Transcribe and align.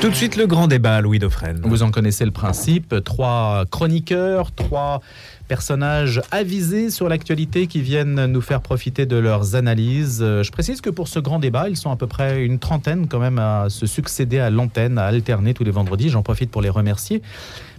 Tout 0.00 0.08
de 0.08 0.14
suite, 0.14 0.36
le 0.36 0.46
grand 0.46 0.66
débat, 0.66 1.02
Louis 1.02 1.18
Dauphren. 1.18 1.60
Vous 1.62 1.82
en 1.82 1.90
connaissez 1.90 2.24
le 2.24 2.30
principe. 2.30 2.94
Trois 3.04 3.66
chroniqueurs, 3.70 4.50
trois 4.50 5.02
personnages 5.46 6.22
avisés 6.30 6.88
sur 6.88 7.06
l'actualité 7.06 7.66
qui 7.66 7.82
viennent 7.82 8.24
nous 8.24 8.40
faire 8.40 8.62
profiter 8.62 9.04
de 9.04 9.16
leurs 9.16 9.56
analyses. 9.56 10.20
Euh, 10.22 10.42
je 10.42 10.50
précise 10.52 10.80
que 10.80 10.88
pour 10.88 11.06
ce 11.06 11.18
grand 11.18 11.38
débat, 11.38 11.68
ils 11.68 11.76
sont 11.76 11.90
à 11.90 11.96
peu 11.96 12.06
près 12.06 12.46
une 12.46 12.58
trentaine 12.58 13.08
quand 13.08 13.18
même 13.18 13.38
à 13.38 13.66
se 13.68 13.84
succéder 13.84 14.38
à 14.38 14.48
l'antenne, 14.48 14.96
à 14.96 15.04
alterner 15.04 15.52
tous 15.52 15.64
les 15.64 15.70
vendredis. 15.70 16.08
J'en 16.08 16.22
profite 16.22 16.50
pour 16.50 16.62
les 16.62 16.70
remercier 16.70 17.20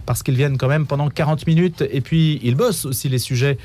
parce 0.06 0.22
qu'ils 0.22 0.36
viennent 0.36 0.58
quand 0.58 0.68
même 0.68 0.86
pendant 0.86 1.08
40 1.08 1.46
minutes 1.48 1.82
et 1.90 2.00
puis 2.00 2.40
ils 2.44 2.54
bossent 2.54 2.84
aussi 2.84 3.08
les 3.08 3.18
sujets 3.18 3.58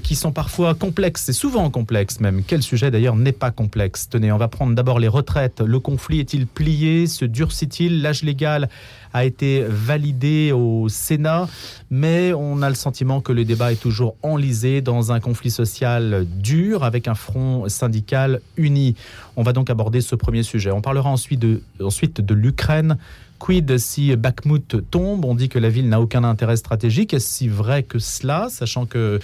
qui 0.00 0.14
sont 0.16 0.32
parfois 0.32 0.74
complexes, 0.74 1.28
et 1.28 1.32
souvent 1.32 1.70
complexes 1.70 2.20
même. 2.20 2.42
Quel 2.46 2.62
sujet 2.62 2.90
d'ailleurs 2.90 3.16
n'est 3.16 3.32
pas 3.32 3.50
complexe? 3.50 4.08
Tenez, 4.08 4.32
on 4.32 4.38
va 4.38 4.48
prendre 4.48 4.74
d'abord 4.74 4.98
les 4.98 5.08
retraites. 5.08 5.60
Le 5.60 5.80
conflit 5.80 6.20
est-il 6.20 6.46
plié? 6.46 7.06
Se 7.06 7.24
durcit-il? 7.24 8.02
L'âge 8.02 8.22
légal 8.22 8.68
a 9.12 9.24
été 9.24 9.64
validé 9.68 10.52
au 10.52 10.88
Sénat, 10.88 11.48
mais 11.90 12.32
on 12.32 12.62
a 12.62 12.68
le 12.68 12.74
sentiment 12.74 13.20
que 13.20 13.32
le 13.32 13.44
débat 13.44 13.72
est 13.72 13.80
toujours 13.80 14.16
enlisé 14.22 14.80
dans 14.80 15.12
un 15.12 15.20
conflit 15.20 15.50
social 15.50 16.26
dur 16.38 16.82
avec 16.82 17.06
un 17.06 17.14
front 17.14 17.68
syndical 17.68 18.40
uni. 18.56 18.96
On 19.36 19.42
va 19.42 19.52
donc 19.52 19.70
aborder 19.70 20.00
ce 20.00 20.16
premier 20.16 20.42
sujet. 20.42 20.70
On 20.72 20.80
parlera 20.80 21.10
ensuite 21.10 21.40
de, 21.40 21.62
ensuite 21.80 22.20
de 22.20 22.34
l'Ukraine. 22.34 22.98
Quid 23.38 23.78
si 23.78 24.14
Bakhmut 24.16 24.90
tombe? 24.90 25.24
On 25.24 25.34
dit 25.34 25.48
que 25.48 25.58
la 25.58 25.68
ville 25.68 25.88
n'a 25.88 26.00
aucun 26.00 26.24
intérêt 26.24 26.56
stratégique. 26.56 27.14
Est-ce 27.14 27.26
si 27.26 27.48
vrai 27.48 27.82
que 27.82 27.98
cela, 27.98 28.48
sachant 28.50 28.86
que 28.86 29.20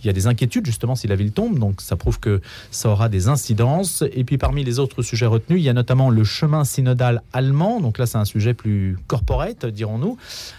il 0.00 0.06
y 0.06 0.10
a 0.10 0.12
des 0.12 0.26
inquiétudes 0.26 0.64
justement 0.64 0.94
si 0.94 1.08
la 1.08 1.16
ville 1.16 1.32
tombe, 1.32 1.58
donc 1.58 1.80
ça 1.80 1.96
prouve 1.96 2.20
que 2.20 2.40
ça 2.70 2.88
aura 2.88 3.08
des 3.08 3.28
incidences. 3.28 4.04
Et 4.12 4.24
puis 4.24 4.38
parmi 4.38 4.62
les 4.62 4.78
autres 4.78 5.02
sujets 5.02 5.26
retenus, 5.26 5.60
il 5.60 5.64
y 5.64 5.68
a 5.68 5.72
notamment 5.72 6.10
le 6.10 6.24
chemin 6.24 6.64
synodal 6.64 7.22
allemand, 7.32 7.80
donc 7.80 7.98
là 7.98 8.06
c'est 8.06 8.18
un 8.18 8.24
sujet 8.24 8.54
plus 8.54 8.96
corporate, 9.08 9.66
dirons-nous. 9.66 10.16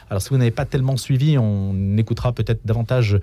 Alors 0.10 0.22
si 0.22 0.30
vous 0.30 0.38
n'avez 0.38 0.52
pas 0.52 0.66
tellement 0.66 0.98
suivi, 0.98 1.38
on 1.38 1.98
écoutera 1.98 2.34
peut-être 2.34 2.66
davantage 2.66 3.20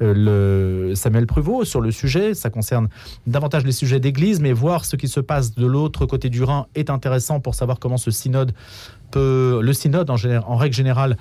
euh, 0.00 0.88
le 0.88 0.94
Samuel 0.94 1.26
Pruvot 1.26 1.64
sur 1.64 1.80
le 1.80 1.90
sujet. 1.90 2.34
Ça 2.34 2.50
concerne 2.50 2.88
davantage 3.26 3.64
les 3.64 3.72
sujets 3.72 4.00
d'église, 4.00 4.40
mais 4.40 4.52
voir 4.52 4.84
ce 4.84 4.96
qui 4.96 5.08
se 5.08 5.20
passe 5.20 5.54
de 5.54 5.66
l'autre 5.66 6.06
côté 6.06 6.30
du 6.30 6.42
Rhin 6.44 6.66
est 6.74 6.90
intéressant 6.90 7.40
pour 7.40 7.54
savoir 7.54 7.78
comment 7.78 7.96
ce 7.96 8.10
synode 8.10 8.52
peut, 9.10 9.60
le 9.62 9.72
synode 9.72 10.10
en, 10.10 10.16
en 10.46 10.56
règle 10.56 10.74
générale, 10.74 11.16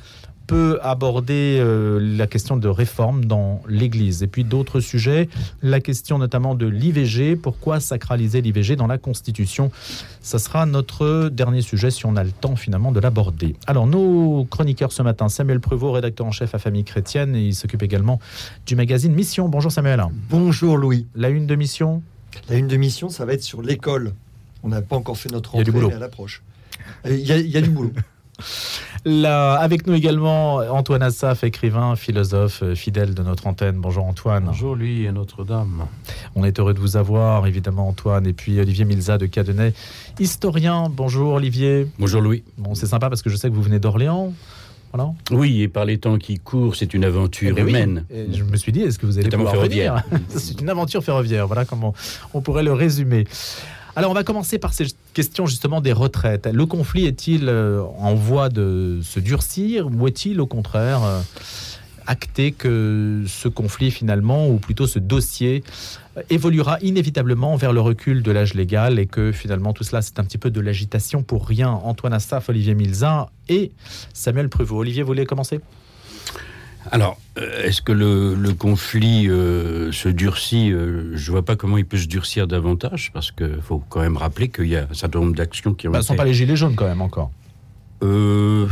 peut 0.47 0.79
aborder 0.81 1.57
euh, 1.59 1.99
la 1.99 2.25
question 2.25 2.55
de 2.55 2.69
réforme 2.69 3.25
dans 3.25 3.61
l'Église. 3.67 4.23
Et 4.23 4.27
puis 4.27 4.45
d'autres 4.45 4.79
sujets, 4.79 5.27
la 5.61 5.81
question 5.81 6.17
notamment 6.17 6.55
de 6.55 6.65
l'IVG, 6.65 7.35
pourquoi 7.35 7.81
sacraliser 7.81 8.41
l'IVG 8.41 8.77
dans 8.77 8.87
la 8.87 8.97
Constitution? 8.97 9.71
Ça 10.21 10.39
sera 10.39 10.65
notre 10.65 11.27
dernier 11.29 11.61
sujet 11.61 11.91
si 11.91 12.05
on 12.05 12.15
a 12.15 12.23
le 12.23 12.31
temps 12.31 12.55
finalement 12.55 12.93
de 12.93 13.01
l'aborder. 13.01 13.57
Alors 13.67 13.87
nos 13.87 14.45
chroniqueurs 14.45 14.93
ce 14.93 15.03
matin, 15.03 15.27
Samuel 15.27 15.59
Prevot, 15.59 15.91
rédacteur 15.91 16.25
en 16.25 16.31
chef 16.31 16.55
à 16.55 16.59
Famille 16.59 16.85
Chrétienne, 16.85 17.35
et 17.35 17.41
il 17.47 17.53
s'occupe 17.53 17.83
également 17.83 18.19
du 18.65 18.77
magazine 18.77 19.13
Mission. 19.13 19.49
Bonjour 19.49 19.71
Samuel. 19.71 20.01
Bonjour 20.29 20.77
Louis. 20.77 21.07
La 21.13 21.29
une 21.29 21.45
de 21.45 21.55
Mission? 21.55 22.01
La 22.49 22.55
une 22.55 22.67
de 22.67 22.77
Mission, 22.77 23.09
ça 23.09 23.25
va 23.25 23.33
être 23.33 23.43
sur 23.43 23.61
l'école. 23.61 24.13
On 24.63 24.69
n'a 24.69 24.81
pas 24.81 24.95
encore 24.95 25.17
fait 25.17 25.29
notre 25.29 25.55
entrée 25.55 25.93
à 25.93 25.99
l'approche. 25.99 26.41
Il 27.05 27.19
y, 27.19 27.57
a 27.57 27.61
du 27.61 27.69
boulot. 27.69 27.91
Là, 29.05 29.53
avec 29.53 29.87
nous 29.87 29.93
également 29.93 30.55
Antoine 30.57 31.01
Assaf, 31.01 31.43
écrivain, 31.43 31.95
philosophe, 31.95 32.61
euh, 32.61 32.75
fidèle 32.75 33.13
de 33.13 33.23
notre 33.23 33.47
antenne. 33.47 33.77
Bonjour 33.77 34.05
Antoine. 34.05 34.45
Bonjour 34.45 34.75
lui 34.75 35.05
et 35.05 35.11
Notre-Dame. 35.11 35.85
On 36.35 36.43
est 36.43 36.59
heureux 36.59 36.73
de 36.73 36.79
vous 36.79 36.97
avoir, 36.97 37.47
évidemment 37.47 37.87
Antoine. 37.87 38.27
Et 38.27 38.33
puis 38.33 38.59
Olivier 38.59 38.85
Milza 38.85 39.17
de 39.17 39.25
Cadenet, 39.25 39.73
historien. 40.19 40.89
Bonjour 40.91 41.33
Olivier. 41.33 41.87
Bonjour 41.99 42.21
Louis. 42.21 42.43
Bon, 42.57 42.75
c'est 42.75 42.87
sympa 42.87 43.07
parce 43.09 43.21
que 43.21 43.29
je 43.29 43.37
sais 43.37 43.49
que 43.49 43.55
vous 43.55 43.61
venez 43.61 43.79
d'Orléans. 43.79 44.33
Voilà. 44.93 45.11
Oui, 45.31 45.61
et 45.61 45.67
par 45.67 45.85
les 45.85 45.97
temps 45.97 46.17
qui 46.17 46.39
courent, 46.39 46.75
c'est 46.75 46.93
une 46.93 47.03
aventure 47.03 47.49
eh 47.51 47.61
ben 47.61 47.67
humaine. 47.67 48.05
je 48.09 48.43
me 48.43 48.55
suis 48.57 48.71
dit, 48.71 48.81
est-ce 48.81 48.97
que 48.97 49.05
vous 49.05 49.17
allez 49.19 49.29
pouvoir 49.29 49.53
ferroviaire. 49.53 50.03
c'est 50.29 50.59
une 50.61 50.69
aventure 50.69 51.03
ferroviaire. 51.03 51.45
Voilà 51.47 51.65
comment 51.65 51.93
on 52.33 52.41
pourrait 52.41 52.63
le 52.63 52.73
résumer. 52.73 53.25
Alors, 53.97 54.11
on 54.11 54.13
va 54.13 54.23
commencer 54.23 54.59
par 54.59 54.75
cette 54.75 54.95
question 55.15 55.47
justement 55.47 55.81
des 55.81 55.91
retraites. 55.91 56.45
Le 56.45 56.67
conflit 56.67 57.07
est-il 57.07 57.49
euh, 57.49 57.81
en 57.97 58.13
voie 58.13 58.49
de 58.49 58.99
se 59.01 59.19
durcir 59.19 59.87
ou 59.87 60.07
est-il 60.07 60.39
au 60.39 60.45
contraire 60.45 61.03
euh, 61.03 61.19
acté 62.05 62.51
que 62.51 63.23
ce 63.25 63.47
conflit 63.47 63.89
finalement, 63.89 64.49
ou 64.49 64.57
plutôt 64.57 64.85
ce 64.85 64.99
dossier, 64.99 65.63
euh, 66.15 66.21
évoluera 66.29 66.77
inévitablement 66.83 67.55
vers 67.55 67.73
le 67.73 67.81
recul 67.81 68.21
de 68.21 68.29
l'âge 68.29 68.53
légal 68.53 68.99
et 68.99 69.07
que 69.07 69.31
finalement 69.31 69.73
tout 69.73 69.83
cela 69.83 70.03
c'est 70.03 70.19
un 70.19 70.23
petit 70.25 70.37
peu 70.37 70.51
de 70.51 70.61
l'agitation 70.61 71.23
pour 71.23 71.47
rien? 71.47 71.71
Antoine 71.71 72.13
Assaf, 72.13 72.49
Olivier 72.49 72.75
Milzin 72.75 73.25
et 73.49 73.71
Samuel 74.13 74.49
Prevot. 74.49 74.77
Olivier, 74.77 75.01
vous 75.01 75.07
voulez 75.07 75.25
commencer? 75.25 75.59
Alors, 76.91 77.19
euh, 77.37 77.63
est-ce 77.63 77.81
que 77.81 77.91
le, 77.91 78.53
conflit 78.53 79.29
euh, 79.29 79.91
se 79.91 80.09
durcit 80.09 80.71
euh, 80.71 81.11
Je 81.15 81.31
vois 81.31 81.43
pas 81.43 81.55
comment 81.55 81.77
il 81.77 81.85
peut 81.85 81.97
se 81.97 82.07
durcir 82.07 82.47
davantage, 82.47 83.11
parce 83.13 83.31
qu'il 83.31 83.61
faut 83.61 83.83
quand 83.89 84.01
même 84.01 84.17
rappeler 84.17 84.49
qu'il 84.49 84.67
y 84.67 84.75
a 84.75 84.87
un 84.89 84.93
certain 84.93 85.19
nombre 85.19 85.35
d'actions 85.35 85.73
qui 85.73 85.87
ont 85.87 85.91
bah, 85.91 85.99
Ce 85.99 86.05
ne 86.05 86.07
sont 86.07 86.15
pas 86.15 86.25
les 86.25 86.33
gilets 86.33 86.55
jaunes 86.55 86.75
quand 86.75 86.87
même 86.87 87.01
encore. 87.01 87.31
Euh, 88.03 88.67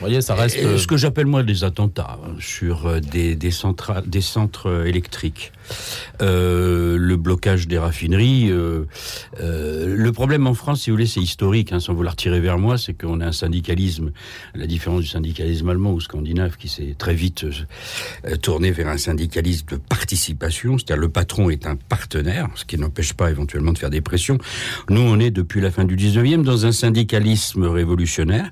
voyez, 0.00 0.20
ça 0.20 0.34
reste. 0.34 0.76
ce 0.76 0.86
que 0.86 0.96
j'appelle 0.96 1.26
moi 1.26 1.42
des 1.42 1.64
attentats 1.64 2.18
hein, 2.22 2.34
sur 2.38 3.00
des, 3.00 3.34
des, 3.34 3.50
des 4.06 4.20
centres 4.20 4.86
électriques, 4.86 5.52
euh, 6.20 6.96
le 6.98 7.16
blocage 7.16 7.68
des 7.68 7.78
raffineries. 7.78 8.50
le 8.50 10.10
problème 10.12 10.46
en 10.46 10.54
France, 10.54 10.82
si 10.82 10.90
vous 10.90 10.96
voulez, 10.96 11.06
c'est 11.06 11.20
historique, 11.20 11.72
hein, 11.72 11.80
sans 11.80 11.94
vouloir 11.94 12.16
tirer 12.16 12.40
vers 12.40 12.58
moi, 12.58 12.78
c'est 12.78 12.94
qu'on 12.94 13.20
a 13.20 13.26
un 13.26 13.32
syndicalisme, 13.32 14.12
la 14.54 14.66
différence 14.66 15.00
du 15.00 15.08
syndicalisme 15.08 15.68
allemand 15.68 15.92
ou 15.92 16.00
scandinave, 16.00 16.56
qui 16.56 16.68
s'est 16.68 16.94
très 16.98 17.14
vite 17.14 17.46
tourné 18.40 18.70
vers 18.70 18.88
un 18.88 18.98
syndicalisme 18.98 19.66
de 19.70 19.76
participation, 19.76 20.78
c'est-à-dire 20.78 21.00
le 21.00 21.08
patron 21.08 21.50
est 21.50 21.66
un 21.66 21.76
partenaire, 21.76 22.48
ce 22.54 22.64
qui 22.64 22.78
n'empêche 22.78 23.12
pas 23.14 23.30
éventuellement 23.30 23.72
de 23.72 23.78
faire 23.78 23.90
des 23.90 24.00
pressions. 24.00 24.38
Nous, 24.88 25.00
on 25.00 25.18
est 25.18 25.30
depuis 25.30 25.60
la 25.60 25.70
fin 25.70 25.84
du 25.84 25.96
19e 25.96 26.42
dans 26.42 26.66
un 26.66 26.72
syndicalisme 26.72 27.64
révolutionnaire 27.64 28.50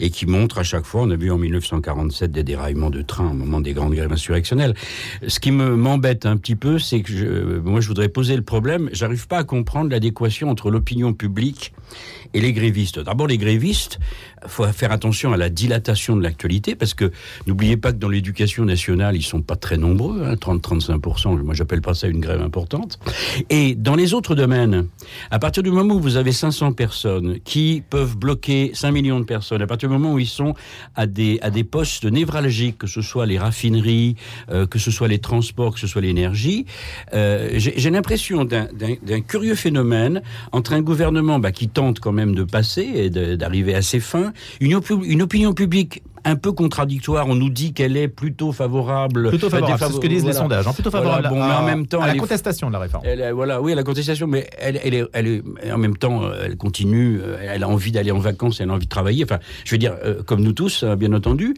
et 0.00 0.10
qui 0.10 0.26
montre 0.26 0.58
à 0.58 0.62
chaque 0.62 0.84
fois 0.84 1.02
on 1.02 1.10
a 1.10 1.16
vu 1.16 1.30
en 1.30 1.38
1947 1.38 2.30
des 2.30 2.44
déraillements 2.44 2.90
de 2.90 3.02
train 3.02 3.30
au 3.30 3.34
moment 3.34 3.60
des 3.60 3.72
grandes 3.72 3.94
grèves 3.94 4.12
insurrectionnelles. 4.12 4.74
Ce 5.26 5.40
qui 5.40 5.50
me 5.50 5.76
m'embête 5.76 6.26
un 6.26 6.36
petit 6.36 6.56
peu, 6.56 6.61
c'est 6.78 7.02
que 7.02 7.12
je, 7.12 7.58
moi, 7.58 7.80
je 7.80 7.88
voudrais 7.88 8.08
poser 8.08 8.36
le 8.36 8.42
problème. 8.42 8.88
J'arrive 8.92 9.26
pas 9.26 9.38
à 9.38 9.44
comprendre 9.44 9.90
l'adéquation 9.90 10.48
entre 10.48 10.70
l'opinion 10.70 11.12
publique 11.12 11.72
et 12.34 12.40
les 12.40 12.52
grévistes. 12.52 12.98
D'abord, 12.98 13.26
les 13.26 13.38
grévistes, 13.38 13.98
faut 14.46 14.64
faire 14.66 14.92
attention 14.92 15.32
à 15.32 15.36
la 15.36 15.48
dilatation 15.48 16.16
de 16.16 16.22
l'actualité 16.22 16.74
parce 16.74 16.94
que 16.94 17.12
n'oubliez 17.46 17.76
pas 17.76 17.92
que 17.92 17.98
dans 17.98 18.08
l'éducation 18.08 18.64
nationale, 18.64 19.16
ils 19.16 19.22
sont 19.22 19.42
pas 19.42 19.56
très 19.56 19.76
nombreux, 19.76 20.22
hein, 20.24 20.34
30-35%. 20.34 21.42
Moi, 21.42 21.54
j'appelle 21.54 21.80
pas 21.80 21.94
ça 21.94 22.08
une 22.08 22.20
grève 22.20 22.42
importante. 22.42 22.98
Et 23.50 23.74
dans 23.74 23.94
les 23.94 24.14
autres 24.14 24.34
domaines, 24.34 24.86
à 25.30 25.38
partir 25.38 25.62
du 25.62 25.70
moment 25.70 25.94
où 25.94 26.00
vous 26.00 26.16
avez 26.16 26.32
500 26.32 26.72
personnes 26.72 27.38
qui 27.40 27.82
peuvent 27.88 28.16
bloquer 28.16 28.72
5 28.74 28.90
millions 28.90 29.20
de 29.20 29.24
personnes, 29.24 29.62
à 29.62 29.66
partir 29.66 29.88
du 29.88 29.94
moment 29.94 30.14
où 30.14 30.18
ils 30.18 30.26
sont 30.26 30.54
à 30.94 31.06
des, 31.06 31.38
à 31.42 31.50
des 31.50 31.64
postes 31.64 32.04
névralgiques, 32.04 32.78
que 32.78 32.86
ce 32.86 33.02
soit 33.02 33.26
les 33.26 33.38
raffineries, 33.38 34.16
euh, 34.50 34.66
que 34.66 34.78
ce 34.78 34.90
soit 34.90 35.08
les 35.08 35.18
transports, 35.18 35.74
que 35.74 35.80
ce 35.80 35.86
soit 35.86 36.02
l'énergie, 36.02 36.66
euh, 37.14 37.50
j'ai 37.54 37.90
l'impression 37.90 38.44
d'un 38.44 39.20
curieux 39.26 39.54
phénomène 39.54 40.22
entre 40.52 40.72
un 40.72 40.80
gouvernement 40.80 41.38
bah, 41.38 41.52
qui 41.52 41.68
tente 41.68 42.00
quand 42.00 42.12
même 42.12 42.21
de 42.26 42.44
passer 42.44 42.82
et 42.82 43.10
d'arriver 43.10 43.74
à 43.74 43.82
ses 43.82 44.00
fins, 44.00 44.32
une, 44.60 44.74
opinion 44.74 45.52
publique 45.52 46.02
un 46.24 46.36
peu 46.36 46.52
contradictoire. 46.52 47.28
On 47.28 47.34
nous 47.34 47.50
dit 47.50 47.72
qu'elle 47.72 47.96
est 47.96 48.08
plutôt 48.08 48.52
favorable. 48.52 49.28
Plutôt 49.28 49.50
favorable, 49.50 49.78
c'est 49.78 49.92
ce 49.92 50.00
que 50.00 50.06
disent 50.06 50.24
les 50.24 50.32
sondages. 50.32 50.66
Hein. 50.66 50.72
plutôt 50.72 50.90
favorable 50.90 51.28
bon, 51.28 51.36
mais 51.36 51.54
en 51.54 51.64
même 51.64 51.86
temps, 51.86 52.00
à 52.00 52.06
la 52.06 52.14
contestation 52.14 52.68
de 52.68 52.72
la 52.72 52.78
réforme. 52.78 53.04
Elle, 53.06 53.32
voilà, 53.32 53.60
oui, 53.60 53.72
à 53.72 53.74
la 53.74 53.82
contestation, 53.82 54.26
mais 54.26 54.48
elle, 54.58 54.80
elle, 54.82 54.94
est, 54.94 55.04
elle 55.12 55.26
est, 55.26 55.72
en 55.72 55.78
même 55.78 55.96
temps, 55.96 56.22
euh, 56.24 56.44
elle 56.44 56.56
continue, 56.56 57.20
euh, 57.20 57.36
elle 57.40 57.62
a 57.62 57.68
envie 57.68 57.92
d'aller 57.92 58.10
en 58.10 58.18
vacances, 58.18 58.60
elle 58.60 58.70
a 58.70 58.72
envie 58.72 58.86
de 58.86 58.90
travailler. 58.90 59.24
Enfin, 59.24 59.38
je 59.64 59.70
veux 59.72 59.78
dire, 59.78 59.94
euh, 60.04 60.22
comme 60.22 60.42
nous 60.42 60.52
tous, 60.52 60.84
bien 60.84 61.12
entendu. 61.12 61.54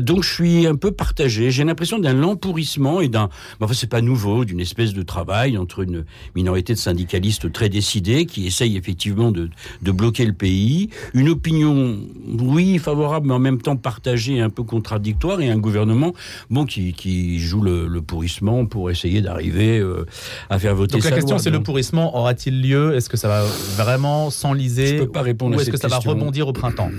donc, 0.00 0.22
je 0.22 0.32
suis 0.32 0.66
un 0.66 0.76
peu 0.76 0.92
partagé. 0.92 1.50
J'ai 1.50 1.64
l'impression 1.64 1.98
d'un 1.98 2.14
lent 2.14 2.36
pourrissement 2.36 3.00
et 3.00 3.08
d'un, 3.08 3.28
enfin, 3.60 3.74
c'est 3.74 3.90
pas 3.90 4.00
nouveau, 4.00 4.44
d'une 4.44 4.60
espèce 4.60 4.92
de 4.92 5.02
travail 5.02 5.58
entre 5.58 5.80
une 5.80 6.04
minorité 6.34 6.74
de 6.74 6.78
syndicalistes 6.78 7.52
très 7.52 7.68
décidés 7.68 8.26
qui 8.26 8.46
essayent 8.46 8.76
effectivement 8.76 9.30
de, 9.30 9.50
de 9.82 9.92
bloquer 9.92 10.24
le 10.24 10.32
pays, 10.32 10.90
une 11.14 11.28
opinion, 11.28 11.98
oui, 12.40 12.78
favorable, 12.78 13.28
mais 13.28 13.34
en 13.34 13.38
même 13.38 13.60
temps 13.60 13.76
partagé 13.86 14.40
un 14.40 14.50
peu 14.50 14.64
contradictoire 14.64 15.40
et 15.40 15.48
un 15.48 15.58
gouvernement 15.58 16.12
bon, 16.50 16.66
qui, 16.66 16.92
qui 16.92 17.38
joue 17.38 17.60
le, 17.60 18.02
pourrissement 18.02 18.66
pour 18.66 18.90
essayer 18.90 19.20
d'arriver 19.22 19.78
euh, 19.78 20.04
à 20.50 20.58
faire 20.58 20.74
voter 20.74 20.94
Donc 20.94 21.04
la 21.04 21.12
question, 21.12 21.38
c'est 21.38 21.50
le 21.50 21.62
pourrissement 21.62 22.16
aura-t-il 22.16 22.60
lieu? 22.60 22.96
Est-ce 22.96 23.08
que 23.08 23.16
ça 23.16 23.28
va 23.28 23.44
vraiment 23.76 24.30
s'enliser 24.30 24.88
Je 24.88 25.02
peux 25.04 25.08
pas 25.08 25.22
répondre 25.22 25.56
Ou 25.56 25.60
est-ce 25.60 25.70
que 25.70 25.76
ça 25.76 25.86
va 25.86 25.98
rebondir 25.98 26.48
au 26.48 26.52
printemps? 26.52 26.90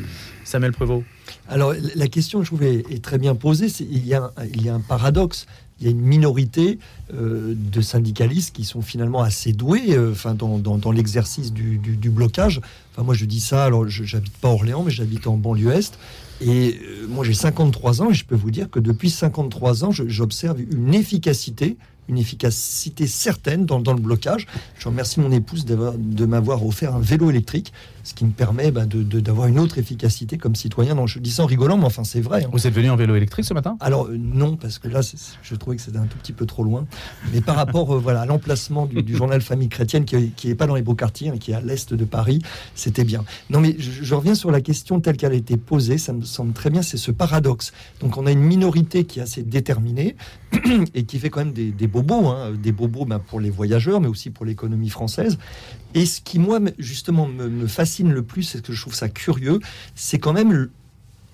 Samuel 0.46 0.72
Prévost 0.72 1.04
alors 1.50 1.74
la 1.96 2.08
question, 2.08 2.42
je 2.42 2.48
trouve, 2.48 2.64
est, 2.64 3.02
très 3.02 3.18
bien 3.18 3.36
posée. 3.36 3.68
Il 3.80 4.06
y, 4.06 4.14
a, 4.14 4.32
il 4.54 4.66
y 4.66 4.70
a 4.70 4.76
un 4.76 4.80
paradoxe. 4.80 5.46
il 5.80 5.86
y 5.86 5.88
a 5.88 5.92
une 5.92 6.02
minorité 6.02 6.78
euh, 7.14 7.54
de 7.56 7.82
syndicalistes 7.82 8.56
qui 8.56 8.66
sont 8.66 8.82
finalement 8.82 9.22
assez 9.22 9.54
doués 9.54 9.92
euh, 9.92 10.12
enfin, 10.12 10.34
dans, 10.34 10.58
dans, 10.58 10.92
l'exercice 10.92 11.54
du, 11.54 11.78
du, 11.78 12.10
blocage. 12.10 12.62
Enfin, 12.92 13.04
moi, 13.04 13.14
je 13.14 13.26
dis 13.26 13.40
ça, 13.40 13.66
alors 13.66 13.88
je 13.88 14.16
n'habite 14.16 14.38
pas 14.38 14.50
Orléans, 14.50 14.84
mais 14.84 14.92
j'habite 14.92 15.28
en 15.28 15.38
banlieue 15.38 15.72
Est. 15.72 15.98
Et 16.42 16.80
euh, 16.82 17.08
moi, 17.08 17.26
j'ai 17.26 17.34
53 17.34 18.02
ans 18.02 18.10
et 18.12 18.14
je 18.14 18.26
peux 18.26 18.36
vous 18.36 18.52
dire 18.52 18.70
que 18.70 18.80
depuis 18.80 19.10
53 19.10 19.86
ans, 19.86 19.92
j'observe 19.92 20.60
une 20.60 20.94
efficacité 20.94 21.78
une 22.10 22.18
efficacité 22.18 23.06
certaine 23.06 23.66
dans, 23.66 23.82
dans, 23.82 23.92
le 23.92 24.00
blocage. 24.00 24.48
Je 24.80 24.88
remercie 24.88 25.20
mon 25.20 25.30
épouse 25.30 25.66
de 25.66 26.26
m'avoir 26.26 26.66
offert 26.66 26.96
un 26.96 27.02
vélo 27.02 27.30
électrique 27.30 27.74
ce 28.08 28.14
qui 28.14 28.24
me 28.24 28.32
permet 28.32 28.72
bah, 28.72 28.86
d'avoir 28.86 29.48
une 29.48 29.60
autre 29.60 29.80
efficacité 29.80 30.38
comme 30.38 30.56
citoyen. 30.56 30.96
Donc, 30.96 31.10
je 31.10 31.20
dis 31.20 31.30
ça 31.30 31.44
en 31.44 31.46
rigolant, 31.46 31.78
mais 31.78 31.84
enfin, 31.84 32.06
c'est 32.06 32.22
vrai. 32.22 32.46
Hein. 32.46 32.50
Vous 32.54 32.66
êtes 32.66 32.74
venu 32.74 32.90
en 32.90 32.96
vélo 32.96 33.16
électrique 33.16 33.44
ce 33.44 33.54
matin? 33.54 33.76
Alors, 33.82 34.06
euh, 34.06 34.18
non, 34.18 34.56
parce 34.56 34.80
que 34.80 34.88
là, 34.88 35.02
je 35.42 35.56
trouvais 35.56 35.76
que 35.76 35.82
c'était 35.82 35.98
un 35.98 36.06
tout 36.06 36.18
petit 36.18 36.32
peu 36.32 36.46
trop 36.46 36.64
loin. 36.64 36.86
Mais 37.34 37.42
par 37.42 37.58
rapport 37.58 37.94
euh, 37.94 38.00
voilà, 38.00 38.22
à 38.22 38.26
l'emplacement 38.26 38.86
du, 38.86 39.14
journal 39.14 39.42
Famille 39.42 39.68
Chrétienne, 39.68 40.06
qui 40.06 40.48
n'est 40.48 40.56
pas 40.56 40.68
dans 40.68 40.76
les 40.76 40.82
beaux 40.82 40.96
quartiers, 40.96 41.32
mais 41.32 41.38
qui 41.38 41.52
est 41.52 41.56
à 41.56 41.60
l'est 41.60 41.94
de 41.94 42.06
Paris, 42.06 42.42
c'était 42.76 43.04
bien. 43.04 43.26
Non, 43.50 43.60
mais 43.60 43.76
je, 43.78 44.16
reviens 44.16 44.36
sur 44.36 44.52
la 44.52 44.62
question 44.62 45.02
telle 45.02 45.18
qu'elle 45.18 45.34
a 45.34 45.36
été 45.36 45.58
posée. 45.58 45.98
Ça 45.98 46.14
me 46.14 46.24
semble 46.24 46.54
très 46.54 46.70
bien, 46.70 46.84
c'est 46.84 46.96
ce 46.96 47.12
paradoxe. 47.12 47.74
Donc, 48.00 48.16
on 48.16 48.26
a 48.26 48.32
une 48.32 48.40
minorité 48.40 49.04
qui 49.04 49.20
est 49.20 49.24
assez 49.24 49.44
déterminée 49.44 50.16
et 50.94 51.04
qui 51.04 51.20
fait 51.20 51.30
quand 51.30 51.44
même 51.44 51.52
des, 51.52 51.88
bobos, 51.88 52.28
hein, 52.28 52.54
des 52.54 52.72
bobos 52.72 53.04
ben, 53.04 53.20
pour 53.20 53.42
les 53.42 53.50
voyageurs, 53.50 54.00
mais 54.00 54.08
aussi 54.08 54.30
pour 54.30 54.46
l'économie 54.46 54.90
française. 54.90 55.38
Et 55.94 56.06
ce 56.06 56.22
qui, 56.22 56.38
moi, 56.38 56.60
justement, 56.78 57.28
me, 57.28 57.66
fascine 57.66 57.97
le 58.04 58.24
plus, 58.24 58.56
et 58.56 58.58
ce 58.58 58.64
que 58.64 58.74
je 58.74 58.82
trouve 58.82 58.96
ça 58.96 59.10
curieux, 59.10 59.60
c'est 59.96 60.20
quand 60.20 60.34
même 60.34 60.70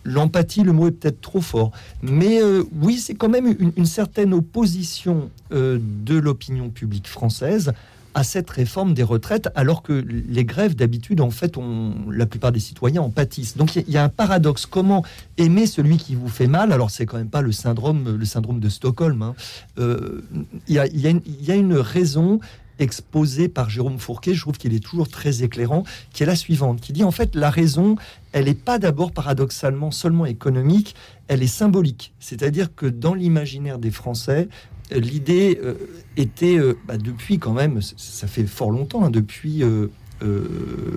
l'empathie, 0.05 0.63
le 0.63 0.73
mot 0.73 0.87
est 0.87 0.91
peut-être 0.91 1.21
trop 1.21 1.41
fort, 1.41 1.71
mais 2.01 2.41
euh, 2.41 2.63
oui, 2.81 2.97
c'est 2.97 3.15
quand 3.15 3.29
même 3.29 3.55
une, 3.75 3.85
certaine 3.85 4.33
opposition 4.33 5.29
euh, 5.53 5.79
de 5.81 6.17
l'opinion 6.17 6.69
publique 6.69 7.07
française 7.07 7.73
à 8.13 8.23
cette 8.23 8.49
réforme 8.49 8.93
des 8.93 9.03
retraites, 9.03 9.49
alors 9.55 9.81
que 9.81 9.93
les 9.93 10.45
grèves, 10.45 10.75
d'habitude, 10.75 11.21
en 11.21 11.31
fait, 11.31 11.57
on, 11.57 11.93
la 12.09 12.25
plupart 12.25 12.51
des 12.51 12.59
citoyens 12.59 13.01
en 13.01 13.09
pâtissent. 13.09 13.57
Donc 13.57 13.75
il 13.75 13.89
y, 13.89 13.97
a 13.97 14.03
un 14.03 14.09
paradoxe. 14.09 14.65
Comment 14.65 15.03
aimer 15.37 15.65
celui 15.65 15.97
qui 15.97 16.15
vous 16.15 16.27
fait 16.27 16.47
mal? 16.47 16.71
Alors 16.71 16.91
c'est 16.91 17.05
quand 17.05 17.17
même 17.17 17.29
pas 17.29 17.41
le 17.41 17.51
syndrome, 17.51 18.17
le 18.17 18.25
syndrome 18.25 18.59
de 18.59 18.69
Stockholm. 18.69 19.21
Hein. 19.21 19.35
Euh, 19.79 20.21
il 20.67 20.75
y, 20.75 21.51
a, 21.51 21.55
une 21.55 21.73
raison 21.75 22.39
exposé 22.79 23.47
par 23.47 23.69
Jérôme 23.69 23.99
Fourquet, 23.99 24.33
je 24.33 24.41
trouve 24.41 24.57
qu'il 24.57 24.73
est 24.73 24.83
toujours 24.83 25.07
très 25.07 25.43
éclairant, 25.43 25.83
qui 26.11 26.23
est 26.23 26.25
la 26.25 26.35
suivante, 26.35 26.81
qui 26.81 26.93
dit 26.93 27.03
en 27.03 27.11
fait 27.11 27.35
la 27.35 27.49
raison, 27.49 27.95
elle 28.31 28.45
n'est 28.45 28.53
pas 28.53 28.79
d'abord 28.79 29.11
paradoxalement 29.11 29.91
seulement 29.91 30.25
économique, 30.25 30.95
elle 31.27 31.43
est 31.43 31.47
symbolique. 31.47 32.13
C'est-à-dire 32.19 32.73
que 32.75 32.85
dans 32.85 33.13
l'imaginaire 33.13 33.79
des 33.79 33.91
Français, 33.91 34.47
l'idée 34.91 35.59
euh, 35.63 35.75
était, 36.17 36.57
euh, 36.57 36.77
bah, 36.87 36.97
depuis 36.97 37.39
quand 37.39 37.53
même, 37.53 37.81
ça 37.81 38.27
fait 38.27 38.45
fort 38.45 38.71
longtemps, 38.71 39.03
hein, 39.03 39.09
depuis 39.09 39.63
euh, 39.63 39.87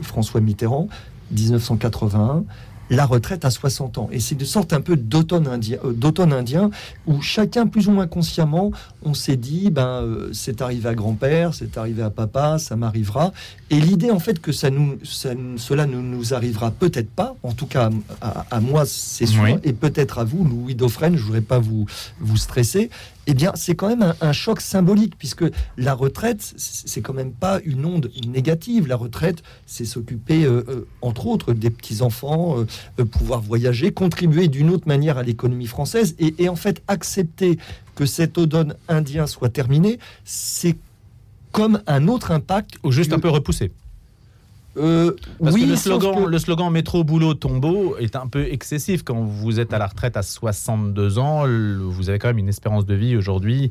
François 0.02 0.40
Mitterrand, 0.40 0.88
1981, 1.32 2.44
la 2.91 3.06
retraite 3.06 3.44
à 3.44 3.50
60 3.50 3.99
ans. 3.99 4.09
Et 4.12 4.21
c'est 4.21 4.35
de 4.35 4.44
sorte 4.44 4.73
un 4.73 4.81
peu 4.81 4.97
d'automne 4.97 5.47
indien, 5.47 5.79
euh, 5.85 5.93
d'automne 5.93 6.33
indien 6.33 6.71
où 7.06 7.21
chacun, 7.21 7.67
plus 7.67 7.88
ou 7.88 7.93
moins 7.93 8.06
consciemment, 8.06 8.71
on 9.03 9.15
s'est 9.15 9.37
dit, 9.37 9.71
ben, 9.71 10.03
euh, 10.03 10.31
c'est 10.33 10.62
arrivé 10.62 10.88
à 10.88 10.94
grand-père, 10.94 11.55
c'est 11.55 11.77
arrivé 11.79 12.03
à 12.03 12.11
papa, 12.11 12.59
ça 12.59 12.77
m'arrivera. 12.77 13.33
Et 13.71 13.81
l'idée, 13.81 14.11
en 14.11 14.21
fait, 14.21 14.41
que 14.41 14.53
ça 14.53 14.71
nous, 14.71 14.99
cela 15.03 15.87
ne 15.87 16.00
nous 16.00 16.35
arrivera 16.35 16.71
peut-être 16.71 17.11
pas, 17.11 17.37
en 17.43 17.53
tout 17.53 17.67
cas 17.67 17.91
à, 18.21 18.61
moi, 18.61 18.85
c'est 18.87 19.27
sûr, 19.27 19.59
et 19.65 19.73
peut-être 19.73 20.19
à 20.19 20.25
vous, 20.25 20.44
Louis 20.44 20.75
Dauphren, 20.75 21.17
je 21.17 21.23
voudrais 21.23 21.41
pas 21.41 21.59
vous, 21.59 21.87
vous 22.21 22.37
stresser, 22.37 22.91
eh 23.26 23.34
bien, 23.34 23.52
c'est 23.55 23.75
quand 23.75 23.88
même 23.88 24.14
un, 24.20 24.32
choc 24.32 24.61
symbolique, 24.61 25.19
puisque 25.19 25.44
la 25.76 25.94
retraite, 25.94 26.55
c'est 26.56 27.00
quand 27.00 27.12
même 27.12 27.32
pas 27.32 27.61
une 27.64 27.84
onde 27.84 28.11
négative. 28.26 28.87
La 28.87 28.96
retraite, 28.96 29.43
c'est 29.67 29.84
s'occuper, 29.84 30.44
euh, 30.44 30.64
euh, 30.69 30.87
entre 31.02 31.26
autres, 31.26 31.52
des 31.52 31.70
petits-enfants, 31.70 32.64
euh, 32.99 33.05
pouvoir 33.05 33.40
voyager, 33.40 33.90
contribuer 33.90 34.46
d'une 34.46 34.70
autre 34.70 34.87
manière 34.87 35.19
à 35.19 35.25
l'économie 35.25 35.67
française, 35.67 36.14
et, 36.19 36.49
en 36.49 36.56
fait, 36.56 36.82
accepter 36.87 37.58
que 37.96 38.06
cet 38.06 38.38
automne 38.38 38.75
indien 38.88 39.26
soit 39.26 39.49
terminé, 39.49 39.99
c'est 40.25 40.76
comme 41.50 41.82
un 41.87 42.06
autre 42.08 42.31
impact. 42.31 42.76
Ou 42.84 42.93
juste 42.93 43.12
un 43.12 43.19
peu 43.19 43.31
repoussé. 43.31 43.73
Euh, 44.76 45.12
oui, 45.40 45.67
le 45.67 45.76
slogan, 45.76 46.26
le 46.26 46.38
slogan 46.38 46.70
métro, 46.70 47.05
boulot, 47.05 47.34
tombeau 47.34 47.96
est 47.99 48.17
un 48.17 48.26
peu 48.26 48.44
excessif. 48.50 49.02
Quand 49.02 49.23
vous 49.23 49.61
êtes 49.61 49.73
à 49.73 49.78
la 49.78 49.87
retraite 49.87 50.17
à 50.17 50.23
62 50.23 51.19
ans, 51.19 51.44
vous 51.46 52.08
avez 52.08 52.19
quand 52.19 52.28
même 52.28 52.38
une 52.38 52.49
espérance 52.49 52.87
de 52.87 52.94
vie 52.94 53.17
aujourd'hui 53.17 53.70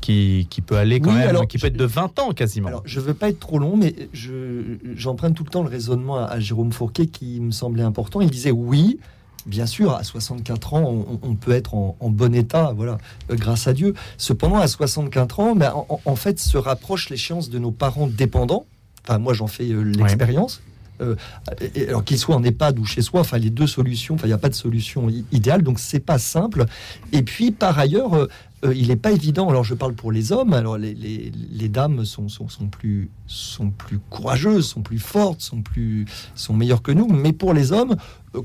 qui, 0.00 0.46
qui, 0.50 0.60
peut 0.62 0.76
aller 0.76 1.00
quand 1.00 1.12
même, 1.12 1.46
qui 1.46 1.58
peut 1.58 1.66
être 1.66 1.76
de 1.76 1.84
20 1.84 2.18
ans 2.18 2.32
quasiment. 2.32 2.68
Alors, 2.68 2.82
je 2.84 3.00
veux 3.00 3.14
pas 3.14 3.28
être 3.28 3.40
trop 3.40 3.58
long, 3.58 3.76
mais 3.76 3.94
j'emprunte 4.12 5.34
tout 5.34 5.44
le 5.44 5.50
temps 5.50 5.62
le 5.62 5.68
raisonnement 5.68 6.24
à, 6.24 6.40
Jérôme 6.40 6.72
Fourquet 6.72 7.06
qui 7.06 7.40
me 7.40 7.50
semblait 7.50 7.82
important. 7.82 8.20
Il 8.20 8.30
disait 8.30 8.50
oui, 8.50 8.98
bien 9.46 9.66
sûr, 9.66 9.92
à 9.94 10.02
64 10.02 10.74
ans, 10.74 11.04
on, 11.22 11.34
peut 11.34 11.52
être 11.52 11.74
en, 11.74 11.96
bon 12.10 12.34
état, 12.34 12.72
voilà, 12.74 12.98
euh, 13.30 13.36
grâce 13.36 13.66
à 13.66 13.72
Dieu. 13.72 13.94
Cependant, 14.16 14.58
à 14.58 14.66
64 14.66 15.40
ans, 15.40 15.54
ben, 15.54 15.72
en 16.04 16.16
fait, 16.16 16.38
se 16.38 16.56
rapproche 16.56 17.10
l'échéance 17.10 17.50
de 17.50 17.58
nos 17.58 17.70
parents 17.70 18.06
dépendants 18.06 18.66
Enfin, 19.04 19.18
moi, 19.18 19.34
j'en 19.34 19.46
fais 19.46 19.70
euh, 19.70 19.82
l'expérience. 19.82 20.62
Euh, 21.00 21.16
alors 21.88 22.04
qu'il 22.04 22.18
soit 22.18 22.36
en 22.36 22.44
EHPAD 22.44 22.78
ou 22.78 22.84
chez 22.84 23.00
soi, 23.00 23.20
enfin 23.20 23.38
les 23.38 23.48
deux 23.48 23.66
solutions, 23.66 24.16
enfin 24.16 24.26
il 24.26 24.30
n'y 24.30 24.34
a 24.34 24.38
pas 24.38 24.50
de 24.50 24.54
solution 24.54 25.08
idéale, 25.32 25.62
donc 25.62 25.78
c'est 25.78 26.00
pas 26.00 26.18
simple. 26.18 26.66
Et 27.12 27.22
puis 27.22 27.52
par 27.52 27.78
ailleurs, 27.78 28.28
euh, 28.64 28.74
il 28.74 28.88
n'est 28.88 28.96
pas 28.96 29.12
évident. 29.12 29.48
Alors 29.48 29.64
je 29.64 29.74
parle 29.74 29.94
pour 29.94 30.12
les 30.12 30.32
hommes. 30.32 30.52
Alors 30.52 30.76
les, 30.76 30.92
les, 30.94 31.68
dames 31.68 32.04
sont, 32.04 32.28
sont, 32.28 32.48
sont, 32.48 32.66
plus 32.66 33.10
sont 33.26 33.70
plus 33.70 33.98
courageuses, 34.10 34.66
sont 34.66 34.82
plus 34.82 34.98
fortes, 34.98 35.40
sont 35.40 35.62
plus 35.62 36.04
sont 36.34 36.52
meilleures 36.52 36.82
que 36.82 36.92
nous. 36.92 37.08
Mais 37.08 37.32
pour 37.32 37.54
les 37.54 37.72
hommes, 37.72 37.96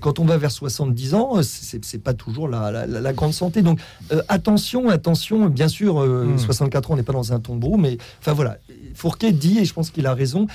quand 0.01 0.19
on 0.19 0.25
va 0.25 0.37
vers 0.37 0.51
70 0.51 1.13
ans, 1.13 1.41
c'est 1.43 2.03
pas 2.03 2.13
toujours 2.13 2.47
la, 2.47 2.85
la, 2.85 3.13
grande 3.13 3.33
santé. 3.33 3.61
Donc 3.61 3.79
attention, 4.27 4.89
attention. 4.89 5.47
Bien 5.47 5.67
sûr, 5.67 6.03
64 6.37 6.89
hmm. 6.89 6.91
ans, 6.91 6.93
on 6.93 6.97
n'est 6.97 7.03
pas 7.03 7.13
dans 7.13 7.33
un 7.33 7.39
tombeau, 7.39 7.77
mais 7.77 7.97
enfin 8.19 8.33
voilà. 8.33 8.57
Fourquet 8.93 9.31
dit, 9.31 9.59
et 9.59 9.65
je 9.65 9.73
pense 9.73 9.91
qu'il 9.91 10.07
a 10.07 10.13
raison, 10.13 10.47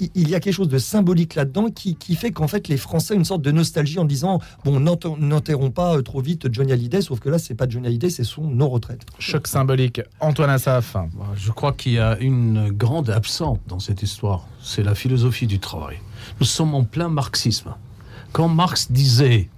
il 0.00 0.28
y 0.28 0.34
a 0.34 0.40
quelque 0.40 0.54
chose 0.54 0.68
de 0.68 0.78
symbolique 0.78 1.34
là-dedans 1.34 1.70
qui, 1.70 1.96
fait 2.16 2.30
qu'en 2.30 2.48
fait 2.48 2.68
les 2.68 2.76
Français 2.76 3.14
ont 3.14 3.18
une 3.18 3.24
sorte 3.24 3.42
de 3.42 3.50
nostalgie 3.50 3.98
en 3.98 4.04
disant 4.04 4.40
bon 4.64 4.80
n'enterrons 4.80 5.70
pas 5.70 5.96
euh, 5.96 6.02
trop 6.02 6.20
vite 6.20 6.52
Johnny 6.52 6.72
Hallyday 6.72 7.02
sauf 7.02 7.20
que 7.20 7.28
là 7.28 7.38
c'est 7.38 7.54
pas 7.54 7.68
Johnny 7.68 7.86
Hallyday 7.86 8.10
c'est 8.10 8.24
son 8.24 8.42
non 8.42 8.68
retraite 8.68 9.02
choc 9.18 9.46
symbolique 9.46 10.00
Antoine 10.20 10.50
Assaf 10.50 10.96
je 11.36 11.52
crois 11.52 11.72
qu'il 11.72 11.92
y 11.92 11.98
a 11.98 12.18
une 12.18 12.70
grande 12.70 13.10
absente 13.10 13.60
dans 13.68 13.78
cette 13.78 14.02
histoire 14.02 14.46
c'est 14.62 14.82
la 14.82 14.94
philosophie 14.94 15.46
du 15.46 15.58
travail 15.58 15.98
nous 16.40 16.46
sommes 16.46 16.74
en 16.74 16.84
plein 16.84 17.08
marxisme 17.08 17.74
quand 18.36 18.48
Marx 18.48 18.92
disait 18.92 19.48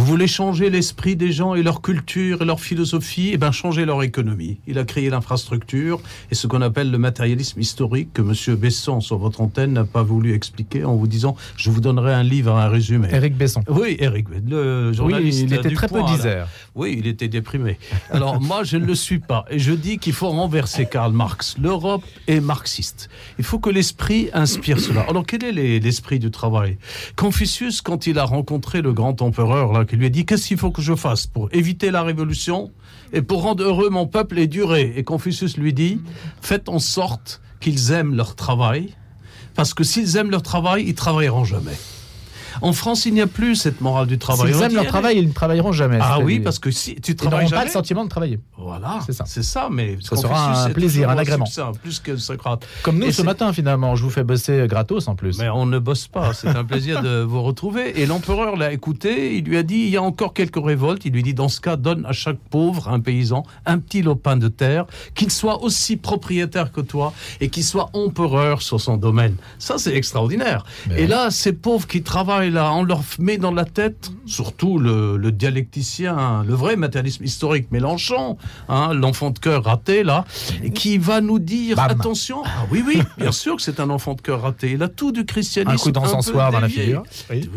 vous 0.00 0.06
voulez 0.06 0.26
changer 0.26 0.70
l'esprit 0.70 1.14
des 1.14 1.30
gens 1.30 1.54
et 1.54 1.62
leur 1.62 1.82
culture 1.82 2.40
et 2.40 2.46
leur 2.46 2.58
philosophie? 2.58 3.32
Eh 3.34 3.36
bien, 3.36 3.52
changer 3.52 3.84
leur 3.84 4.02
économie. 4.02 4.58
Il 4.66 4.78
a 4.78 4.84
créé 4.84 5.10
l'infrastructure 5.10 6.00
et 6.30 6.34
ce 6.34 6.46
qu'on 6.46 6.62
appelle 6.62 6.90
le 6.90 6.96
matérialisme 6.96 7.60
historique 7.60 8.14
que 8.14 8.22
M. 8.22 8.56
Besson, 8.56 9.00
sur 9.00 9.18
votre 9.18 9.42
antenne, 9.42 9.74
n'a 9.74 9.84
pas 9.84 10.02
voulu 10.02 10.32
expliquer 10.32 10.84
en 10.84 10.96
vous 10.96 11.06
disant 11.06 11.36
je 11.54 11.68
vous 11.68 11.82
donnerai 11.82 12.14
un 12.14 12.22
livre, 12.22 12.56
un 12.56 12.68
résumé. 12.68 13.08
Éric 13.12 13.36
Besson. 13.36 13.62
Oui, 13.68 13.98
Éric, 14.00 14.28
le 14.48 14.90
journaliste. 14.94 15.42
Oui, 15.42 15.48
il 15.50 15.54
était 15.54 15.74
très 15.74 15.88
peu 15.88 16.02
disert. 16.04 16.48
Oui, 16.74 16.96
il 16.98 17.06
était 17.06 17.28
déprimé. 17.28 17.78
Alors, 18.10 18.40
moi, 18.40 18.64
je 18.64 18.78
ne 18.78 18.86
le 18.86 18.94
suis 18.94 19.18
pas. 19.18 19.44
Et 19.50 19.58
je 19.58 19.72
dis 19.72 19.98
qu'il 19.98 20.14
faut 20.14 20.30
renverser 20.30 20.86
Karl 20.86 21.12
Marx. 21.12 21.56
L'Europe 21.60 22.04
est 22.26 22.40
marxiste. 22.40 23.10
Il 23.38 23.44
faut 23.44 23.58
que 23.58 23.68
l'esprit 23.68 24.30
inspire 24.32 24.80
cela. 24.80 25.02
Alors, 25.10 25.26
quel 25.26 25.44
est 25.44 25.78
l'esprit 25.78 26.18
du 26.18 26.30
travail? 26.30 26.78
Confucius, 27.16 27.82
quand 27.82 28.06
il 28.06 28.18
a 28.18 28.24
rencontré 28.24 28.80
le 28.80 28.94
grand 28.94 29.20
empereur, 29.20 29.74
là, 29.74 29.84
qui 29.90 29.96
lui 29.96 30.06
a 30.06 30.08
dit 30.08 30.24
Qu'est-ce 30.24 30.46
qu'il 30.46 30.56
faut 30.56 30.70
que 30.70 30.82
je 30.82 30.94
fasse 30.94 31.26
pour 31.26 31.48
éviter 31.50 31.90
la 31.90 32.04
révolution 32.04 32.70
et 33.12 33.22
pour 33.22 33.42
rendre 33.42 33.64
heureux 33.64 33.90
mon 33.90 34.06
peuple 34.06 34.38
et 34.38 34.46
durer? 34.46 34.92
Et 34.94 35.02
Confucius 35.02 35.56
lui 35.56 35.72
dit 35.72 36.00
Faites 36.40 36.68
en 36.68 36.78
sorte 36.78 37.42
qu'ils 37.58 37.90
aiment 37.90 38.14
leur 38.14 38.36
travail, 38.36 38.94
parce 39.56 39.74
que 39.74 39.82
s'ils 39.82 40.16
aiment 40.16 40.30
leur 40.30 40.42
travail, 40.42 40.84
ils 40.86 40.94
travailleront 40.94 41.44
jamais. 41.44 41.76
En 42.62 42.72
France, 42.72 43.06
il 43.06 43.14
n'y 43.14 43.20
a 43.20 43.26
plus 43.26 43.56
cette 43.56 43.80
morale 43.80 44.06
du 44.06 44.18
travail. 44.18 44.52
S'ils 44.52 44.62
aiment 44.62 44.74
leur 44.74 44.86
travail, 44.86 45.18
ils 45.18 45.28
ne 45.28 45.32
travailleront 45.32 45.72
jamais. 45.72 45.98
Ah 46.00 46.18
oui, 46.20 46.40
parce 46.40 46.58
que 46.58 46.70
si 46.70 46.96
tu 46.96 47.14
travailles 47.14 47.48
jamais, 47.48 47.62
pas 47.62 47.64
le 47.66 47.70
sentiment 47.70 48.04
de 48.04 48.08
travailler. 48.08 48.38
Voilà, 48.56 49.00
c'est 49.06 49.12
ça. 49.12 49.24
C'est 49.26 49.42
ça, 49.42 49.68
mais 49.70 49.98
ça 50.00 50.16
sera 50.16 50.64
un 50.64 50.70
plaisir, 50.70 51.10
un 51.10 51.18
agrément. 51.18 51.46
plus 51.82 52.00
que 52.00 52.16
Socrate. 52.16 52.66
Comme 52.82 52.98
nous 52.98 53.10
ce 53.10 53.22
matin, 53.22 53.52
finalement, 53.52 53.96
je 53.96 54.02
vous 54.02 54.10
fais 54.10 54.24
bosser 54.24 54.66
gratos 54.68 55.08
en 55.08 55.14
plus. 55.14 55.38
Mais 55.38 55.48
on 55.48 55.66
ne 55.66 55.78
bosse 55.78 56.06
pas. 56.06 56.32
C'est 56.34 56.48
un 56.48 56.64
plaisir 56.64 57.02
de 57.02 57.22
vous 57.28 57.42
retrouver. 57.42 58.00
Et 58.00 58.06
l'empereur 58.06 58.56
l'a 58.56 58.72
écouté. 58.72 59.36
Il 59.36 59.44
lui 59.44 59.56
a 59.56 59.62
dit 59.62 59.76
il 59.76 59.90
y 59.90 59.96
a 59.96 60.02
encore 60.02 60.34
quelques 60.34 60.62
révoltes. 60.62 61.04
Il 61.04 61.12
lui 61.12 61.22
dit 61.22 61.34
dans 61.34 61.48
ce 61.48 61.60
cas, 61.60 61.76
donne 61.76 62.04
à 62.06 62.12
chaque 62.12 62.38
pauvre, 62.50 62.88
un 62.88 63.00
paysan, 63.00 63.44
un 63.66 63.78
petit 63.78 64.02
lopin 64.02 64.36
de 64.36 64.48
terre, 64.48 64.86
qu'il 65.14 65.30
soit 65.30 65.62
aussi 65.62 65.96
propriétaire 65.96 66.72
que 66.72 66.80
toi 66.80 67.12
et 67.40 67.48
qu'il 67.48 67.64
soit 67.64 67.90
empereur 67.92 68.62
sur 68.62 68.80
son 68.80 68.96
domaine. 68.96 69.36
Ça, 69.58 69.78
c'est 69.78 69.94
extraordinaire. 69.94 70.64
et 70.96 71.06
là, 71.06 71.30
ces 71.30 71.52
pauvres 71.52 71.86
qui 71.86 72.02
travaillent 72.02 72.39
appareil-là, 72.40 72.72
on 72.74 72.84
leur 72.84 73.02
met 73.18 73.36
dans 73.36 73.52
la 73.52 73.64
tête, 73.64 74.10
surtout 74.26 74.78
le, 74.78 75.30
dialecticien, 75.30 76.44
le 76.46 76.54
vrai 76.54 76.76
matérialisme 76.76 77.24
historique, 77.24 77.70
Mélenchon, 77.70 78.36
hein, 78.68 78.94
l'enfant 78.94 79.30
de 79.30 79.38
cœur 79.38 79.64
raté, 79.64 80.02
là, 80.02 80.24
qui 80.74 80.98
va 80.98 81.20
nous 81.20 81.38
dire 81.38 81.78
attention, 81.78 82.42
ah 82.44 82.66
oui, 82.70 82.82
oui, 82.86 83.02
bien 83.18 83.32
sûr 83.32 83.56
que 83.56 83.62
c'est 83.62 83.80
un 83.80 83.90
enfant 83.90 84.14
de 84.14 84.20
cœur 84.20 84.42
raté. 84.42 84.72
Il 84.72 84.82
a 84.82 84.88
tout 84.88 85.12
du 85.12 85.24
christianisme. 85.24 85.74
Un 85.74 85.76
coup 85.76 85.92
d'encensoir 85.92 86.50
dans 86.50 86.60
la 86.60 86.68
figure. 86.68 87.02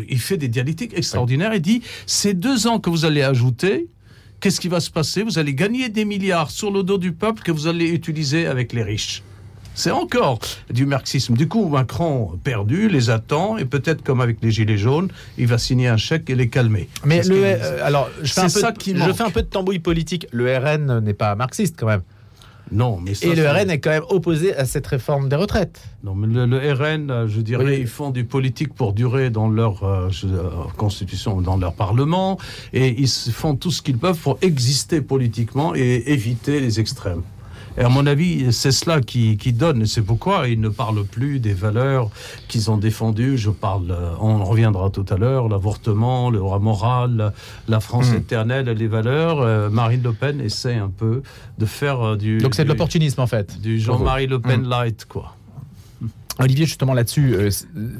Il 0.08 0.20
fait 0.20 0.36
des 0.36 0.48
dialectiques 0.48 0.92
extraordinaires. 0.94 1.54
Il 1.54 1.62
dit 1.62 1.82
ces 2.06 2.34
deux 2.34 2.66
ans 2.66 2.78
que 2.78 2.90
vous 2.90 3.04
allez 3.04 3.22
ajouter, 3.22 3.88
qu'est-ce 4.40 4.60
qui 4.60 4.68
va 4.68 4.80
se 4.80 4.90
passer? 4.90 5.22
Vous 5.22 5.38
allez 5.38 5.54
gagner 5.54 5.88
des 5.88 6.04
milliards 6.04 6.50
sur 6.50 6.70
le 6.70 6.82
dos 6.82 6.98
du 6.98 7.12
peuple 7.12 7.42
que 7.42 7.52
vous 7.52 7.66
allez 7.66 7.88
utiliser 7.88 8.46
avec 8.46 8.72
les 8.72 8.82
riches. 8.82 9.22
C'est 9.74 9.90
encore 9.90 10.38
du 10.70 10.86
marxisme. 10.86 11.34
Du 11.34 11.48
coup, 11.48 11.68
Macron 11.68 12.38
perdu, 12.42 12.88
les 12.88 13.10
attend, 13.10 13.58
et 13.58 13.64
peut-être 13.64 14.02
comme 14.02 14.20
avec 14.20 14.38
les 14.42 14.50
Gilets 14.50 14.78
jaunes, 14.78 15.08
il 15.36 15.46
va 15.46 15.58
signer 15.58 15.88
un 15.88 15.96
chèque 15.96 16.30
et 16.30 16.36
les 16.36 16.48
calmer. 16.48 16.88
Mais 17.04 17.22
le, 17.22 17.42
euh, 17.44 17.84
alors, 17.84 18.08
je 18.22 18.32
fais, 18.32 18.40
un 18.40 18.72
peu, 18.72 18.92
de, 18.92 18.98
je 18.98 19.12
fais 19.12 19.24
un 19.24 19.30
peu 19.30 19.42
de 19.42 19.48
tambouille 19.48 19.80
politique. 19.80 20.26
Le 20.30 20.56
RN 20.56 21.00
n'est 21.00 21.14
pas 21.14 21.34
marxiste 21.34 21.74
quand 21.78 21.86
même. 21.86 22.02
Non, 22.72 22.98
mais 23.00 23.12
et 23.22 23.34
le 23.34 23.46
RN 23.46 23.70
est 23.70 23.78
quand 23.78 23.90
même 23.90 24.04
opposé 24.08 24.56
à 24.56 24.64
cette 24.64 24.86
réforme 24.86 25.28
des 25.28 25.36
retraites. 25.36 25.82
Non, 26.02 26.14
mais 26.14 26.26
le, 26.26 26.72
RN, 26.72 27.10
euh, 27.10 27.28
je 27.28 27.40
dirais, 27.40 27.80
ils 27.80 27.86
font 27.86 28.10
du 28.10 28.24
politique 28.24 28.74
pour 28.74 28.94
durer 28.94 29.30
dans 29.30 29.48
leur 29.48 29.84
euh, 29.84 30.08
constitution, 30.76 31.40
dans 31.40 31.56
leur 31.56 31.74
parlement, 31.74 32.38
et 32.72 32.88
ils 32.98 33.08
font 33.08 33.54
tout 33.54 33.70
ce 33.70 33.82
qu'ils 33.82 33.98
peuvent 33.98 34.18
pour 34.18 34.38
exister 34.40 35.02
politiquement 35.02 35.74
et 35.74 36.04
éviter 36.06 36.60
les 36.60 36.80
extrêmes. 36.80 37.22
Et 37.76 37.82
à 37.82 37.88
mon 37.88 38.06
avis, 38.06 38.52
c'est 38.52 38.70
cela 38.70 39.00
qui, 39.00 39.36
qui 39.36 39.52
donne. 39.52 39.86
C'est 39.86 40.02
pourquoi 40.02 40.48
ils 40.48 40.60
ne 40.60 40.68
parlent 40.68 41.04
plus 41.04 41.40
des 41.40 41.54
valeurs 41.54 42.10
qu'ils 42.48 42.70
ont 42.70 42.76
défendues. 42.76 43.36
Je 43.36 43.50
parle, 43.50 43.90
euh, 43.90 44.12
on 44.20 44.44
reviendra 44.44 44.90
tout 44.90 45.06
à 45.08 45.16
l'heure, 45.16 45.48
l'avortement, 45.48 46.30
le 46.30 46.38
droit 46.38 46.60
moral, 46.60 47.32
la 47.68 47.80
France 47.80 48.10
hmm. 48.10 48.16
éternelle, 48.16 48.66
les 48.66 48.86
valeurs. 48.86 49.40
Euh, 49.40 49.70
Marine 49.70 50.02
Le 50.02 50.12
Pen 50.12 50.40
essaie 50.40 50.76
un 50.76 50.90
peu 50.90 51.22
de 51.58 51.66
faire 51.66 52.00
euh, 52.00 52.16
du. 52.16 52.38
Donc 52.38 52.54
c'est 52.54 52.64
de 52.64 52.68
l'opportunisme 52.68 53.20
en 53.20 53.26
fait. 53.26 53.60
Du 53.60 53.80
Jean-Marie 53.80 54.26
Le 54.26 54.40
Pen 54.40 54.62
hmm. 54.62 54.68
light, 54.68 55.04
quoi. 55.06 55.34
Olivier, 56.40 56.66
justement 56.66 56.94
là-dessus, 56.94 57.32
euh, 57.34 57.50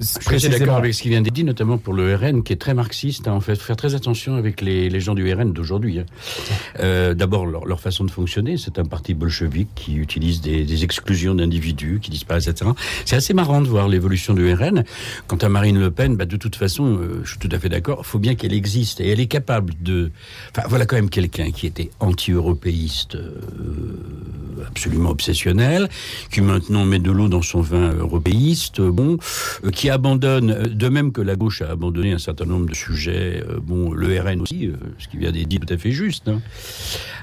je 0.00 0.38
suis 0.38 0.48
d'accord 0.48 0.76
avec 0.76 0.92
ce 0.92 1.02
qui 1.02 1.08
vient 1.08 1.22
d'être 1.22 1.34
dit, 1.34 1.44
notamment 1.44 1.78
pour 1.78 1.94
le 1.94 2.16
RN, 2.16 2.42
qui 2.42 2.52
est 2.52 2.56
très 2.56 2.74
marxiste. 2.74 3.28
Hein, 3.28 3.32
en 3.32 3.40
fait, 3.40 3.54
faire 3.54 3.76
très 3.76 3.94
attention 3.94 4.34
avec 4.34 4.60
les, 4.60 4.90
les 4.90 5.00
gens 5.00 5.14
du 5.14 5.32
RN 5.32 5.52
d'aujourd'hui. 5.52 6.00
Hein. 6.00 6.06
Euh, 6.80 7.14
D'abord, 7.14 7.46
leur, 7.46 7.64
leur, 7.64 7.80
façon 7.80 8.02
de 8.04 8.10
fonctionner, 8.10 8.56
c'est 8.56 8.80
un 8.80 8.84
parti 8.84 9.14
bolchevique 9.14 9.68
qui 9.76 9.94
utilise 9.96 10.40
des, 10.40 10.64
des 10.64 10.82
exclusions 10.82 11.36
d'individus, 11.36 12.00
qui 12.02 12.10
disparaissent, 12.10 12.48
etc. 12.48 12.72
C'est 13.04 13.14
assez 13.14 13.34
marrant 13.34 13.60
de 13.60 13.68
voir 13.68 13.86
l'évolution 13.86 14.34
du 14.34 14.52
RN. 14.52 14.82
Quant 15.28 15.36
à 15.36 15.48
Marine 15.48 15.78
Le 15.78 15.92
Pen, 15.92 16.16
bah, 16.16 16.26
de 16.26 16.36
toute 16.36 16.56
façon, 16.56 16.98
euh, 16.98 17.20
je 17.22 17.30
suis 17.30 17.38
tout 17.38 17.50
à 17.52 17.58
fait 17.60 17.68
d'accord, 17.68 18.00
il 18.00 18.06
faut 18.06 18.18
bien 18.18 18.34
qu'elle 18.34 18.54
existe 18.54 19.00
et 19.00 19.10
elle 19.10 19.20
est 19.20 19.26
capable 19.26 19.74
de. 19.80 20.10
Enfin, 20.50 20.66
voilà 20.68 20.86
quand 20.86 20.96
même 20.96 21.10
quelqu'un 21.10 21.52
qui 21.52 21.68
était 21.68 21.90
anti-européiste, 22.00 23.16
absolument 24.68 25.10
obsessionnel, 25.10 25.88
qui 26.32 26.40
maintenant 26.40 26.84
met 26.84 26.98
de 26.98 27.12
l'eau 27.12 27.28
dans 27.28 27.42
son 27.42 27.60
vin 27.60 27.92
européen 27.92 28.23
bon, 28.78 29.18
euh, 29.64 29.70
qui 29.70 29.90
abandonne, 29.90 30.50
euh, 30.50 30.66
de 30.66 30.88
même 30.88 31.12
que 31.12 31.20
la 31.20 31.36
gauche 31.36 31.62
a 31.62 31.70
abandonné 31.70 32.12
un 32.12 32.18
certain 32.18 32.44
nombre 32.44 32.66
de 32.66 32.74
sujets, 32.74 33.42
euh, 33.48 33.58
bon, 33.62 33.92
le 33.92 34.20
RN 34.20 34.40
aussi, 34.40 34.70
ce 34.98 35.08
qui 35.08 35.16
vient 35.16 35.32
d'être 35.32 35.48
dit 35.48 35.58
tout 35.58 35.72
à 35.72 35.76
fait 35.76 35.90
juste. 35.90 36.28
Hein. 36.28 36.40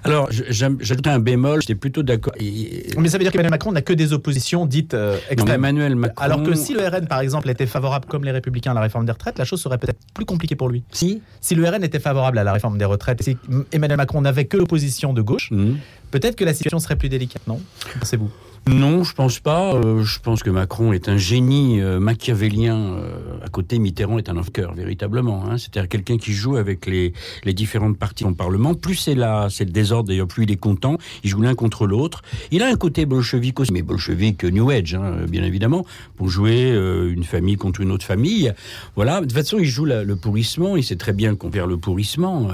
Alors, 0.04 0.30
j'ajoute 0.32 1.08
un 1.08 1.20
bémol, 1.20 1.62
j'étais 1.62 1.76
plutôt 1.76 2.04
d'accord. 2.04 2.34
Mais 2.40 3.10
ça 3.10 3.18
veut 3.18 3.24
dire 3.24 3.32
qu'Emmanuel 3.32 3.52
Macron 3.52 3.72
n'a 3.72 3.82
que 3.82 3.94
des 3.94 4.14
oppositions 4.14 4.66
dites 4.66 4.96
extrêmes. 5.30 5.56
Emmanuel 5.56 5.96
Macron... 5.96 6.24
Alors 6.24 6.44
que 6.44 6.56
si 6.56 6.74
le 6.74 6.88
RN, 6.88 7.08
par 7.08 7.20
exemple, 7.20 7.50
était 7.50 7.68
favorable, 7.68 8.06
comme 8.08 8.24
les 8.24 8.32
Républicains, 8.32 8.72
à 8.72 8.74
la 8.74 8.82
réforme 8.82 9.06
des 9.06 9.12
retraites, 9.12 9.38
la 9.38 9.46
chose 9.46 9.62
serait 9.62 9.78
peut-être 9.78 10.00
plus 10.14 10.26
compliquée 10.26 10.56
pour 10.56 10.70
lui. 10.70 10.84
Si 10.92 11.22
Si 11.40 11.56
le 11.56 11.68
RN 11.68 11.84
était 11.84 12.00
favorable 12.00 12.40
à 12.40 12.44
la 12.44 12.54
réforme 12.54 12.78
des 12.78 12.86
retraites, 12.86 13.22
et 13.22 13.24
si 13.24 13.38
Emmanuel 13.72 13.98
Macron 13.98 14.22
n'avait 14.22 14.46
que 14.46 14.58
l'opposition 14.58 15.14
de 15.14 15.22
gauche, 15.22 15.52
mmh. 15.52 15.74
Peut-être 16.12 16.36
que 16.36 16.46
la 16.46 16.54
situation 16.54 16.80
serait 16.80 16.98
plus 16.98 17.10
délicate, 17.10 17.48
non? 17.48 17.60
Pensez-vous? 18.00 18.30
Non, 18.68 19.04
je 19.04 19.16
pense 19.16 19.40
pas. 19.40 19.74
Euh, 19.74 20.04
je 20.04 20.20
pense 20.20 20.44
que 20.44 20.52
Macron 20.52 20.94
est 20.94 21.10
un 21.10 21.18
génie 21.18 21.82
euh, 21.82 22.00
machiavélien. 22.00 22.78
Euh, 22.78 23.18
à 23.44 23.50
côté, 23.50 23.80
Mitterrand 23.80 24.20
est 24.20 24.30
un 24.30 24.38
off-cœur, 24.38 24.76
véritablement. 24.76 25.46
Hein. 25.46 25.58
C'est-à-dire 25.58 25.90
quelqu'un 25.90 26.18
qui 26.18 26.32
joue 26.32 26.58
avec 26.58 26.86
les, 26.86 27.14
les 27.44 27.54
différentes 27.54 27.98
parties 27.98 28.24
en 28.24 28.34
Parlement. 28.34 28.76
Plus 28.76 28.96
c'est 28.96 29.16
là, 29.16 29.48
c'est 29.50 29.66
le 29.66 29.72
désordre, 29.72 30.10
d'ailleurs, 30.10 30.28
plus 30.28 30.44
il 30.44 30.52
est 30.52 30.58
content. 30.58 30.98
Il 31.24 31.32
joue 31.32 31.42
l'un 31.42 31.56
contre 31.56 31.88
l'autre. 31.88 32.22
Il 32.52 32.62
a 32.62 32.68
un 32.68 32.76
côté 32.76 33.08
bolchevique 33.08 33.60
aussi, 33.60 33.74
mais 33.74 33.82
bolchevique 33.82 34.44
New 34.44 34.70
Age, 34.70 34.94
hein, 34.94 35.26
bien 35.28 35.44
évidemment, 35.44 35.84
pour 36.16 36.30
jouer 36.30 36.70
une 36.70 37.24
famille 37.24 37.56
contre 37.56 37.82
une 37.82 37.92
autre 37.92 38.06
famille. 38.06 38.54
Voilà. 38.96 39.22
De 39.22 39.26
toute 39.26 39.34
façon, 39.34 39.58
il 39.58 39.66
joue 39.66 39.86
le 39.86 40.16
pourrissement. 40.16 40.76
Il 40.76 40.84
sait 40.84 40.98
très 40.98 41.14
bien 41.14 41.36
qu'on 41.36 41.50
perd 41.50 41.68
le 41.68 41.78
pourrissement. 41.78 42.50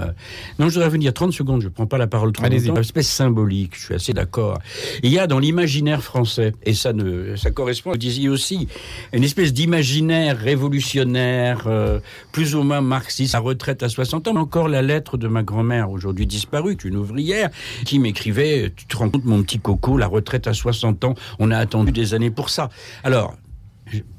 Non, 0.58 0.70
je 0.70 0.76
voudrais 0.76 0.90
venir 0.90 1.14
30 1.14 1.34
secondes. 1.34 1.62
Je 1.62 1.68
prends 1.68 1.86
pas 1.86 1.98
la 1.98 2.08
parole 2.08 2.32
trop 2.32 2.48
longtemps. 2.48 2.76
Espèce 2.78 3.10
symbolique. 3.10 3.47
Je 3.48 3.80
suis 3.80 3.94
assez 3.94 4.14
d'accord. 4.14 4.60
Il 5.04 5.12
y 5.12 5.20
a 5.20 5.28
dans 5.28 5.40
l'imaginaire 5.40 6.04
français. 6.04 6.54
Et 6.64 6.74
ça, 6.74 6.94
ne, 6.94 7.36
ça 7.36 7.52
correspond, 7.52 7.92
vous 7.92 7.98
disiez 7.98 8.30
aussi, 8.30 8.68
une 9.14 9.24
espèce 9.24 9.54
d'imaginaire 9.54 10.38
révolutionnaire, 10.38 11.64
euh, 11.68 12.00
plus 12.32 12.56
ou 12.56 12.64
moins 12.64 12.82
marxiste. 12.82 13.34
La 13.34 13.40
retraite 13.40 13.84
à 13.84 13.90
60 13.90 14.28
ans, 14.28 14.36
encore 14.36 14.68
la 14.68 14.82
lettre 14.82 15.18
de 15.18 15.28
ma 15.28 15.44
grand-mère, 15.44 15.92
aujourd'hui 15.92 16.28
disparue, 16.28 16.78
une 16.84 16.98
ouvrière, 16.98 17.50
qui 17.86 18.00
m'écrivait, 18.00 18.72
tu 18.76 18.86
te 18.86 18.98
rends 18.98 19.10
compte, 19.10 19.26
mon 19.26 19.42
petit 19.44 19.60
coco, 19.60 19.98
la 19.98 20.08
retraite 20.08 20.48
à 20.48 20.54
60 20.54 21.04
ans, 21.04 21.16
on 21.40 21.52
a 21.52 21.58
attendu 21.58 21.92
des 21.92 22.14
années 22.14 22.32
pour 22.32 22.50
ça. 22.50 22.70
Alors, 23.04 23.36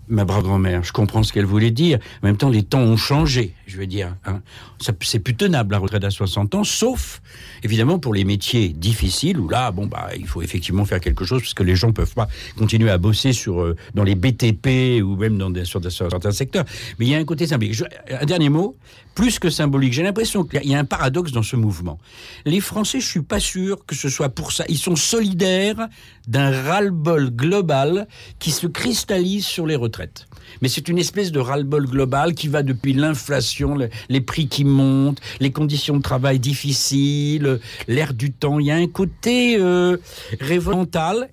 ma 0.08 0.24
brave 0.24 0.42
grand-mère, 0.42 0.84
je 0.84 0.92
comprends 0.92 1.22
ce 1.22 1.32
qu'elle 1.32 1.44
voulait 1.44 1.70
dire. 1.70 1.98
En 2.22 2.26
même 2.26 2.36
temps, 2.36 2.48
les 2.48 2.62
temps 2.62 2.80
ont 2.80 2.96
changé, 2.96 3.54
je 3.66 3.76
veux 3.76 3.86
dire. 3.86 4.14
Hein. 4.24 4.40
C'est 4.80 5.18
plus 5.18 5.34
tenable 5.34 5.72
la 5.72 5.78
retraite 5.78 6.04
à 6.04 6.10
60 6.10 6.54
ans, 6.54 6.64
sauf 6.64 7.20
évidemment 7.62 7.98
pour 7.98 8.14
les 8.14 8.24
métiers 8.24 8.68
difficiles 8.68 9.38
où 9.38 9.48
là, 9.48 9.70
bon 9.70 9.86
bah, 9.86 10.10
il 10.16 10.26
faut 10.26 10.42
effectivement 10.42 10.84
faire 10.84 11.00
quelque 11.00 11.24
chose 11.24 11.42
parce 11.42 11.54
que 11.54 11.62
les 11.62 11.76
gens 11.76 11.92
peuvent 11.92 12.14
pas 12.14 12.28
continuer 12.56 12.90
à 12.90 12.98
bosser 12.98 13.32
sur 13.32 13.60
euh, 13.60 13.76
dans 13.94 14.04
les 14.04 14.14
BTP 14.14 15.02
ou 15.02 15.16
même 15.16 15.38
dans 15.38 15.50
des, 15.50 15.64
sur, 15.64 15.80
certains 15.90 16.32
secteurs. 16.32 16.64
Mais 16.98 17.06
il 17.06 17.10
y 17.10 17.14
a 17.14 17.18
un 17.18 17.24
côté 17.24 17.46
symbolique. 17.46 17.82
un 18.10 18.26
dernier 18.26 18.48
mot, 18.48 18.76
plus 19.18 19.40
que 19.40 19.50
symbolique. 19.50 19.92
J'ai 19.94 20.04
l'impression 20.04 20.44
qu'il 20.44 20.64
y 20.70 20.76
a 20.76 20.78
un 20.78 20.84
paradoxe 20.84 21.32
dans 21.32 21.42
ce 21.42 21.56
mouvement. 21.56 21.98
Les 22.44 22.60
Français, 22.60 23.00
je 23.00 23.06
suis 23.08 23.22
pas 23.22 23.40
sûr 23.40 23.84
que 23.84 23.96
ce 23.96 24.08
soit 24.08 24.28
pour 24.28 24.52
ça. 24.52 24.64
Ils 24.68 24.78
sont 24.78 24.94
solidaires 24.94 25.88
d'un 26.28 26.52
ras-le-bol 26.52 27.30
global 27.30 28.06
qui 28.38 28.52
se 28.52 28.68
cristallise 28.68 29.44
sur 29.44 29.66
les 29.66 29.74
retraites. 29.74 30.28
Mais 30.62 30.68
c'est 30.68 30.86
une 30.86 30.98
espèce 30.98 31.32
de 31.32 31.40
ras-le-bol 31.40 31.88
global 31.88 32.32
qui 32.34 32.46
va 32.46 32.62
depuis 32.62 32.92
l'inflation, 32.92 33.76
les 34.08 34.20
prix 34.20 34.46
qui 34.46 34.64
montent, 34.64 35.20
les 35.40 35.50
conditions 35.50 35.96
de 35.96 36.02
travail 36.02 36.38
difficiles, 36.38 37.58
l'air 37.88 38.14
du 38.14 38.30
temps. 38.30 38.60
Il 38.60 38.66
y 38.66 38.70
a 38.70 38.76
un 38.76 38.86
côté 38.86 39.56
euh, 39.58 39.96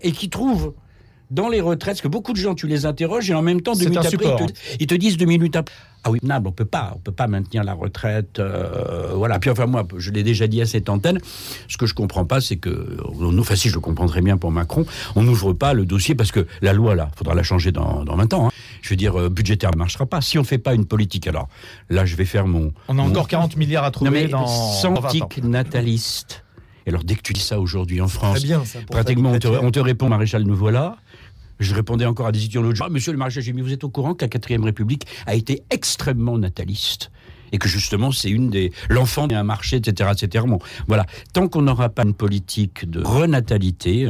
et 0.02 0.12
qui 0.12 0.30
trouve 0.32 0.74
dans 1.36 1.50
les 1.50 1.62
retraites, 1.62 1.96
parce 1.96 2.02
que 2.02 2.08
beaucoup 2.08 2.34
de 2.34 2.38
gens, 2.38 2.56
tu 2.56 2.66
les 2.66 2.86
interroges 2.86 3.30
et 3.30 3.34
en 3.36 3.42
même 3.42 3.62
temps, 3.62 3.74
deux 3.74 3.90
minutes 3.90 4.06
après, 4.06 4.26
ils 4.40 4.46
te, 4.46 4.54
ils 4.80 4.88
te, 4.88 4.96
disent 4.96 5.18
deux 5.18 5.26
minutes 5.26 5.56
après. 5.56 5.76
Ah 6.06 6.12
oui, 6.12 6.20
non, 6.22 6.40
on 6.46 6.52
peut 6.52 6.66
pas, 6.66 6.94
on 6.96 7.00
peut 7.00 7.12
pas 7.12 7.28
maintenir 7.28 7.64
la 7.64 7.74
retraite. 7.74 8.40
Euh, 8.40 9.14
voilà. 9.16 9.40
Puis 9.40 9.50
enfin 9.50 9.66
moi, 9.66 9.88
je 9.98 10.12
l'ai 10.12 10.22
déjà 10.22 10.46
dit 10.46 10.62
à 10.62 10.66
cette 10.68 10.88
antenne. 10.88 11.20
Ce 11.68 11.78
que 11.78 11.88
je 11.88 11.96
comprends 11.96 12.26
pas, 12.26 12.42
c'est 12.42 12.58
que, 12.58 12.98
enfin 13.40 13.56
si 13.56 13.70
je 13.70 13.74
le 13.74 13.80
comprends 13.80 14.06
très 14.06 14.22
bien 14.22 14.38
pour 14.38 14.52
Macron, 14.52 14.86
on 15.16 15.24
n'ouvre 15.24 15.54
pas 15.54 15.74
le 15.74 15.86
dossier 15.86 16.14
parce 16.14 16.32
que 16.32 16.46
la 16.62 16.74
loi 16.74 16.94
là, 16.94 17.10
faudra 17.16 17.34
la 17.34 17.42
changer 17.44 17.72
dans, 17.72 18.04
dans 18.04 18.16
20 18.16 18.34
ans. 18.34 18.48
Hein. 18.48 18.52
Je 18.84 18.92
veux 18.92 18.96
dire, 18.96 19.20
euh, 19.20 19.30
budgétaire 19.30 19.72
ne 19.72 19.78
marchera 19.78 20.06
pas. 20.06 20.22
Si 20.22 20.38
on 20.38 20.44
fait 20.44 20.60
pas 20.60 20.76
une 20.76 20.86
politique, 20.86 21.26
alors 21.26 21.50
là, 21.90 22.06
je 22.06 22.16
vais 22.16 22.26
faire 22.26 22.46
mon. 22.46 22.72
On 22.88 23.00
a 23.00 23.02
encore 23.02 23.28
40 23.28 23.58
milliards 23.58 23.84
à 23.84 23.90
trouver 23.90 24.12
non, 24.12 24.16
mais 24.16 24.28
dans. 24.28 24.46
Santique 24.46 25.44
nataliste. 25.44 26.44
Et 26.86 26.90
alors, 26.90 27.04
dès 27.04 27.16
que 27.16 27.22
tu 27.22 27.34
dis 27.34 27.42
ça 27.42 27.60
aujourd'hui 27.60 28.00
en 28.00 28.08
France, 28.08 28.44
bien, 28.44 28.64
ça, 28.64 28.80
pratiquement 28.90 29.32
on 29.32 29.40
te, 29.40 29.48
on 29.48 29.72
te, 29.72 29.80
répond, 29.80 30.08
Maréchal, 30.08 30.44
nous 30.44 30.56
voilà. 30.56 30.98
Je 31.60 31.74
répondais 31.74 32.06
encore 32.06 32.28
à 32.28 32.32
des 32.32 32.40
étudiants 32.40 32.62
l'autre 32.62 32.76
jour. 32.76 32.90
Monsieur 32.90 33.12
le 33.12 33.18
maréchal 33.18 33.44
Gémy, 33.44 33.62
vous 33.62 33.74
êtes 33.74 33.84
au 33.84 33.90
courant 33.90 34.14
que 34.14 34.26
la 34.26 34.30
4 34.30 34.64
République 34.64 35.06
a 35.26 35.36
été 35.36 35.64
extrêmement 35.70 36.38
nataliste 36.38 37.12
et 37.52 37.58
que 37.58 37.68
justement 37.68 38.12
c'est 38.12 38.30
une 38.30 38.50
des 38.50 38.72
l'enfant 38.90 39.28
d'un 39.28 39.44
marché, 39.44 39.78
etc., 39.78 40.12
etc. 40.14 40.46
Bon, 40.48 40.60
voilà. 40.88 41.06
Tant 41.34 41.48
qu'on 41.48 41.62
n'aura 41.62 41.90
pas 41.90 42.04
une 42.04 42.14
politique 42.14 42.90
de 42.90 43.02
renatalité, 43.04 44.10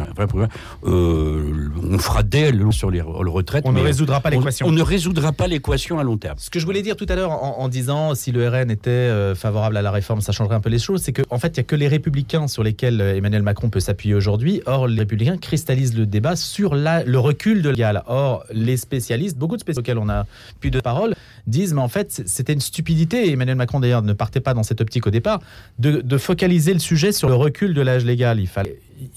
euh, 0.86 1.70
on 1.84 1.98
fera 2.00 2.24
dès 2.24 2.52
sur 2.72 2.92
les, 2.92 3.02
retraites. 3.02 3.64
On 3.66 3.72
ne 3.72 3.82
résoudra 3.82 4.20
pas 4.22 4.30
l'équation. 4.30 4.68
On, 4.68 4.72
ne 4.72 4.82
résoudra 4.82 5.32
pas 5.32 5.48
l'équation 5.48 6.00
à 6.00 6.04
long 6.04 6.18
terme. 6.18 6.38
Ce 6.38 6.50
que 6.50 6.60
je 6.60 6.66
voulais 6.66 6.82
dire 6.82 6.96
tout 6.96 7.06
à 7.10 7.16
l'heure 7.16 7.32
en, 7.32 7.68
disant 7.70 8.16
si 8.16 8.32
le 8.32 8.48
RN 8.48 8.70
était 8.72 8.90
euh, 8.90 9.36
favorable 9.36 9.78
à 9.78 9.82
la 9.82 9.92
réforme, 9.92 10.22
ça 10.22 10.32
changerait 10.32 10.56
un 10.56 10.60
peu 10.60 10.70
les 10.70 10.80
choses. 10.80 11.02
C'est 11.02 11.14
qu'en 11.14 11.24
en 11.30 11.40
fait, 11.40 11.50
il 11.50 11.60
n'y 11.60 11.62
a 11.62 11.64
que 11.64 11.76
les 11.76 11.88
républicains 11.88 12.48
sur 12.48 12.64
lesquels 12.64 13.02
euh, 13.02 13.16
Emmanuel 13.16 13.42
Macron 13.42 13.70
peut 13.70 13.80
s'appuyer 13.80 14.16
aujourd'hui. 14.16 14.62
Or, 14.66 14.88
les 14.88 15.00
républicains 15.00 15.38
cristallisent 15.38 15.98
le 15.98 16.06
débat 16.06 16.36
sur 16.36 16.76
la, 16.76 17.04
le 17.04 17.20
recul 17.20 17.62
de 17.62 17.70
l'égal. 17.70 18.04
Or, 18.08 18.44
les 18.52 18.78
spécialistes, 18.78 19.38
beaucoup 19.38 19.56
de 19.56 19.62
spécialistes 19.62 19.80
auxquels 19.80 19.98
on 19.98 20.10
a 20.10 20.26
plus 20.60 20.72
de 20.72 20.80
parole, 20.80 21.16
disent 21.48 21.74
mais 21.74 21.82
en 21.82 21.88
fait, 21.88 22.24
c'était 22.26 22.54
une 22.54 22.62
stupidité 22.62 23.25
Emmanuel 23.32 23.56
Macron 23.56 23.80
d'ailleurs 23.80 24.02
ne 24.02 24.14
partait 24.14 24.40
pas 24.40 24.54
dans 24.54 24.64
cette 24.64 24.82
optique 24.82 25.08
au 25.08 25.12
départ, 25.12 25.40
de, 25.80 26.18
focaliser 26.18 26.74
le 26.74 26.80
sujet 26.80 27.12
sur 27.12 27.28
le 27.28 27.36
recul 27.36 27.74
de 27.74 27.82
l'âge 27.82 28.06
légal. 28.06 28.40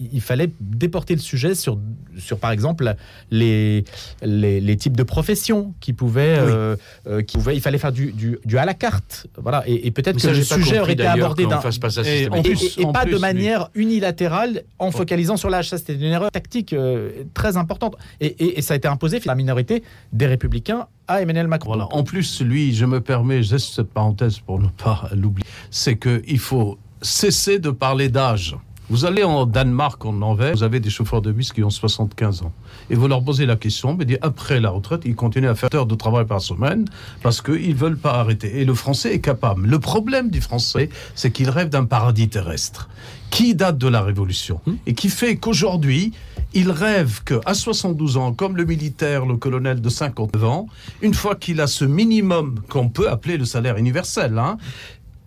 Il 0.00 0.20
fallait 0.20 0.50
déporter 0.60 1.14
le 1.14 1.20
sujet 1.20 1.54
sur, 1.54 1.78
sur 2.18 2.38
par 2.38 2.50
exemple, 2.50 2.94
les, 3.30 3.84
les, 4.22 4.76
types 4.76 4.96
de 4.96 5.02
professions 5.02 5.74
qui 5.80 5.92
pouvaient, 5.92 6.36
euh, 6.38 6.76
euh, 7.06 7.22
qui 7.22 7.36
pouvaient, 7.36 7.56
il 7.56 7.60
fallait 7.60 7.78
faire 7.78 7.92
du, 7.92 8.12
du, 8.12 8.38
du 8.44 8.58
à 8.58 8.64
la 8.64 8.74
carte, 8.74 9.26
voilà, 9.36 9.62
et, 9.66 9.90
peut-être 9.90 10.20
que 10.20 10.28
le 10.28 10.42
sujet 10.42 10.80
aurait 10.80 10.92
été 10.92 11.06
abordé 11.06 11.46
d'un, 11.46 11.60
et, 12.04 12.22
et, 12.24 12.92
pas 12.92 13.04
de 13.04 13.18
manière 13.18 13.70
unilatérale 13.74 14.64
en 14.78 14.90
focalisant 14.90 15.36
sur 15.36 15.50
l'âge. 15.50 15.68
Ça, 15.68 15.78
c'était 15.78 15.94
une 15.94 16.02
erreur 16.02 16.30
tactique 16.30 16.72
euh, 16.72 17.24
très 17.34 17.56
importante, 17.56 17.96
et, 18.20 18.60
ça 18.62 18.74
a 18.74 18.76
été 18.76 18.88
imposé 18.88 19.20
la 19.24 19.34
minorité 19.34 19.82
des 20.12 20.26
républicains 20.26 20.86
à 21.06 21.22
Emmanuel 21.22 21.48
Macron. 21.48 21.70
Voilà. 21.70 21.88
En 21.90 22.02
plus, 22.02 22.40
lui, 22.40 22.74
je 22.74 22.84
me 22.84 23.00
permets 23.00 23.42
juste 23.42 23.74
cette 23.74 23.90
parenthèse 23.90 24.38
pour 24.38 24.60
ne 24.60 24.68
pas 24.68 25.08
l'oublier, 25.14 25.46
c'est 25.70 25.96
qu'il 25.96 26.38
faut 26.38 26.78
cesser 27.02 27.58
de 27.58 27.70
parler 27.70 28.08
d'âge. 28.08 28.56
Vous 28.90 29.04
allez 29.04 29.22
en 29.22 29.44
Danemark, 29.44 30.02
en 30.06 30.14
Norvège, 30.14 30.56
vous 30.56 30.62
avez 30.62 30.80
des 30.80 30.88
chauffeurs 30.88 31.20
de 31.20 31.30
bus 31.30 31.52
qui 31.52 31.62
ont 31.62 31.68
75 31.68 32.42
ans. 32.42 32.52
Et 32.88 32.94
vous 32.94 33.06
leur 33.06 33.22
posez 33.22 33.44
la 33.44 33.56
question, 33.56 33.94
mais 33.94 34.06
après 34.22 34.60
la 34.60 34.70
retraite, 34.70 35.02
ils 35.04 35.14
continuent 35.14 35.50
à 35.50 35.54
faire 35.54 35.68
heures 35.74 35.84
de 35.84 35.94
travail 35.94 36.24
par 36.24 36.40
semaine 36.40 36.86
parce 37.22 37.42
qu'ils 37.42 37.68
ne 37.68 37.74
veulent 37.74 37.98
pas 37.98 38.14
arrêter. 38.14 38.60
Et 38.60 38.64
le 38.64 38.72
français 38.72 39.12
est 39.12 39.20
capable. 39.20 39.66
Le 39.66 39.78
problème 39.78 40.30
du 40.30 40.40
français, 40.40 40.88
c'est 41.14 41.30
qu'il 41.30 41.50
rêve 41.50 41.68
d'un 41.68 41.84
paradis 41.84 42.30
terrestre 42.30 42.88
qui 43.30 43.54
date 43.54 43.76
de 43.76 43.88
la 43.88 44.00
Révolution 44.00 44.60
hmm. 44.64 44.76
et 44.86 44.94
qui 44.94 45.10
fait 45.10 45.36
qu'aujourd'hui, 45.36 46.14
il 46.54 46.70
rêve 46.70 47.22
qu'à 47.24 47.52
72 47.52 48.16
ans, 48.16 48.32
comme 48.32 48.56
le 48.56 48.64
militaire, 48.64 49.26
le 49.26 49.36
colonel 49.36 49.82
de 49.82 49.88
59 49.90 50.44
ans, 50.44 50.66
une 51.02 51.12
fois 51.12 51.34
qu'il 51.34 51.60
a 51.60 51.66
ce 51.66 51.84
minimum 51.84 52.60
qu'on 52.70 52.88
peut 52.88 53.10
appeler 53.10 53.36
le 53.36 53.44
salaire 53.44 53.76
universel, 53.76 54.38
hein, 54.38 54.56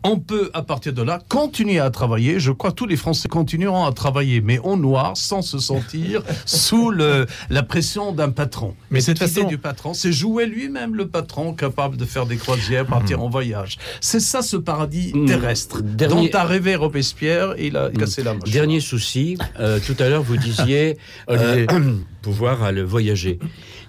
on 0.03 0.20
peut, 0.20 0.50
à 0.53 0.63
partir 0.63 0.93
de 0.93 1.01
là, 1.01 1.20
continuer 1.29 1.79
à 1.79 1.89
travailler. 1.89 2.39
Je 2.39 2.51
crois 2.51 2.72
que 2.72 2.75
tous 2.75 2.88
les 2.88 2.96
Français 2.96 3.29
continueront 3.29 3.86
à 3.86 3.91
travailler, 3.91 4.41
mais 4.41 4.60
au 4.60 4.75
noir, 4.75 5.15
sans 5.15 5.41
se 5.41 5.60
sentir 5.60 6.24
sous 6.46 6.91
le, 6.91 7.27
la 7.50 7.63
pression 7.63 8.12
d'un 8.12 8.29
patron. 8.29 8.75
Mais 8.89 9.01
cette 9.01 9.22
idée 9.22 9.46
du 9.46 9.58
patron, 9.58 9.93
c'est 9.93 10.12
jouer 10.12 10.46
lui-même 10.46 10.96
le 10.96 11.08
patron, 11.08 11.53
capable 11.53 11.98
de 11.98 12.05
faire 12.05 12.25
des 12.25 12.38
croisières, 12.38 12.86
partir 12.86 13.20
hmm. 13.20 13.24
en 13.24 13.29
voyage. 13.29 13.77
C'est 14.00 14.20
ça, 14.20 14.41
ce 14.41 14.58
paradis 14.58 15.12
hmm. 15.13 15.25
terrestre 15.25 15.81
dont 15.81 16.27
a 16.34 16.43
rêvé 16.43 16.75
Robespierre 16.75 17.53
et 17.58 17.67
il 17.67 17.77
a 17.77 17.89
cassé 17.89 18.24
la 18.24 18.34
mâchoire. 18.34 18.51
Dernier 18.51 18.79
souci, 18.79 19.38
euh, 19.60 19.79
tout 19.86 19.96
à 20.00 20.10
l'heure, 20.10 20.24
vous 20.24 20.38
disiez 20.38 20.98
euh, 21.29 21.65
pouvoir 22.22 22.63
aller 22.63 22.84
voyager. 22.84 23.39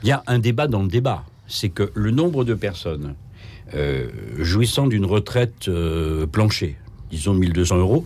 Il 0.02 0.09
y 0.09 0.12
a 0.12 0.23
un 0.26 0.38
débat 0.38 0.66
dans 0.66 0.83
le 0.83 0.88
débat. 0.88 1.25
C'est 1.47 1.69
que 1.69 1.90
le 1.95 2.11
nombre 2.11 2.45
de 2.45 2.54
personnes 2.54 3.14
jouissant 4.38 4.87
d'une 4.87 5.05
retraite 5.05 5.69
euh, 5.69 6.26
plancher, 6.26 6.76
disons 7.11 7.35
1200 7.35 7.79
euros, 7.79 8.05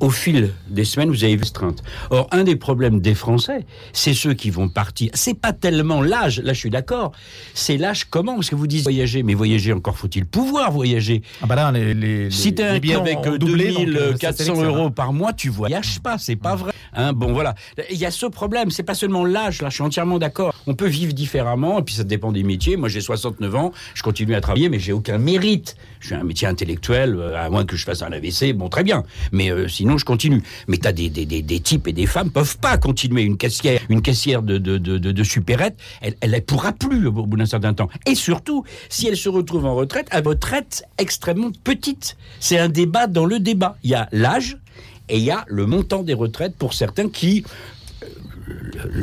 au 0.00 0.10
fil 0.10 0.52
des 0.68 0.84
semaines, 0.84 1.10
vous 1.10 1.24
avez 1.24 1.36
vu 1.36 1.44
streinte. 1.44 1.82
Or, 2.10 2.28
un 2.30 2.44
des 2.44 2.56
problèmes 2.56 3.00
des 3.00 3.14
Français, 3.14 3.66
c'est 3.92 4.14
ceux 4.14 4.34
qui 4.34 4.50
vont 4.50 4.68
partir. 4.68 5.10
C'est 5.14 5.38
pas 5.38 5.52
tellement 5.52 6.02
l'âge, 6.02 6.40
là 6.40 6.52
je 6.52 6.58
suis 6.58 6.70
d'accord, 6.70 7.12
c'est 7.54 7.76
l'âge 7.76 8.04
comment? 8.04 8.34
Parce 8.36 8.50
que 8.50 8.54
vous 8.54 8.66
dites 8.66 8.82
voyager, 8.82 9.22
mais 9.22 9.34
voyager, 9.34 9.72
encore 9.72 9.96
faut-il 9.96 10.24
pouvoir 10.24 10.70
voyager. 10.70 11.22
Ah 11.42 11.46
bah 11.46 11.56
là, 11.56 11.72
les, 11.72 11.94
les, 11.94 12.30
si 12.30 12.54
t'as 12.54 12.74
un 12.74 12.78
bien 12.78 13.00
avec 13.00 13.20
2400 13.22 14.60
euh, 14.60 14.64
euros 14.64 14.90
par 14.90 15.12
mois, 15.12 15.32
tu 15.32 15.48
voyages 15.48 16.00
pas, 16.00 16.18
c'est 16.18 16.36
pas 16.36 16.54
vrai. 16.54 16.72
Hein, 16.94 17.12
bon, 17.12 17.32
voilà. 17.32 17.54
Il 17.90 17.98
y 17.98 18.06
a 18.06 18.10
ce 18.10 18.26
problème, 18.26 18.70
c'est 18.70 18.82
pas 18.82 18.94
seulement 18.94 19.24
l'âge, 19.24 19.62
là 19.62 19.68
je 19.68 19.74
suis 19.74 19.84
entièrement 19.84 20.18
d'accord. 20.18 20.54
On 20.66 20.74
peut 20.74 20.86
vivre 20.86 21.12
différemment, 21.12 21.78
et 21.78 21.82
puis 21.82 21.94
ça 21.96 22.04
dépend 22.04 22.32
des 22.32 22.42
métiers. 22.42 22.76
Moi 22.76 22.88
j'ai 22.88 23.00
69 23.00 23.54
ans, 23.54 23.72
je 23.94 24.02
continue 24.02 24.34
à 24.34 24.40
travailler, 24.40 24.68
mais 24.68 24.78
j'ai 24.78 24.92
aucun 24.92 25.18
mérite. 25.18 25.76
Je 26.00 26.06
suis 26.06 26.14
un 26.14 26.24
métier 26.24 26.46
intellectuel, 26.46 27.16
euh, 27.16 27.36
à 27.36 27.50
moins 27.50 27.64
que 27.64 27.76
je 27.76 27.84
fasse 27.84 28.02
un 28.02 28.12
AVC, 28.12 28.52
bon 28.54 28.68
très 28.68 28.84
bien. 28.84 29.04
Mais 29.32 29.50
euh, 29.50 29.68
sinon, 29.68 29.98
je 29.98 30.04
continue. 30.04 30.42
Mais 30.68 30.78
tu 30.78 30.86
as 30.86 30.92
des, 30.92 31.08
des, 31.10 31.26
des, 31.26 31.60
types 31.60 31.88
et 31.88 31.92
des 31.92 32.06
femmes 32.06 32.30
peuvent 32.30 32.58
pas 32.58 32.78
continuer. 32.78 33.22
Une 33.22 33.36
caissière, 33.36 33.80
une 33.88 34.02
caissière 34.02 34.42
de, 34.42 34.58
de, 34.58 34.78
de, 34.78 34.98
de 34.98 35.22
supérette, 35.24 35.76
elle, 36.00 36.14
elle 36.20 36.42
pourra 36.44 36.72
plus 36.72 37.06
au 37.06 37.12
bout 37.12 37.36
d'un 37.36 37.46
certain 37.46 37.74
temps. 37.74 37.88
Et 38.06 38.14
surtout, 38.14 38.64
si 38.88 39.08
elle 39.08 39.16
se 39.16 39.28
retrouve 39.28 39.66
en 39.66 39.74
retraite, 39.74 40.06
à 40.10 40.20
retraite 40.28 40.84
extrêmement 40.98 41.50
petite. 41.64 42.16
C'est 42.40 42.58
un 42.58 42.68
débat 42.68 43.06
dans 43.06 43.26
le 43.26 43.40
débat. 43.40 43.76
Il 43.82 43.90
y 43.90 43.94
a 43.94 44.08
l'âge 44.12 44.58
et 45.08 45.18
il 45.18 45.24
y 45.24 45.30
a 45.30 45.44
le 45.48 45.66
montant 45.66 46.02
des 46.02 46.14
retraites 46.14 46.54
pour 46.56 46.74
certains 46.74 47.08
qui 47.08 47.44
euh, 48.02 48.06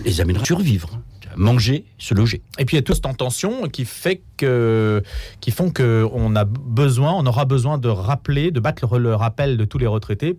les 0.05 0.21
amènera 0.21 0.43
à 0.43 0.45
survivre 0.45 1.01
manger, 1.37 1.85
se 1.97 2.13
loger. 2.13 2.41
Et 2.59 2.65
puis 2.65 2.75
il 2.75 2.79
y 2.79 2.79
a 2.79 2.83
toute 2.83 2.95
cette 2.95 3.17
tension 3.17 3.67
qui 3.69 3.85
fait 3.85 4.21
que, 4.37 5.03
qui 5.39 5.51
font 5.51 5.71
qu'on 5.71 6.35
a 6.35 6.45
besoin, 6.45 7.13
on 7.13 7.25
aura 7.25 7.45
besoin 7.45 7.77
de 7.77 7.89
rappeler, 7.89 8.51
de 8.51 8.59
battre 8.59 8.97
le 8.97 9.15
rappel 9.15 9.57
de 9.57 9.65
tous 9.65 9.77
les 9.77 9.87
retraités 9.87 10.37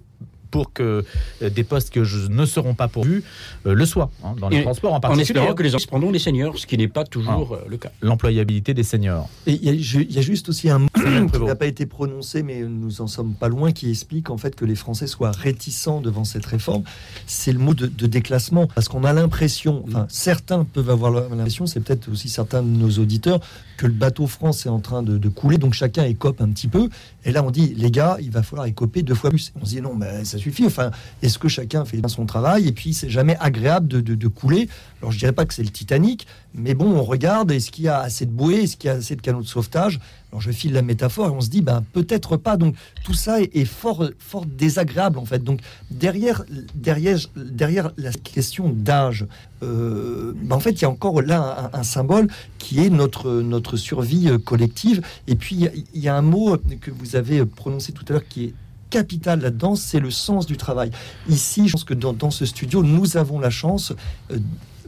pour 0.50 0.72
que 0.72 1.04
euh, 1.42 1.50
des 1.50 1.64
postes 1.64 1.90
que 1.90 2.04
je, 2.04 2.28
ne 2.28 2.46
seront 2.46 2.74
pas 2.74 2.88
pourvus 2.88 3.24
euh, 3.66 3.74
le 3.74 3.86
soient, 3.86 4.10
hein, 4.24 4.34
dans 4.38 4.48
les 4.48 4.62
transports 4.62 4.94
en 4.94 5.00
particulier. 5.00 5.22
En 5.22 5.42
espérant 5.42 5.54
que 5.54 5.62
les 5.62 5.70
gens 5.70 5.78
prendront 5.86 6.10
les 6.10 6.18
seniors, 6.18 6.58
ce 6.58 6.66
qui 6.66 6.78
n'est 6.78 6.88
pas 6.88 7.04
toujours 7.04 7.50
ah. 7.52 7.64
euh, 7.64 7.68
le 7.68 7.76
cas. 7.76 7.90
L'employabilité 8.00 8.72
des 8.72 8.82
seniors. 8.82 9.28
Et 9.46 9.52
il 9.52 9.64
y, 9.64 10.18
a 10.18 10.22
juste 10.22 10.48
aussi 10.48 10.70
un 10.70 10.78
mot 10.78 10.88
qui 11.06 11.42
n'a 11.42 11.54
pas 11.54 11.66
été 11.66 11.86
prononcé, 11.86 12.42
mais 12.42 12.60
nous 12.62 13.00
en 13.00 13.06
sommes 13.06 13.34
pas 13.34 13.48
loin, 13.48 13.72
qui 13.72 13.90
explique 13.90 14.30
en 14.30 14.36
fait 14.36 14.54
que 14.54 14.64
les 14.64 14.74
Français 14.74 15.06
soient 15.06 15.30
réticents 15.30 16.00
devant 16.00 16.24
cette 16.24 16.46
réforme. 16.46 16.82
C'est 17.26 17.52
le 17.52 17.58
mot 17.58 17.74
de, 17.74 18.06
déclassement, 18.06 18.66
parce 18.68 18.88
qu'on 18.88 19.04
a 19.04 19.12
l'impression, 19.12 19.84
enfin 19.86 20.06
certains 20.08 20.64
peuvent 20.64 20.90
avoir 20.90 21.10
l'impression, 21.10 21.66
c'est 21.66 21.80
peut-être 21.80 22.10
aussi 22.10 22.28
certains 22.28 22.62
de 22.62 22.68
nos 22.68 22.90
auditeurs, 22.90 23.40
que 23.76 23.86
le 23.86 23.92
bateau 23.92 24.26
France 24.26 24.64
est 24.64 24.70
en 24.70 24.80
train 24.80 25.02
de, 25.02 25.18
de 25.18 25.28
couler, 25.28 25.58
donc 25.58 25.74
chacun 25.74 26.04
écope 26.04 26.40
un 26.40 26.48
petit 26.48 26.68
peu. 26.68 26.88
Et 27.24 27.32
là 27.32 27.42
on 27.42 27.50
dit, 27.50 27.74
les 27.74 27.90
gars, 27.90 28.16
il 28.20 28.30
va 28.30 28.42
falloir 28.42 28.66
écoper 28.66 29.02
deux 29.02 29.14
fois 29.14 29.30
plus. 29.30 29.52
On 29.60 29.64
se 29.64 29.70
dit 29.70 29.80
non, 29.80 29.94
mais 29.94 30.24
ça 30.24 30.38
suffit. 30.38 30.66
Enfin, 30.66 30.90
est-ce 31.22 31.38
que 31.38 31.48
chacun 31.48 31.84
fait 31.84 31.98
bien 31.98 32.08
son 32.08 32.26
travail? 32.26 32.68
Et 32.68 32.72
puis, 32.72 32.94
c'est 32.94 33.08
jamais 33.08 33.36
agréable 33.40 33.88
de, 33.88 34.28
couler. 34.28 34.68
Alors, 35.00 35.12
je 35.12 35.18
dirais 35.18 35.32
pas 35.32 35.44
que 35.44 35.54
c'est 35.54 35.62
le 35.62 35.70
Titanic, 35.70 36.26
mais 36.56 36.74
bon, 36.74 36.90
on 36.96 37.02
regarde 37.02 37.50
est-ce 37.50 37.70
qu'il 37.70 37.84
y 37.84 37.88
a 37.88 38.00
assez 38.00 38.24
de 38.24 38.30
bouées, 38.30 38.62
est-ce 38.62 38.76
qu'il 38.76 38.88
y 38.88 38.90
a 38.90 38.96
assez 38.96 39.14
de 39.14 39.20
canaux 39.20 39.42
de 39.42 39.46
sauvetage? 39.46 40.00
Alors, 40.32 40.40
je 40.40 40.50
file 40.50 40.72
la 40.72 40.82
métaphore 40.82 41.28
et 41.28 41.30
on 41.30 41.40
se 41.40 41.50
dit, 41.50 41.60
ben 41.60 41.84
peut-être 41.92 42.36
pas. 42.36 42.56
Donc, 42.56 42.74
tout 43.04 43.12
ça 43.12 43.40
est, 43.40 43.64
fort, 43.64 44.04
fort 44.18 44.46
désagréable 44.46 45.18
en 45.18 45.26
fait. 45.26 45.44
Donc, 45.44 45.60
derrière, 45.90 46.44
derrière, 46.74 47.18
derrière 47.36 47.92
la 47.96 48.10
question 48.10 48.70
d'âge, 48.70 49.26
euh, 49.62 50.32
ben, 50.34 50.56
en 50.56 50.60
fait, 50.60 50.72
il 50.72 50.82
y 50.82 50.84
a 50.86 50.90
encore 50.90 51.20
là 51.20 51.70
un, 51.72 51.82
symbole 51.82 52.28
qui 52.58 52.84
est 52.84 52.90
notre, 52.90 53.30
notre 53.30 53.76
survie 53.76 54.28
euh, 54.28 54.38
collective. 54.38 55.02
Et 55.26 55.36
puis, 55.36 55.68
il 55.94 56.00
y 56.00 56.08
a 56.08 56.16
un 56.16 56.22
mot 56.22 56.56
que 56.80 56.90
vous 56.90 57.16
avez 57.16 57.44
prononcé 57.44 57.92
tout 57.92 58.04
à 58.08 58.14
l'heure 58.14 58.28
qui 58.28 58.44
est 58.44 58.54
capital 58.90 59.40
là-dedans, 59.40 59.74
c'est 59.74 60.00
le 60.00 60.10
sens 60.10 60.46
du 60.46 60.56
travail. 60.56 60.90
Ici, 61.28 61.68
je 61.68 61.72
pense 61.72 61.84
que 61.84 61.94
dans, 61.94 62.30
ce 62.30 62.46
studio, 62.46 62.82
nous 62.82 63.16
avons 63.16 63.38
la 63.38 63.50
chance. 63.50 63.92
Euh, 64.30 64.38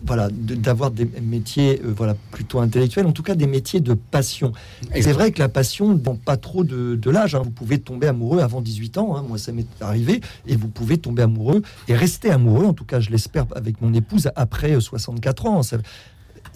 voilà, 0.05 0.29
d'avoir 0.33 0.91
des 0.91 1.07
métiers 1.21 1.81
euh, 1.85 1.93
voilà, 1.97 2.15
plutôt 2.31 2.61
intellectuels, 2.61 3.07
en 3.07 3.13
tout 3.13 3.23
cas 3.23 3.35
des 3.35 3.47
métiers 3.47 3.81
de 3.81 3.95
passion. 3.95 4.53
C'est 4.95 5.13
vrai 5.13 5.33
que 5.33 5.39
la 5.39 5.49
passion 5.49 5.95
ne 5.95 5.99
pas 5.99 6.37
trop 6.37 6.65
de, 6.65 7.11
l'âge. 7.11 7.35
Hein. 7.35 7.43
Vous 7.45 7.51
pouvez 7.51 7.79
tomber 7.79 8.07
amoureux 8.07 8.41
avant 8.41 8.61
18 8.61 8.99
ans, 8.99 9.17
hein. 9.17 9.25
moi 9.27 9.39
ça 9.39 9.53
m'est 9.53 9.67
arrivé, 9.81 10.21
et 10.47 10.57
vous 10.57 10.69
pouvez 10.69 10.99
tomber 10.99 11.23
amoureux 11.23 11.63
et 11.89 11.95
rester 11.95 12.31
amoureux, 12.31 12.67
en 12.67 12.75
tout 12.75 12.85
cas 12.85 13.01
je 13.01 13.11
l'espère 13.11 13.47
avec 13.55 13.81
mon 13.81 13.93
épouse, 13.95 14.31
après 14.37 14.79
64 14.79 15.47
euh, 15.47 15.49
ans. 15.49 15.63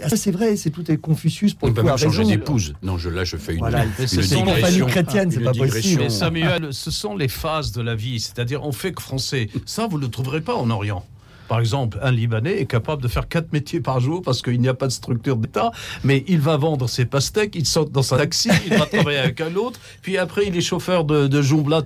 Ah, 0.02 0.08
c'est 0.16 0.30
vrai, 0.30 0.56
c'est 0.56 0.70
tout 0.70 0.90
est 0.90 0.96
Confucius 0.96 1.54
pour 1.54 1.68
le 1.68 1.96
changer 1.96 2.24
d'épouse. 2.24 2.74
Non, 2.82 2.98
je, 2.98 3.08
là, 3.08 3.24
je 3.24 3.36
fais 3.36 3.52
une, 3.52 3.58
voilà, 3.58 3.84
une, 3.84 4.22
famille 4.22 4.86
chrétienne, 4.86 5.30
c'est 5.30 5.40
pas 5.40 5.52
possible. 5.52 6.10
Samuel, 6.10 6.72
ce 6.72 6.90
sont 6.90 7.16
les 7.16 7.28
phases 7.28 7.72
de 7.72 7.82
la 7.82 7.94
vie. 7.94 8.20
C'est-à-dire, 8.20 8.64
on 8.64 8.72
fait 8.72 8.92
que 8.92 9.02
français. 9.02 9.48
Ça, 9.66 9.86
vous 9.86 9.98
ne 9.98 10.02
le 10.02 10.08
trouverez 10.08 10.40
pas 10.40 10.54
en 10.54 10.70
Orient. 10.70 11.04
Par 11.48 11.60
exemple, 11.60 11.98
un 12.02 12.10
Libanais 12.10 12.60
est 12.60 12.66
capable 12.66 13.02
de 13.02 13.08
faire 13.08 13.28
quatre 13.28 13.52
métiers 13.52 13.80
par 13.80 14.00
jour 14.00 14.22
parce 14.22 14.42
qu'il 14.42 14.60
n'y 14.60 14.68
a 14.68 14.74
pas 14.74 14.86
de 14.86 14.92
structure 14.92 15.36
d'État, 15.36 15.70
mais 16.04 16.24
il 16.28 16.40
va 16.40 16.56
vendre 16.56 16.88
ses 16.88 17.04
pastèques, 17.04 17.54
il 17.54 17.66
saute 17.66 17.92
dans 17.92 18.02
sa 18.02 18.16
taxi, 18.16 18.50
il 18.66 18.76
va 18.76 18.86
travailler 18.86 19.18
avec 19.18 19.40
un 19.40 19.54
autre, 19.56 19.78
puis 20.02 20.18
après 20.18 20.46
il 20.46 20.56
est 20.56 20.60
chauffeur 20.62 21.04
de, 21.04 21.26
de 21.26 21.42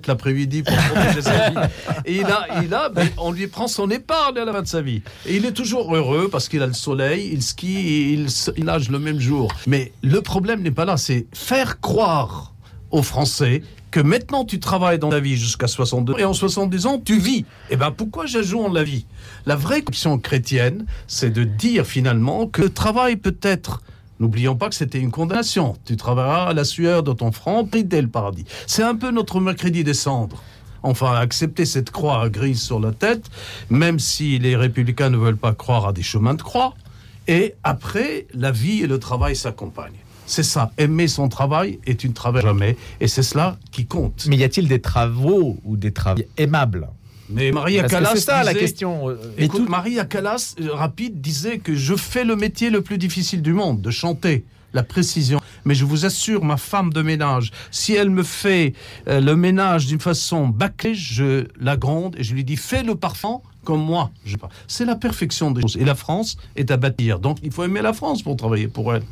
l'après-midi 0.07 0.63
pour 0.63 0.75
protéger 0.75 1.21
sa 1.21 1.49
vie. 1.49 1.55
Et 2.05 2.15
il 2.17 2.25
a, 2.25 2.61
il 2.63 2.73
a, 2.73 2.91
on 3.17 3.31
lui 3.31 3.47
prend 3.47 3.67
son 3.67 3.89
épargne 3.89 4.37
à 4.37 4.45
la 4.45 4.53
fin 4.53 4.61
de 4.61 4.67
sa 4.67 4.81
vie. 4.81 5.01
Et 5.25 5.35
il 5.35 5.45
est 5.45 5.51
toujours 5.51 5.95
heureux 5.95 6.29
parce 6.31 6.47
qu'il 6.47 6.61
a 6.61 6.67
le 6.67 6.73
soleil, 6.73 7.29
il 7.33 7.41
skie, 7.41 7.77
et 7.77 8.13
il, 8.13 8.27
il 8.57 8.65
nage 8.65 8.89
le 8.89 8.99
même 8.99 9.19
jour. 9.19 9.51
Mais 9.67 9.91
le 10.01 10.21
problème 10.21 10.61
n'est 10.61 10.71
pas 10.71 10.85
là, 10.85 10.97
c'est 10.97 11.27
faire 11.33 11.79
croire 11.79 12.53
aux 12.91 13.03
Français 13.03 13.63
que 13.97 14.01
maintenant 14.03 14.45
tu 14.45 14.59
travailles 14.59 14.99
dans 14.99 15.09
la 15.09 15.19
vie 15.19 15.37
jusqu'à 15.37 15.65
62 15.65 16.19
et 16.19 16.23
en 16.23 16.33
70 16.33 16.85
ans 16.85 17.01
tu 17.03 17.17
vis. 17.17 17.45
Eh 17.71 17.77
ben 17.77 17.89
pourquoi 17.89 18.27
j'ajoute 18.27 18.71
la 18.71 18.83
vie? 18.83 19.07
La 19.47 19.55
vraie 19.55 19.81
question 19.81 20.19
chrétienne, 20.19 20.85
c'est 21.07 21.31
de 21.31 21.43
dire 21.43 21.83
finalement 21.83 22.45
que 22.45 22.61
le 22.61 22.69
travail 22.69 23.15
peut 23.15 23.37
être 23.41 23.81
N'oublions 24.19 24.55
pas 24.55 24.69
que 24.69 24.75
c'était 24.75 24.99
une 24.99 25.09
condamnation. 25.09 25.77
Tu 25.83 25.97
travailleras 25.97 26.49
à 26.49 26.53
la 26.53 26.63
sueur 26.63 27.01
de 27.01 27.11
ton 27.11 27.31
front, 27.31 27.67
dès 27.71 28.01
le 28.01 28.07
paradis. 28.07 28.45
C'est 28.67 28.83
un 28.83 28.95
peu 28.95 29.09
notre 29.09 29.39
mercredi 29.39 29.83
des 29.83 29.95
cendres. 29.95 30.43
Enfin, 30.83 31.15
accepter 31.15 31.65
cette 31.65 31.89
croix 31.89 32.29
grise 32.29 32.61
sur 32.61 32.79
la 32.79 32.91
tête, 32.91 33.25
même 33.71 33.97
si 33.97 34.37
les 34.37 34.55
républicains 34.55 35.09
ne 35.09 35.17
veulent 35.17 35.37
pas 35.37 35.53
croire 35.53 35.87
à 35.87 35.93
des 35.93 36.03
chemins 36.03 36.35
de 36.35 36.43
croix. 36.43 36.75
Et 37.27 37.55
après, 37.63 38.27
la 38.35 38.51
vie 38.51 38.83
et 38.83 38.87
le 38.87 38.99
travail 38.99 39.35
s'accompagnent. 39.35 40.01
C'est 40.27 40.43
ça, 40.43 40.71
aimer 40.77 41.07
son 41.07 41.29
travail 41.29 41.79
est 41.87 42.03
une 42.03 42.13
travail 42.13 42.43
jamais, 42.43 42.77
et 42.99 43.07
c'est 43.07 43.23
cela 43.23 43.57
qui 43.71 43.85
compte. 43.85 44.27
Mais 44.27 44.35
y 44.35 44.43
a-t-il 44.43 44.67
des 44.67 44.81
travaux 44.81 45.57
ou 45.63 45.77
des 45.77 45.93
travaux 45.93 46.21
aimables? 46.37 46.89
Mais 47.29 47.51
Maria 47.51 47.83
Callas. 47.83 48.11
C'est 48.13 48.19
ça 48.19 48.39
disait, 48.39 48.53
la 48.53 48.59
question. 48.59 49.09
Euh, 49.09 49.15
écoute, 49.37 49.65
tout... 49.65 49.71
Maria 49.71 50.05
Callas, 50.05 50.55
euh, 50.59 50.73
rapide, 50.73 51.21
disait 51.21 51.59
que 51.59 51.75
je 51.75 51.95
fais 51.95 52.23
le 52.23 52.35
métier 52.35 52.69
le 52.69 52.81
plus 52.81 52.97
difficile 52.97 53.41
du 53.41 53.53
monde, 53.53 53.81
de 53.81 53.89
chanter 53.89 54.45
la 54.73 54.83
précision. 54.83 55.39
Mais 55.65 55.75
je 55.75 55.85
vous 55.85 56.05
assure, 56.05 56.43
ma 56.43 56.57
femme 56.57 56.91
de 56.91 57.01
ménage, 57.01 57.51
si 57.71 57.93
elle 57.93 58.09
me 58.09 58.23
fait 58.23 58.73
euh, 59.07 59.21
le 59.21 59.35
ménage 59.35 59.87
d'une 59.87 59.99
façon 59.99 60.47
bâclée, 60.47 60.93
je 60.93 61.47
la 61.59 61.77
gronde 61.77 62.15
et 62.17 62.23
je 62.23 62.33
lui 62.33 62.43
dis 62.43 62.57
fais 62.57 62.83
le 62.83 62.95
parfum 62.95 63.39
comme 63.63 63.83
moi. 63.83 64.11
C'est 64.67 64.85
la 64.85 64.95
perfection 64.95 65.51
des 65.51 65.61
choses. 65.61 65.77
Et 65.77 65.85
la 65.85 65.95
France 65.95 66.37
est 66.55 66.69
à 66.71 66.77
bâtir. 66.77 67.19
Donc 67.19 67.37
il 67.43 67.51
faut 67.51 67.63
aimer 67.63 67.81
la 67.81 67.93
France 67.93 68.21
pour 68.21 68.35
travailler 68.37 68.67
pour 68.67 68.93
elle. 68.93 69.03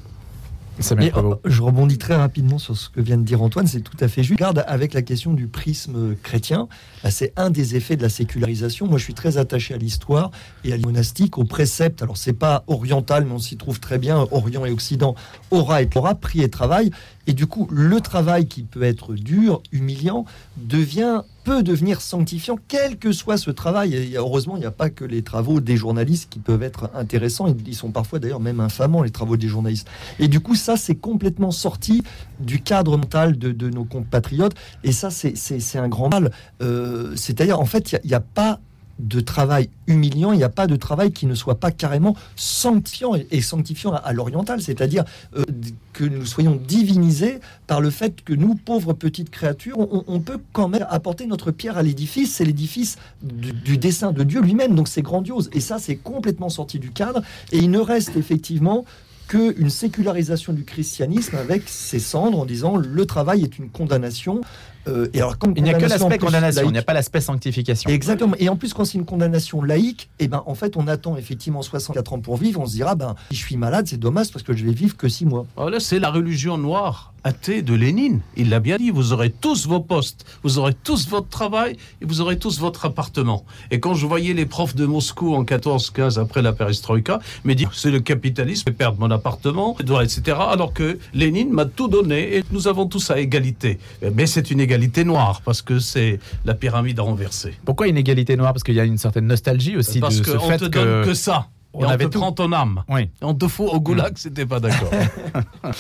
Euh, 0.80 1.36
je 1.46 1.62
rebondis 1.62 1.98
très 1.98 2.16
rapidement 2.16 2.58
sur 2.58 2.76
ce 2.76 2.90
que 2.90 3.00
vient 3.00 3.18
de 3.18 3.24
dire 3.24 3.42
Antoine, 3.42 3.68
c'est 3.68 3.82
tout 3.82 3.98
à 4.00 4.08
fait 4.08 4.24
juste. 4.24 4.40
Garde 4.40 4.64
avec 4.68 4.94
la 4.94 5.02
question 5.02 5.34
du 5.34 5.48
prisme 5.48 6.16
chrétien, 6.22 6.68
c'est 7.10 7.34
un 7.38 7.50
des 7.50 7.76
effets 7.76 7.96
de 7.96 8.02
la 8.02 8.10
sécularisation. 8.10 8.88
Moi, 8.88 8.98
je 8.98 9.04
suis 9.04 9.14
très 9.14 9.38
attaché 9.38 9.74
à 9.74 9.78
l'histoire 9.78 10.32
et 10.64 10.74
à 10.74 10.78
monastique, 10.78 11.38
au 11.38 11.44
précepte. 11.44 12.04
Alors, 12.04 12.18
c'est 12.18 12.34
pas 12.34 12.64
oriental, 12.68 13.26
mais 13.26 13.34
on 13.34 13.40
s'y 13.40 13.58
trouve 13.58 13.80
très 13.80 13.98
bien, 13.98 14.28
Orient 14.32 14.66
et 14.66 14.72
Occident, 14.72 15.16
aura 15.52 15.82
et 15.82 15.90
aura, 15.96 16.16
prix 16.16 16.42
et 16.42 16.50
travail. 16.50 16.92
Et 17.28 17.34
du 17.34 17.48
coup, 17.48 17.68
le 17.72 18.02
travail 18.02 18.48
qui 18.48 18.64
peut 18.64 18.84
être 18.84 19.14
dur, 19.14 19.62
humiliant, 19.72 20.26
devient 20.58 21.22
peut 21.46 21.64
devenir 21.64 22.02
sanctifiant, 22.02 22.58
quel 22.68 22.98
que 22.98 23.12
soit 23.12 23.38
ce 23.38 23.52
travail. 23.52 23.94
Et 23.94 24.18
heureusement, 24.18 24.58
il 24.58 24.62
n'y 24.62 24.66
a 24.66 24.72
pas 24.72 24.90
que 24.90 25.06
les 25.06 25.22
travaux 25.22 25.62
des 25.62 25.78
journalistes 25.78 26.28
qui 26.30 26.40
peuvent 26.40 26.64
être 26.64 26.90
intéressants. 26.96 27.56
Ils 27.66 27.76
sont 27.76 27.92
parfois 27.92 28.18
d'ailleurs 28.20 28.40
même 28.40 28.60
infamants, 28.60 29.04
les 29.04 29.12
travaux 29.12 29.38
des 29.38 29.48
journalistes. 29.48 29.88
Et 30.20 30.28
du 30.28 30.40
coup, 30.40 30.56
ça, 30.56 30.76
c'est 30.76 30.96
complètement 30.96 31.52
sorti 31.52 32.04
du 32.40 32.62
cadre 32.62 32.98
mental 32.98 33.38
de, 33.38 33.70
nos 33.70 33.86
compatriotes. 33.86 34.56
Et 34.84 34.92
ça, 34.92 35.12
c'est 35.12 35.78
un 35.78 35.88
grand 35.88 36.10
mal. 36.10 36.32
Euh, 36.62 37.16
c'est-à-dire, 37.16 37.60
en 37.60 37.66
fait, 37.66 37.92
il 38.04 38.08
n'y 38.08 38.16
a, 38.16 38.20
pas 38.20 38.60
de 39.00 39.20
travail 39.20 39.70
humiliant, 39.88 40.32
il 40.32 40.38
n'y 40.38 40.44
a 40.44 40.50
pas 40.50 40.68
de 40.68 40.76
travail 40.76 41.12
qui 41.12 41.26
ne 41.26 41.36
soit 41.36 41.60
pas 41.60 41.72
carrément 41.72 42.16
sanctifiant 42.36 43.14
et 43.16 43.42
sanctifiant 43.42 43.92
à, 43.94 44.14
l'oriental, 44.14 44.62
c'est-à-dire 44.62 45.04
euh, 45.36 45.44
que 45.94 46.06
nous 46.06 46.26
soyons 46.26 46.60
divinisés 46.68 47.40
par 47.68 47.82
le 47.82 47.90
fait 47.90 48.24
que 48.24 48.34
nous, 48.34 48.56
pauvres 48.56 48.94
petites 48.94 49.30
créatures, 49.30 49.78
on, 49.80 50.20
peut 50.20 50.40
quand 50.54 50.70
même 50.70 50.86
apporter 50.90 51.26
notre 51.26 51.52
pierre 51.52 51.78
à 51.78 51.84
l'édifice, 51.84 52.36
c'est 52.36 52.46
l'édifice 52.46 52.98
du, 53.22 53.78
dessin 53.78 54.12
de 54.12 54.24
Dieu 54.24 54.42
lui-même, 54.42 54.76
donc 54.76 54.88
c'est 54.88 55.02
grandiose. 55.02 55.50
Et 55.54 55.60
ça, 55.60 55.78
c'est 55.78 55.96
complètement 55.98 56.50
sorti 56.50 56.80
du 56.80 56.92
cadre, 56.92 57.22
et 57.52 57.58
il 57.58 57.72
ne 57.72 57.80
reste 57.80 58.16
effectivement 58.16 58.86
qu'une 59.28 59.70
sécularisation 59.70 60.54
du 60.54 60.64
christianisme 60.64 61.36
avec 61.36 61.68
ses 61.68 62.00
cendres 62.00 62.40
en 62.40 62.46
disant 62.46 62.78
le 62.78 63.06
travail 63.06 63.44
est 63.44 63.58
une 63.58 63.70
condamnation 63.70 64.42
euh, 64.88 65.08
et 65.14 65.20
alors, 65.20 65.36
il 65.56 65.64
n'y 65.64 65.70
a 65.70 65.74
que 65.74 65.86
l'aspect 65.86 66.18
condamnation, 66.18 66.64
il 66.68 66.72
n'y 66.72 66.78
a 66.78 66.84
pas 66.84 66.94
l'aspect 66.94 67.22
sanctification. 67.22 67.90
Exactement. 67.90 68.36
Et 68.40 68.50
en 68.50 68.56
plus, 68.56 68.74
quand 68.74 68.86
c'est 68.86 68.98
une 68.98 69.06
condamnation 69.06 69.62
laïque, 69.62 70.10
eh 70.20 70.28
ben, 70.28 70.44
en 70.46 70.56
fait, 70.56 70.78
on 70.78 70.88
attend 70.88 71.18
effectivement 71.18 71.62
64 71.62 72.14
ans 72.14 72.20
pour 72.20 72.38
vivre. 72.38 72.62
On 72.62 72.66
se 72.66 72.74
dira, 72.74 72.96
ben, 72.96 73.16
si 73.32 73.38
je 73.38 73.46
suis 73.46 73.58
malade, 73.58 73.88
c'est 73.88 73.98
dommage 73.98 74.32
parce 74.32 74.44
que 74.44 74.56
je 74.56 74.66
vais 74.66 74.74
vivre 74.74 74.96
que 74.96 75.10
6 75.10 75.26
mois. 75.26 75.46
Oh 75.58 75.70
c'est 75.80 76.00
la 76.00 76.12
religion 76.12 76.58
noire 76.58 77.14
athée 77.26 77.64
de 77.64 77.74
Lénine. 77.74 78.22
Il 78.38 78.50
l'a 78.50 78.60
bien 78.60 78.78
dit, 78.78 78.92
vous 78.92 79.12
aurez 79.12 79.32
tous 79.32 79.68
vos 79.68 79.82
postes, 79.82 80.26
vous 80.44 80.60
aurez 80.60 80.74
tous 80.74 81.10
votre 81.10 81.28
travail 81.28 81.76
et 82.02 82.06
vous 82.06 82.22
aurez 82.22 82.38
tous 82.38 82.60
votre 82.60 82.86
appartement. 82.86 83.44
Et 83.72 83.80
quand 83.80 83.96
je 83.96 84.06
voyais 84.06 84.34
les 84.34 84.46
profs 84.46 84.76
de 84.76 84.86
Moscou 84.86 85.36
en 85.36 85.44
14-15 85.44 86.20
après 86.20 86.44
la 86.44 86.54
perestroïka, 86.54 87.20
me 87.44 87.56
dire 87.56 87.72
c'est 87.74 87.92
le 87.92 88.00
capitalisme, 88.00 88.66
je 88.68 88.72
perdre 88.72 89.00
mon 89.00 89.10
appartement, 89.10 89.76
etc. 89.80 90.38
Alors 90.40 90.72
que 90.72 91.00
Lénine 91.14 91.50
m'a 91.50 91.66
tout 91.66 91.88
donné 91.88 92.38
et 92.38 92.44
nous 92.52 92.68
avons 92.68 92.86
tous 92.86 93.10
à 93.10 93.20
égalité. 93.20 93.80
Mais 94.14 94.28
c'est 94.28 94.52
une 94.52 94.60
égalité 94.60 95.04
noire 95.04 95.42
parce 95.44 95.64
que 95.64 95.80
c'est 95.80 96.20
la 96.46 96.54
pyramide 96.54 97.00
renversée. 97.00 97.56
Pourquoi 97.66 97.88
une 97.88 97.98
égalité 97.98 98.38
noire? 98.38 98.54
Parce 98.54 98.64
qu'il 98.64 98.76
y 98.76 98.80
a 98.80 98.86
une 98.86 99.00
certaine 99.00 99.26
nostalgie 99.26 99.76
aussi 99.76 100.00
parce 100.00 100.18
de 100.18 100.24
que 100.24 100.32
ce 100.32 100.38
fait 100.38 100.58
te 100.60 100.66
donne 100.66 101.04
que 101.04 101.16
ça. 101.16 101.48
On, 101.74 101.86
on 101.86 101.98
te 101.98 102.06
prend 102.06 102.32
ton 102.32 102.54
âme. 102.54 102.84
Oui. 102.88 103.10
On 103.22 103.34
te 103.34 103.48
fout 103.48 103.68
au 103.70 103.82
goulag, 103.82 104.14
mm. 104.14 104.18
c'était 104.18 104.46
pas 104.46 104.60
d'accord. 104.60 104.92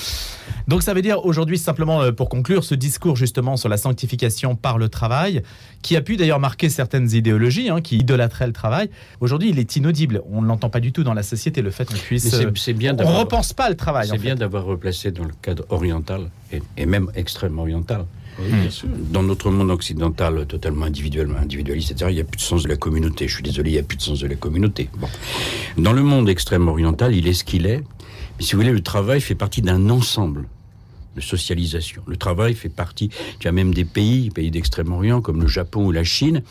Donc 0.67 0.81
ça 0.81 0.93
veut 0.93 1.01
dire 1.01 1.23
aujourd'hui, 1.25 1.57
simplement 1.57 2.01
euh, 2.01 2.11
pour 2.11 2.27
conclure, 2.27 2.63
ce 2.63 2.73
discours 2.73 3.15
justement 3.15 3.55
sur 3.55 3.69
la 3.69 3.77
sanctification 3.77 4.55
par 4.55 4.77
le 4.77 4.89
travail, 4.89 5.43
qui 5.83 5.95
a 5.95 6.01
pu 6.01 6.17
d'ailleurs 6.17 6.39
marquer 6.39 6.69
certaines 6.69 7.11
idéologies 7.11 7.69
hein, 7.69 7.81
qui 7.81 7.97
idolâtraient 7.97 8.47
le 8.47 8.53
travail, 8.53 8.89
aujourd'hui 9.19 9.49
il 9.49 9.59
est 9.59 9.75
inaudible. 9.75 10.23
On 10.31 10.41
ne 10.41 10.47
l'entend 10.47 10.69
pas 10.69 10.79
du 10.79 10.91
tout 10.91 11.03
dans 11.03 11.13
la 11.13 11.23
société, 11.23 11.61
le 11.61 11.69
fait 11.69 11.85
qu'on 11.85 11.95
puisse... 11.95 12.29
C'est 12.55 12.73
bien 12.73 12.95
on 12.99 13.11
ne 13.11 13.17
repense 13.17 13.53
pas 13.53 13.69
le 13.69 13.75
travail. 13.75 14.07
C'est 14.09 14.17
bien 14.17 14.35
d'avoir 14.35 14.65
replacé 14.65 15.11
dans 15.11 15.25
le 15.25 15.33
cadre 15.41 15.65
oriental, 15.69 16.29
et, 16.51 16.85
même 16.85 17.11
extrêmement 17.15 17.61
oriental, 17.61 18.05
dans 19.11 19.23
notre 19.23 19.51
monde 19.51 19.69
occidental 19.69 20.45
totalement 20.47 20.85
individuellement 20.85 21.37
individualiste, 21.37 21.91
etc., 21.91 22.09
il 22.09 22.15
n'y 22.15 22.21
a 22.21 22.25
plus 22.25 22.37
de 22.37 22.41
sens 22.41 22.63
de 22.63 22.69
la 22.69 22.75
communauté. 22.75 23.27
Je 23.27 23.35
suis 23.35 23.43
désolé, 23.43 23.69
il 23.69 23.73
n'y 23.73 23.79
a 23.79 23.83
plus 23.83 23.97
de 23.97 24.01
sens 24.01 24.19
de 24.19 24.27
la 24.27 24.35
communauté. 24.35 24.89
Bon. 24.97 25.07
Dans 25.77 25.93
le 25.93 26.01
monde 26.01 26.27
extrême 26.27 26.67
oriental, 26.67 27.15
il 27.15 27.27
est 27.27 27.33
ce 27.33 27.43
qu'il 27.43 27.65
est. 27.65 27.83
Mais 28.37 28.43
si 28.43 28.53
vous 28.53 28.61
voulez, 28.61 28.73
le 28.73 28.81
travail 28.81 29.21
fait 29.21 29.35
partie 29.35 29.61
d'un 29.61 29.89
ensemble 29.89 30.47
de 31.15 31.21
socialisation. 31.21 32.03
Le 32.07 32.17
travail 32.17 32.53
fait 32.53 32.69
partie, 32.69 33.09
tu 33.39 33.47
as 33.47 33.51
même 33.51 33.73
des 33.73 33.85
pays, 33.85 34.29
pays 34.29 34.51
d'Extrême-Orient 34.51 35.21
comme 35.21 35.41
le 35.41 35.47
Japon 35.47 35.85
ou 35.85 35.91
la 35.91 36.03
Chine, 36.03 36.43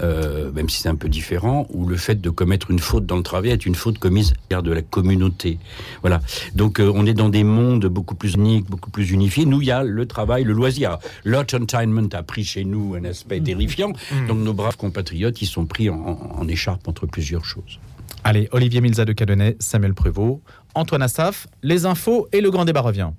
euh, 0.00 0.50
même 0.52 0.68
si 0.68 0.80
c'est 0.80 0.88
un 0.88 0.96
peu 0.96 1.08
différent, 1.08 1.66
où 1.70 1.86
le 1.86 1.96
fait 1.96 2.20
de 2.20 2.30
commettre 2.30 2.70
une 2.70 2.78
faute 2.78 3.06
dans 3.06 3.16
le 3.16 3.22
travail 3.22 3.50
est 3.50 3.66
une 3.66 3.74
faute 3.74 3.98
commise 3.98 4.32
par 4.48 4.62
de 4.62 4.72
la 4.72 4.82
communauté. 4.82 5.58
Voilà. 6.00 6.20
Donc 6.54 6.80
euh, 6.80 6.90
on 6.94 7.06
est 7.06 7.14
dans 7.14 7.28
des 7.28 7.44
mondes 7.44 7.86
beaucoup 7.86 8.14
plus 8.14 8.34
uniques, 8.34 8.68
beaucoup 8.68 8.90
plus 8.90 9.10
unifiés. 9.10 9.44
Nous, 9.44 9.60
il 9.60 9.68
y 9.68 9.70
a 9.70 9.84
le 9.84 10.06
travail, 10.06 10.44
le 10.44 10.54
loisir. 10.54 10.98
L'entertainment 11.24 12.08
a 12.12 12.22
pris 12.22 12.44
chez 12.44 12.64
nous 12.64 12.94
un 12.94 13.04
aspect 13.04 13.40
mmh. 13.40 13.44
terrifiant. 13.44 13.90
Mmh. 13.90 14.26
Donc 14.28 14.38
nos 14.38 14.54
braves 14.54 14.76
compatriotes, 14.76 15.40
ils 15.42 15.46
sont 15.46 15.66
pris 15.66 15.90
en, 15.90 15.96
en 15.96 16.48
écharpe 16.48 16.88
entre 16.88 17.06
plusieurs 17.06 17.44
choses. 17.44 17.78
Allez, 18.24 18.48
Olivier 18.52 18.80
Milza 18.80 19.04
de 19.04 19.12
Cadenet, 19.12 19.56
Samuel 19.60 19.94
Prévost, 19.94 20.40
Antoine 20.74 21.02
Assaf, 21.02 21.48
les 21.62 21.86
infos 21.86 22.28
et 22.32 22.40
le 22.40 22.50
grand 22.50 22.64
débat 22.64 22.80
revient. 22.80 23.10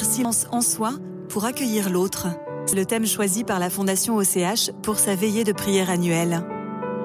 Silence 0.00 0.46
en 0.50 0.62
soi 0.62 0.92
pour 1.28 1.44
accueillir 1.44 1.90
l'autre. 1.90 2.28
C'est 2.66 2.76
le 2.76 2.86
thème 2.86 3.06
choisi 3.06 3.44
par 3.44 3.58
la 3.58 3.68
Fondation 3.68 4.16
OCH 4.16 4.70
pour 4.82 4.98
sa 4.98 5.14
veillée 5.14 5.44
de 5.44 5.52
prière 5.52 5.90
annuelle. 5.90 6.42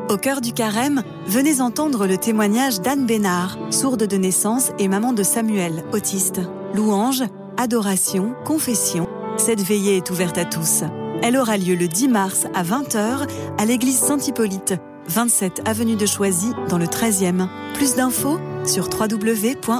Au 0.10 0.16
cœur 0.16 0.40
du 0.40 0.54
carême, 0.54 1.04
venez 1.26 1.60
entendre 1.60 2.08
le 2.08 2.18
témoignage 2.18 2.80
d'Anne 2.80 3.06
Bénard, 3.06 3.58
sourde 3.72 4.04
de 4.04 4.16
naissance 4.16 4.72
et 4.80 4.88
maman 4.88 5.12
de 5.12 5.24
Samuel, 5.24 5.84
autiste. 5.92 6.40
Louange, 6.74 7.24
adoration, 7.58 8.34
confession. 8.46 9.08
Cette 9.38 9.62
veillée 9.62 9.98
est 9.98 10.10
ouverte 10.10 10.38
à 10.38 10.46
tous. 10.46 10.84
Elle 11.22 11.36
aura 11.36 11.58
lieu 11.58 11.76
le 11.76 11.88
10 11.88 12.08
mars 12.08 12.48
à 12.54 12.64
20h 12.64 13.28
à 13.58 13.66
l'église 13.66 14.00
Saint-Hippolyte, 14.00 14.76
27 15.08 15.68
avenue 15.68 15.96
de 15.96 16.06
Choisy 16.06 16.54
dans 16.70 16.78
le 16.78 16.86
13e. 16.86 17.48
Plus 17.74 17.96
d'infos 17.96 18.40
sur 18.66 18.88
www.och.fr. 18.90 19.78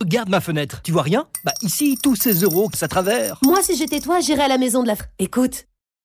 Regarde 0.00 0.28
ma 0.28 0.42
fenêtre, 0.42 0.82
tu 0.82 0.92
vois 0.92 1.00
rien? 1.02 1.26
Bah 1.42 1.52
ici, 1.62 1.96
tous 2.02 2.16
ces 2.16 2.42
euros 2.42 2.68
que 2.68 2.76
ça 2.76 2.86
travers. 2.86 3.38
Moi, 3.42 3.62
si 3.62 3.74
j'étais 3.76 4.00
toi, 4.00 4.20
j'irais 4.20 4.42
à 4.42 4.48
la 4.48 4.58
maison 4.58 4.82
de 4.82 4.88
la... 4.88 4.94
Écoute. 5.18 5.64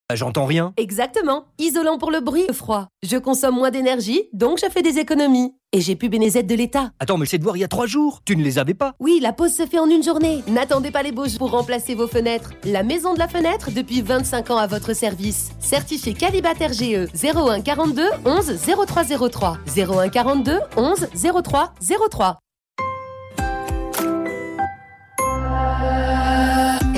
Bah, 0.10 0.16
j'entends 0.16 0.46
rien. 0.46 0.74
Exactement. 0.78 1.44
Isolant 1.60 1.98
pour 1.98 2.10
le 2.10 2.22
bruit, 2.22 2.46
le 2.48 2.54
froid. 2.54 2.88
Je 3.04 3.18
consomme 3.18 3.56
moins 3.56 3.70
d'énergie, 3.70 4.30
donc 4.32 4.60
je 4.64 4.70
fais 4.72 4.82
des 4.82 4.98
économies. 4.98 5.54
Et 5.74 5.82
j'ai 5.82 5.98
plus 5.98 6.08
mes 6.10 6.38
aides 6.38 6.48
de 6.48 6.56
l'État. 6.56 6.92
Attends, 7.00 7.18
mais 7.18 7.26
c'est 7.26 7.38
de 7.38 7.44
voir 7.44 7.58
il 7.58 7.60
y 7.60 7.64
a 7.66 7.68
trois 7.68 7.86
jours. 7.86 8.22
Tu 8.26 8.38
ne 8.38 8.44
les 8.44 8.60
avais 8.60 8.74
pas 8.74 8.94
Oui, 9.02 9.20
la 9.22 9.34
pause 9.34 9.54
se 9.54 9.66
fait 9.66 9.80
en 9.80 9.90
une 9.90 10.04
journée. 10.04 10.42
N'attendez 10.48 10.92
pas 10.92 11.04
les 11.04 11.12
beaux 11.12 11.28
jours 11.28 11.40
pour 11.40 11.52
remplacer 11.52 11.94
vos 11.94 12.08
fenêtres. 12.08 12.54
La 12.64 12.84
maison 12.84 13.14
de 13.14 13.20
la 13.20 13.28
fenêtre, 13.28 13.72
depuis 13.72 14.02
25 14.02 14.52
ans 14.52 14.58
à 14.58 14.68
votre 14.68 14.94
service. 14.94 15.52
Certifié 15.60 16.14
Calibat 16.14 16.54
RGE 16.54 17.08
01 17.14 17.60
42 17.62 18.10
11 18.24 18.58
0303. 18.88 19.58
01 19.78 20.10
42 20.10 20.60
11 20.78 21.08
0303. 21.14 22.40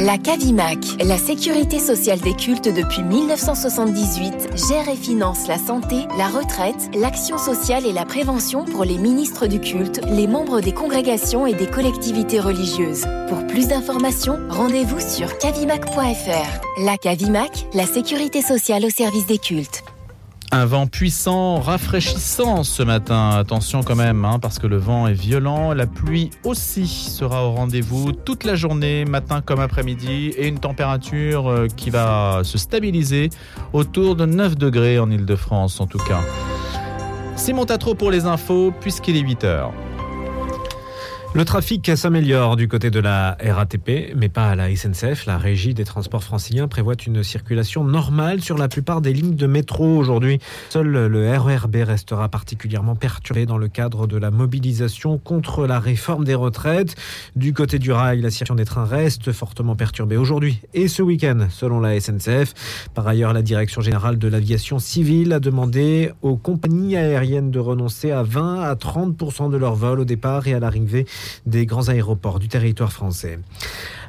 La 0.06 0.18
CAVIMAC, 0.18 1.02
la 1.06 1.18
sécurité 1.18 1.80
sociale 1.80 2.20
des 2.20 2.34
cultes 2.34 2.68
depuis 2.68 3.04
1978, 3.04 4.50
gère 4.68 4.90
et 4.90 4.98
finance 4.98 5.48
la 5.48 5.58
santé, 5.58 5.96
la 6.18 6.28
retraite, 6.28 6.90
l'action 6.94 7.38
sociale 7.38 7.86
et 7.86 7.94
la 7.94 8.04
prévention 8.04 8.66
pour 8.66 8.84
les 8.84 8.98
ministres 8.98 9.48
du 9.48 9.62
culte, 9.62 10.02
les 10.10 10.28
membres 10.28 10.60
des 10.60 10.74
congrégations 10.74 11.48
et 11.48 11.54
des 11.54 11.68
collectivités 11.68 12.42
religieuses. 12.42 13.06
Pour 13.30 13.48
plus 13.48 13.70
d'informations, 13.70 14.40
rendez-vous 14.50 15.00
sur 15.00 15.38
cavimac.fr. 15.38 16.84
La 16.84 16.98
CAVIMAC, 16.98 17.68
la 17.74 17.86
sécurité 17.86 18.42
sociale 18.42 18.84
au 18.84 18.90
service 18.90 19.26
des 19.26 19.38
cultes. 19.38 19.86
Un 20.56 20.66
vent 20.66 20.86
puissant, 20.86 21.60
rafraîchissant 21.60 22.64
ce 22.64 22.84
matin. 22.84 23.32
Attention 23.32 23.82
quand 23.82 23.96
même, 23.96 24.24
hein, 24.24 24.38
parce 24.40 24.60
que 24.60 24.68
le 24.68 24.78
vent 24.78 25.08
est 25.08 25.14
violent. 25.14 25.74
La 25.74 25.88
pluie 25.88 26.30
aussi 26.44 26.86
sera 26.86 27.48
au 27.48 27.54
rendez-vous 27.54 28.12
toute 28.12 28.44
la 28.44 28.54
journée, 28.54 29.04
matin 29.04 29.42
comme 29.42 29.60
après-midi, 29.60 30.32
et 30.38 30.48
une 30.48 30.60
température 30.60 31.50
euh, 31.50 31.66
qui 31.76 31.90
va 31.90 32.42
se 32.44 32.60
stabiliser 32.60 33.32
autour 33.74 34.16
de 34.16 34.28
9 34.28 34.56
degrés 34.56 35.00
en 35.00 35.10
Ile-de-France 35.10 35.82
en 35.82 35.88
tout 35.88 35.98
cas. 35.98 36.22
Simon 37.36 37.66
Tatro 37.66 37.96
pour 37.96 38.12
les 38.12 38.26
infos, 38.26 38.72
puisqu'il 38.80 39.18
est 39.18 39.22
8 39.22 39.44
heures. 39.46 39.74
Le 41.36 41.46
trafic 41.46 41.90
s'améliore 41.98 42.58
du 42.58 42.68
côté 42.68 42.92
de 42.92 43.00
la 43.00 43.36
RATP, 43.44 44.14
mais 44.16 44.30
pas 44.30 44.50
à 44.50 44.56
la 44.56 44.74
SNCF. 44.76 45.26
La 45.26 45.40
régie 45.40 45.74
des 45.74 45.84
transports 45.84 46.24
franciliens 46.24 46.68
prévoit 46.68 46.94
une 47.08 47.24
circulation 47.24 47.84
normale 47.84 48.42
sur 48.42 48.56
la 48.56 48.68
plupart 48.68 49.02
des 49.02 49.14
lignes 49.14 49.36
de 49.36 49.48
métro 49.48 49.98
aujourd'hui. 49.98 50.38
Seul 50.70 50.86
le 50.86 51.36
RERB 51.36 51.78
restera 51.88 52.30
particulièrement 52.30 52.96
perturbé 52.96 53.48
dans 53.48 53.58
le 53.58 53.68
cadre 53.68 54.06
de 54.06 54.16
la 54.16 54.30
mobilisation 54.30 55.18
contre 55.18 55.66
la 55.66 55.80
réforme 55.80 56.24
des 56.24 56.36
retraites. 56.36 56.94
Du 57.36 57.52
côté 57.52 57.80
du 57.80 57.92
rail, 57.92 58.22
la 58.22 58.30
circulation 58.30 58.54
des 58.54 58.66
trains 58.66 58.86
reste 58.86 59.32
fortement 59.32 59.76
perturbée 59.76 60.18
aujourd'hui 60.18 60.62
et 60.76 60.88
ce 60.88 61.02
week-end, 61.02 61.48
selon 61.50 61.80
la 61.80 62.00
SNCF. 62.00 62.54
Par 62.94 63.08
ailleurs, 63.08 63.34
la 63.34 63.42
Direction 63.42 63.82
générale 63.82 64.20
de 64.20 64.28
l'aviation 64.28 64.78
civile 64.78 65.34
a 65.34 65.40
demandé 65.40 66.12
aux 66.22 66.38
compagnies 66.38 66.96
aériennes 66.96 67.50
de 67.50 67.58
renoncer 67.58 68.12
à 68.12 68.22
20 68.22 68.62
à 68.62 68.76
30% 68.76 69.50
de 69.50 69.58
leurs 69.58 69.74
vols 69.74 70.02
au 70.02 70.06
départ 70.06 70.48
et 70.48 70.54
à 70.54 70.60
l'arrivée 70.60 71.08
des 71.46 71.66
grands 71.66 71.90
aéroports 71.90 72.40
du 72.40 72.48
territoire 72.48 72.92
français. 72.92 73.40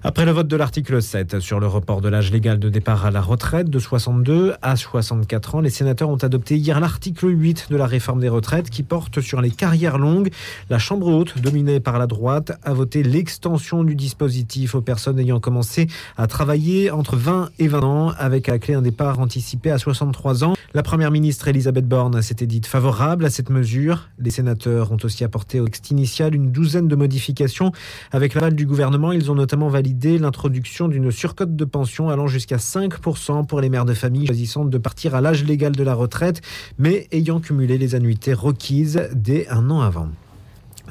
Après 0.06 0.26
le 0.26 0.32
vote 0.32 0.48
de 0.48 0.56
l'article 0.56 1.00
7 1.00 1.40
sur 1.40 1.60
le 1.60 1.66
report 1.66 2.02
de 2.02 2.10
l'âge 2.10 2.30
légal 2.30 2.58
de 2.58 2.68
départ 2.68 3.06
à 3.06 3.10
la 3.10 3.22
retraite 3.22 3.70
de 3.70 3.78
62 3.78 4.52
à 4.60 4.76
64 4.76 5.54
ans, 5.54 5.60
les 5.62 5.70
sénateurs 5.70 6.10
ont 6.10 6.18
adopté 6.18 6.58
hier 6.58 6.78
l'article 6.78 7.28
8 7.30 7.68
de 7.70 7.76
la 7.76 7.86
réforme 7.86 8.20
des 8.20 8.28
retraites 8.28 8.68
qui 8.68 8.82
porte 8.82 9.22
sur 9.22 9.40
les 9.40 9.50
carrières 9.50 9.96
longues. 9.96 10.28
La 10.68 10.78
Chambre 10.78 11.06
haute, 11.06 11.38
dominée 11.40 11.80
par 11.80 11.98
la 11.98 12.06
droite, 12.06 12.52
a 12.64 12.74
voté 12.74 13.02
l'extension 13.02 13.82
du 13.82 13.94
dispositif 13.94 14.74
aux 14.74 14.82
personnes 14.82 15.18
ayant 15.18 15.40
commencé 15.40 15.86
à 16.18 16.26
travailler 16.26 16.90
entre 16.90 17.16
20 17.16 17.48
et 17.58 17.68
20 17.68 17.82
ans 17.82 18.12
avec 18.18 18.50
à 18.50 18.58
clé 18.58 18.74
un 18.74 18.82
départ 18.82 19.20
anticipé 19.20 19.70
à 19.70 19.78
63 19.78 20.44
ans. 20.44 20.52
La 20.74 20.82
première 20.82 21.12
ministre 21.12 21.48
Elisabeth 21.48 21.88
Borne 21.88 22.20
s'était 22.20 22.46
dite 22.46 22.66
favorable 22.66 23.24
à 23.24 23.30
cette 23.30 23.48
mesure. 23.48 24.10
Les 24.18 24.30
sénateurs 24.30 24.92
ont 24.92 24.98
aussi 25.02 25.24
apporté 25.24 25.60
au 25.60 25.64
texte 25.64 25.90
initial 25.90 26.34
une 26.34 26.52
douzaine 26.52 26.88
de 26.88 26.96
modifications. 26.96 27.72
Avec 28.12 28.34
l'aval 28.34 28.54
du 28.54 28.66
gouvernement, 28.66 29.10
ils 29.10 29.30
ont 29.30 29.34
notamment 29.34 29.68
validé 29.68 29.93
l'introduction 30.02 30.88
d'une 30.88 31.10
surcote 31.10 31.56
de 31.56 31.64
pension 31.64 32.10
allant 32.10 32.26
jusqu'à 32.26 32.56
5% 32.56 33.46
pour 33.46 33.60
les 33.60 33.68
mères 33.68 33.84
de 33.84 33.94
famille 33.94 34.26
choisissant 34.26 34.64
de 34.64 34.78
partir 34.78 35.14
à 35.14 35.20
l'âge 35.20 35.44
légal 35.44 35.72
de 35.72 35.82
la 35.82 35.94
retraite, 35.94 36.40
mais 36.78 37.06
ayant 37.12 37.40
cumulé 37.40 37.78
les 37.78 37.94
annuités 37.94 38.34
requises 38.34 39.08
dès 39.14 39.48
un 39.48 39.70
an 39.70 39.80
avant. 39.80 40.08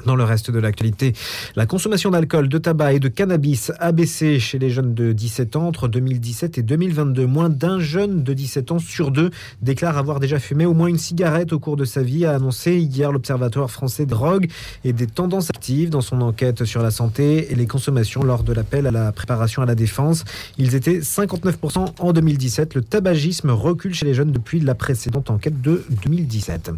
Dans 0.06 0.16
le 0.16 0.24
reste 0.24 0.50
de 0.50 0.58
l'actualité, 0.58 1.14
la 1.56 1.64
consommation 1.64 2.10
d'alcool, 2.10 2.48
de 2.48 2.58
tabac 2.58 2.92
et 2.92 3.00
de 3.00 3.08
cannabis 3.08 3.72
a 3.78 3.90
baissé 3.92 4.38
chez 4.38 4.58
les 4.58 4.68
jeunes 4.68 4.94
de 4.94 5.12
17 5.12 5.56
ans 5.56 5.66
entre 5.66 5.88
2017 5.88 6.58
et 6.58 6.62
2022. 6.62 7.26
Moins 7.26 7.48
d'un 7.48 7.80
jeune 7.80 8.22
de 8.22 8.34
17 8.34 8.72
ans 8.72 8.78
sur 8.78 9.10
deux 9.10 9.30
déclare 9.62 9.96
avoir 9.96 10.20
déjà 10.20 10.38
fumé 10.38 10.66
au 10.66 10.74
moins 10.74 10.88
une 10.88 10.98
cigarette 10.98 11.54
au 11.54 11.58
cours 11.58 11.76
de 11.76 11.86
sa 11.86 12.02
vie, 12.02 12.26
a 12.26 12.34
annoncé 12.34 12.76
hier 12.76 13.12
l'Observatoire 13.12 13.70
français 13.70 14.04
de 14.04 14.10
drogue 14.10 14.50
et 14.84 14.92
des 14.92 15.06
tendances 15.06 15.48
actives 15.48 15.88
dans 15.88 16.02
son 16.02 16.20
enquête 16.20 16.64
sur 16.64 16.82
la 16.82 16.90
santé 16.90 17.50
et 17.50 17.54
les 17.54 17.66
consommations 17.66 18.22
lors 18.22 18.42
de 18.42 18.52
l'appel 18.52 18.86
à 18.86 18.90
la 18.90 19.10
préparation 19.12 19.62
à 19.62 19.66
la 19.66 19.74
défense. 19.74 20.24
Ils 20.58 20.74
étaient 20.74 20.98
59% 20.98 21.94
en 21.98 22.12
2017. 22.12 22.74
Le 22.74 22.82
tabagisme 22.82 23.50
recule 23.50 23.94
chez 23.94 24.04
les 24.04 24.14
jeunes 24.14 24.32
depuis 24.32 24.60
la 24.60 24.74
précédente 24.74 25.30
enquête 25.30 25.62
de 25.62 25.84
2017. 26.04 26.72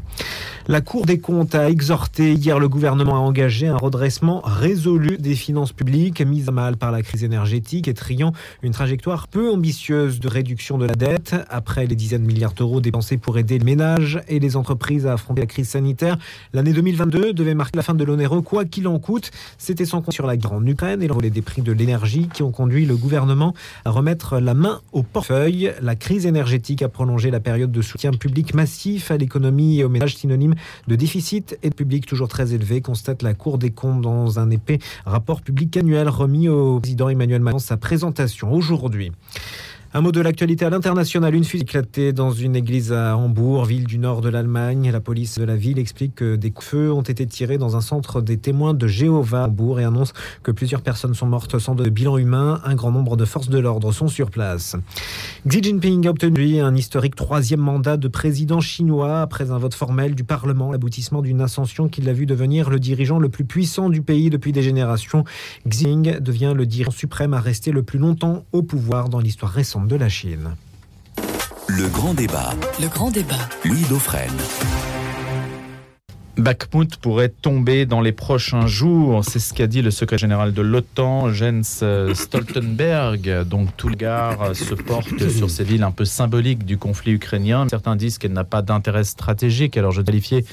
La 0.69 0.81
Cour 0.81 1.07
des 1.07 1.19
comptes 1.19 1.55
a 1.55 1.71
exhorté 1.71 2.33
hier 2.33 2.59
le 2.59 2.69
gouvernement 2.69 3.16
engagé 3.19 3.67
un 3.67 3.77
redressement 3.77 4.41
résolu 4.45 5.19
des 5.19 5.35
finances 5.35 5.73
publiques 5.73 6.21
mises 6.21 6.49
à 6.49 6.53
mal 6.53 6.77
par 6.77 6.91
la 6.91 7.03
crise 7.03 7.25
énergétique 7.25 7.89
et 7.89 7.95
triant 7.95 8.33
une 8.63 8.73
trajectoire 8.73 9.29
peu 9.29 9.51
ambitieuse 9.51 10.21
de 10.21 10.29
réduction 10.29 10.79
de 10.79 10.87
la 10.87 10.95
dette. 10.95 11.35
Après 11.49 11.87
les 11.87 11.95
dizaines 11.95 12.23
de 12.23 12.27
milliards 12.27 12.53
d'euros 12.53 12.81
dépensés 12.81 13.17
pour 13.17 13.39
aider 13.39 13.59
les 13.59 13.65
ménages 13.65 14.21
et 14.29 14.39
les 14.39 14.57
entreprises 14.57 15.07
à 15.07 15.15
affronter 15.15 15.43
la 15.43 15.47
crise 15.47 15.69
sanitaire, 15.69 16.17
l'année 16.53 16.73
2022 16.73 17.33
devait 17.33 17.55
marquer 17.55 17.77
la 17.77 17.83
fin 17.83 17.95
de 17.95 18.05
l'onéreux 18.05 18.43
quoi 18.43 18.65
qu'il 18.65 18.89
en 18.89 18.99
coûte. 18.99 19.31
C'était 19.59 19.85
sans 19.85 20.01
compter 20.01 20.17
sur 20.17 20.27
la 20.27 20.37
guerre 20.37 20.53
en 20.53 20.67
Ukraine 20.67 21.03
et 21.03 21.09
l'envolée 21.09 21.31
des 21.31 21.43
prix 21.43 21.63
de 21.63 21.73
l'énergie 21.73 22.29
qui 22.33 22.43
ont 22.43 22.53
conduit 22.53 22.87
le 22.87 22.97
gouvernement 22.97 23.55
à 23.85 23.91
remettre 23.91 24.39
la 24.39 24.55
main 24.55 24.81
au 24.93 25.03
portefeuille. 25.03 25.73
La 25.81 25.97
crise 25.97 26.27
énergétique 26.27 26.83
a 26.83 26.89
prolongé 26.89 27.31
la 27.31 27.41
période 27.41 27.73
de 27.73 27.83
soutien 27.83 28.11
public 28.13 28.55
massif 28.55 29.11
à 29.11 29.17
l'économie 29.17 29.81
et 29.81 29.85
aux 29.85 29.89
ménages 29.89 30.17
synonyme 30.17 30.55
de 30.89 30.97
déficit 30.97 31.59
et 31.63 31.71
de 31.71 31.75
public 31.75 32.07
toujours 32.07 32.29
très 32.29 32.55
élevé 32.55 32.81
la 33.23 33.35
Cour 33.35 33.59
des 33.59 33.71
comptes 33.71 34.01
dans 34.01 34.39
un 34.39 34.51
épais 34.51 34.79
rapport 35.05 35.43
public 35.43 35.77
annuel 35.77 36.09
remis 36.09 36.49
au 36.49 36.81
président 36.81 37.09
Emmanuel 37.09 37.41
Macron 37.41 37.59
sa 37.59 37.77
présentation 37.77 38.53
aujourd'hui. 38.53 39.13
Un 39.97 40.03
mot 40.03 40.13
de 40.13 40.21
l'actualité 40.21 40.67
à 40.67 40.69
l'international. 40.69 41.35
Une 41.35 41.45
fusée 41.45 41.63
éclatée 41.63 42.13
dans 42.13 42.31
une 42.31 42.55
église 42.55 42.93
à 42.93 43.17
Hambourg, 43.17 43.65
ville 43.65 43.87
du 43.87 43.99
nord 43.99 44.21
de 44.21 44.29
l'Allemagne. 44.29 44.91
La 44.93 45.01
police 45.01 45.39
de 45.39 45.45
la 45.45 45.57
ville 45.57 45.79
explique 45.79 46.17
que 46.17 46.37
des 46.37 46.53
feux 46.61 46.93
ont 46.93 47.01
été 47.01 47.25
tirés 47.25 47.57
dans 47.57 47.79
un 47.79 47.81
centre 47.81 48.21
des 48.21 48.37
témoins 48.37 48.75
de 48.75 48.87
Jéhovah 48.87 49.45
à 49.45 49.47
Hambourg 49.47 49.81
et 49.81 49.85
annonce 49.85 50.13
que 50.43 50.51
plusieurs 50.51 50.83
personnes 50.83 51.15
sont 51.15 51.25
mortes 51.25 51.59
sans 51.59 51.75
de 51.75 51.89
bilan 51.89 52.19
humain. 52.19 52.61
Un 52.67 52.75
grand 52.75 52.91
nombre 52.91 53.17
de 53.17 53.25
forces 53.25 53.49
de 53.49 53.59
l'ordre 53.59 53.91
sont 53.91 54.09
sur 54.09 54.31
place. 54.31 54.77
Xi 55.49 55.63
Jinping 55.63 56.07
a 56.07 56.11
obtenu 56.11 56.61
un 56.61 56.77
historique 56.77 57.17
troisième 57.17 57.61
mandat 57.61 57.97
de 57.97 58.09
président 58.09 58.61
chinois 58.61 59.23
après 59.23 59.51
un 59.51 59.57
vote 59.57 59.73
formel 59.73 60.15
du 60.15 60.25
Parlement, 60.25 60.73
l'aboutissement 60.73 61.23
d'une 61.23 61.41
ascension 61.41 61.89
qui 61.89 62.03
l'a 62.03 62.13
vu 62.13 62.27
devenir 62.27 62.69
le 62.69 62.79
dirigeant 62.79 63.19
le 63.19 63.31
plus 63.31 63.47
puissant 63.47 63.89
du 63.89 64.03
pays 64.03 64.29
depuis 64.29 64.53
des 64.53 64.63
générations. 64.63 65.25
Xi 65.67 65.85
Jinping 65.85 66.19
devient 66.19 66.53
le 66.55 66.67
dirigeant 66.67 66.91
suprême 66.91 67.33
à 67.33 67.41
rester 67.41 67.73
le 67.73 67.83
plus 67.83 67.99
longtemps 67.99 68.45
au 68.53 68.63
pouvoir 68.63 69.09
dans 69.09 69.21
l'histoire 69.21 69.53
récente 69.53 69.86
de 69.87 69.97
la 69.97 70.09
Chine. 70.09 70.57
Le 71.69 71.89
grand 71.89 72.15
débat. 72.15 72.55
Le 72.81 72.89
grand 72.89 73.11
débat. 73.11 73.49
Louis 73.65 73.85
Dauphren. 73.89 74.33
Bakhmut 76.39 76.97
pourrait 76.97 77.29
tomber 77.29 77.87
dans 77.87 78.01
les 78.01 78.13
prochains 78.13 78.67
jours. 78.67 79.25
C'est 79.25 79.39
ce 79.39 79.55
qu'a 79.55 79.67
dit 79.67 79.83
le 79.83 79.91
secrétaire 79.91 80.19
général 80.19 80.53
de 80.53 80.63
l'OTAN, 80.63 81.33
Jens 81.33 81.85
Stoltenberg. 82.15 83.45
Donc 83.47 83.77
tout 83.77 83.89
le 83.89 83.93
regard 83.95 84.57
se 84.57 84.75
porte 84.75 85.29
sur 85.29 85.51
ces 85.51 85.65
villes 85.65 85.83
un 85.83 85.91
peu 85.91 86.05
symboliques 86.05 86.65
du 86.65 86.79
conflit 86.79 87.13
ukrainien. 87.13 87.67
Certains 87.69 87.97
disent 87.97 88.19
qu'elle 88.19 88.33
n'a 88.33 88.45
pas 88.45 88.63
d'intérêt 88.63 89.05
stratégique. 89.05 89.77
Alors 89.77 89.93
je 89.93 90.03
qualifier 90.07 90.45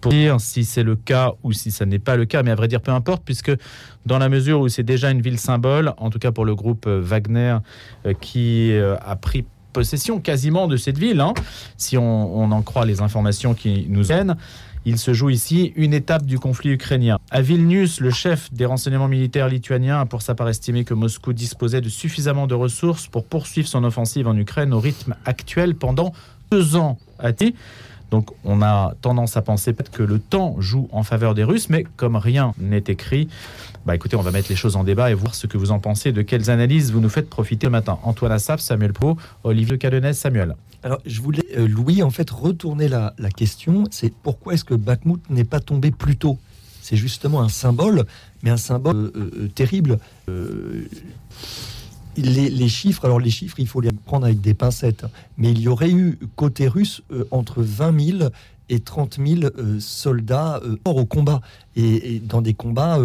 pour 0.00 0.12
dire 0.12 0.40
si 0.40 0.64
c'est 0.64 0.82
le 0.82 0.96
cas 0.96 1.32
ou 1.42 1.52
si 1.52 1.70
ça 1.70 1.86
n'est 1.86 1.98
pas 1.98 2.16
le 2.16 2.26
cas. 2.26 2.42
Mais 2.42 2.50
à 2.50 2.54
vrai 2.54 2.68
dire, 2.68 2.80
peu 2.80 2.92
importe, 2.92 3.22
puisque 3.24 3.52
dans 4.04 4.18
la 4.18 4.28
mesure 4.28 4.60
où 4.60 4.68
c'est 4.68 4.82
déjà 4.82 5.10
une 5.10 5.22
ville 5.22 5.38
symbole, 5.38 5.94
en 5.96 6.10
tout 6.10 6.18
cas 6.18 6.32
pour 6.32 6.44
le 6.44 6.54
groupe 6.54 6.86
Wagner 6.86 7.58
euh, 8.04 8.12
qui 8.20 8.72
euh, 8.72 8.96
a 9.04 9.16
pris 9.16 9.44
possession 9.72 10.20
quasiment 10.20 10.68
de 10.68 10.76
cette 10.76 10.98
ville, 10.98 11.20
hein, 11.20 11.34
si 11.76 11.98
on, 11.98 12.38
on 12.38 12.50
en 12.50 12.62
croit 12.62 12.86
les 12.86 13.02
informations 13.02 13.54
qui 13.54 13.86
nous 13.88 14.02
viennent. 14.02 14.36
Il 14.88 14.98
se 14.98 15.12
joue 15.12 15.30
ici 15.30 15.72
une 15.74 15.92
étape 15.92 16.24
du 16.24 16.38
conflit 16.38 16.70
ukrainien. 16.70 17.18
À 17.32 17.42
Vilnius, 17.42 17.98
le 17.98 18.12
chef 18.12 18.52
des 18.52 18.66
renseignements 18.66 19.08
militaires 19.08 19.48
lituaniens 19.48 20.00
a 20.02 20.06
pour 20.06 20.22
sa 20.22 20.36
part 20.36 20.48
estimé 20.48 20.84
que 20.84 20.94
Moscou 20.94 21.32
disposait 21.32 21.80
de 21.80 21.88
suffisamment 21.88 22.46
de 22.46 22.54
ressources 22.54 23.08
pour 23.08 23.24
poursuivre 23.24 23.66
son 23.66 23.82
offensive 23.82 24.28
en 24.28 24.36
Ukraine 24.36 24.72
au 24.72 24.78
rythme 24.78 25.16
actuel 25.24 25.74
pendant 25.74 26.12
deux 26.52 26.76
ans. 26.76 26.98
a 27.18 27.32
donc 28.12 28.30
on 28.44 28.62
a 28.62 28.94
tendance 29.00 29.36
à 29.36 29.42
penser 29.42 29.72
peut-être 29.72 29.90
que 29.90 30.04
le 30.04 30.20
temps 30.20 30.54
joue 30.60 30.88
en 30.92 31.02
faveur 31.02 31.34
des 31.34 31.42
Russes, 31.42 31.68
mais 31.68 31.84
comme 31.96 32.14
rien 32.14 32.54
n'est 32.56 32.84
écrit, 32.86 33.28
bah 33.84 33.96
écoutez, 33.96 34.16
on 34.16 34.22
va 34.22 34.30
mettre 34.30 34.48
les 34.48 34.56
choses 34.56 34.76
en 34.76 34.84
débat 34.84 35.10
et 35.10 35.14
voir 35.14 35.34
ce 35.34 35.48
que 35.48 35.58
vous 35.58 35.72
en 35.72 35.80
pensez, 35.80 36.12
de 36.12 36.22
quelles 36.22 36.48
analyses 36.50 36.92
vous 36.92 37.00
nous 37.00 37.08
faites 37.08 37.28
profiter 37.28 37.66
le 37.66 37.72
matin. 37.72 37.98
Antoine 38.04 38.30
Assaf, 38.30 38.60
Samuel 38.60 38.92
Pro, 38.92 39.16
Olivier 39.42 39.78
Cadenès, 39.78 40.16
Samuel. 40.16 40.54
Alors, 40.82 41.00
je 41.04 41.20
voulais, 41.20 41.44
euh, 41.56 41.66
Louis, 41.66 42.02
en 42.02 42.10
fait, 42.10 42.30
retourner 42.30 42.88
la, 42.88 43.14
question. 43.36 43.84
C'est 43.90 44.12
pourquoi 44.12 44.54
est-ce 44.54 44.64
que 44.64 44.74
Bakhmut 44.74 45.20
n'est 45.30 45.44
pas 45.44 45.60
tombé 45.60 45.90
plus 45.90 46.16
tôt? 46.16 46.38
C'est 46.80 46.96
justement 46.96 47.42
un 47.42 47.48
symbole, 47.48 48.04
mais 48.42 48.50
un 48.50 48.56
symbole 48.56 48.96
euh, 48.96 49.30
euh, 49.36 49.48
terrible. 49.54 49.98
Les, 52.16 52.68
chiffres, 52.68 53.04
alors 53.04 53.18
les 53.18 53.30
chiffres, 53.30 53.58
il 53.58 53.66
faut 53.66 53.80
les 53.80 53.90
prendre 53.92 54.26
avec 54.26 54.40
des 54.40 54.54
pincettes, 54.54 55.04
mais 55.36 55.50
il 55.50 55.60
y 55.60 55.68
aurait 55.68 55.90
eu 55.90 56.18
côté 56.36 56.68
russe 56.68 57.02
entre 57.30 57.62
20 57.62 58.18
000 58.18 58.30
et 58.68 58.80
30 58.80 59.18
000 59.24 59.50
soldats 59.80 60.62
hors 60.84 60.96
au 60.96 61.04
combat, 61.04 61.40
et, 61.74 62.20
dans 62.20 62.40
des 62.40 62.54
combats 62.54 62.98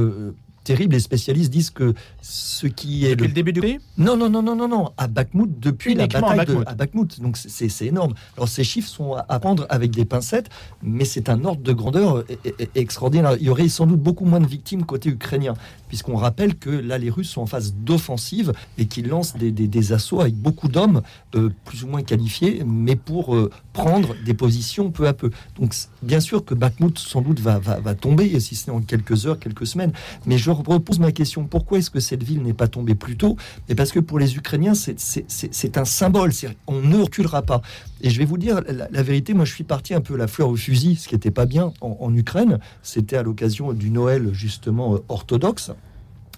terrible. 0.71 0.93
Les 0.93 1.01
spécialistes 1.01 1.51
disent 1.51 1.69
que 1.69 1.93
ce 2.21 2.67
qui 2.67 3.05
est 3.05 3.11
depuis 3.11 3.27
le, 3.27 3.33
début 3.33 3.53
du 3.53 3.61
pays 3.61 3.79
Non, 3.97 4.15
non, 4.15 4.29
non, 4.29 4.41
non, 4.41 4.55
non, 4.55 4.67
non. 4.67 4.91
À 4.97 5.07
Bakhmut, 5.07 5.59
depuis 5.59 5.95
la 5.95 6.07
bataille 6.07 6.39
à 6.39 6.45
de 6.45 6.77
Bakhmut. 6.77 7.19
Donc 7.21 7.37
c'est 7.37 7.85
énorme. 7.85 8.13
Alors 8.37 8.47
ces 8.47 8.63
chiffres 8.63 8.89
sont 8.89 9.15
à 9.15 9.39
prendre 9.39 9.65
avec 9.69 9.91
des 9.91 10.05
pincettes, 10.05 10.49
mais 10.81 11.05
c'est 11.05 11.29
un 11.29 11.43
ordre 11.43 11.61
de 11.61 11.73
grandeur 11.73 12.17
e, 12.17 12.25
e, 12.45 12.49
e, 12.61 12.65
extraordinaire. 12.75 13.35
Il 13.39 13.47
y 13.47 13.49
aurait 13.49 13.67
sans 13.67 13.85
doute 13.85 13.99
beaucoup 13.99 14.25
moins 14.25 14.39
de 14.39 14.47
victimes 14.47 14.85
côté 14.85 15.09
ukrainien, 15.09 15.55
puisqu'on 15.89 16.15
rappelle 16.15 16.55
que 16.55 16.69
là 16.69 16.97
les 16.97 17.09
Russes 17.09 17.29
sont 17.29 17.41
en 17.41 17.45
phase 17.45 17.73
d'offensive 17.73 18.53
et 18.77 18.85
qu'ils 18.85 19.07
lancent 19.07 19.35
des, 19.35 19.51
des, 19.51 19.93
assauts 19.93 20.21
avec 20.21 20.35
beaucoup 20.35 20.67
d'hommes 20.67 21.01
euh, 21.35 21.49
plus 21.65 21.83
ou 21.83 21.87
moins 21.87 22.03
qualifiés, 22.03 22.63
mais 22.65 22.95
pour 22.95 23.35
euh, 23.35 23.49
prendre 23.73 24.15
des 24.23 24.33
positions 24.33 24.91
peu 24.91 25.07
à 25.07 25.13
peu. 25.13 25.31
Donc 25.59 25.73
bien 26.01 26.19
sûr 26.19 26.45
que 26.45 26.53
Bakhmut 26.53 26.97
sans 26.97 27.21
doute 27.21 27.39
va, 27.39 27.59
va, 27.59 27.79
va 27.79 27.95
tomber, 27.95 28.39
si 28.39 28.55
ce 28.55 28.69
n'est 28.69 28.77
en 28.77 28.81
quelques 28.81 29.25
heures, 29.25 29.39
quelques 29.39 29.67
semaines, 29.67 29.91
mais 30.25 30.37
je 30.37 30.51
repose 30.61 30.99
ma 30.99 31.11
question. 31.11 31.45
Pourquoi 31.45 31.79
est-ce 31.79 31.89
que 31.89 31.99
cette 31.99 32.23
ville 32.23 32.41
n'est 32.41 32.53
pas 32.53 32.67
tombée 32.67 32.95
plus 32.95 33.17
tôt? 33.17 33.37
Et 33.69 33.75
parce 33.75 33.91
que 33.91 33.99
pour 33.99 34.19
les 34.19 34.35
Ukrainiens, 34.35 34.73
c'est 34.75 35.77
un 35.77 35.85
symbole. 35.85 36.31
On 36.67 36.81
ne 36.81 36.97
reculera 36.97 37.41
pas. 37.41 37.61
Et 38.01 38.09
je 38.09 38.17
vais 38.17 38.25
vous 38.25 38.37
dire 38.37 38.61
la, 38.67 39.03
vérité. 39.03 39.33
Moi, 39.33 39.45
je 39.45 39.53
suis 39.53 39.63
parti 39.63 39.93
un 39.93 40.01
peu 40.01 40.15
la 40.15 40.27
fleur 40.27 40.49
au 40.49 40.55
fusil, 40.55 40.95
ce 40.95 41.07
qui 41.07 41.15
n'était 41.15 41.31
pas 41.31 41.45
bien 41.45 41.73
en, 41.81 42.13
Ukraine. 42.13 42.59
C'était 42.83 43.17
à 43.17 43.23
l'occasion 43.23 43.73
du 43.73 43.89
Noël 43.89 44.33
justement 44.33 44.95
euh, 44.95 45.03
orthodoxe. 45.07 45.71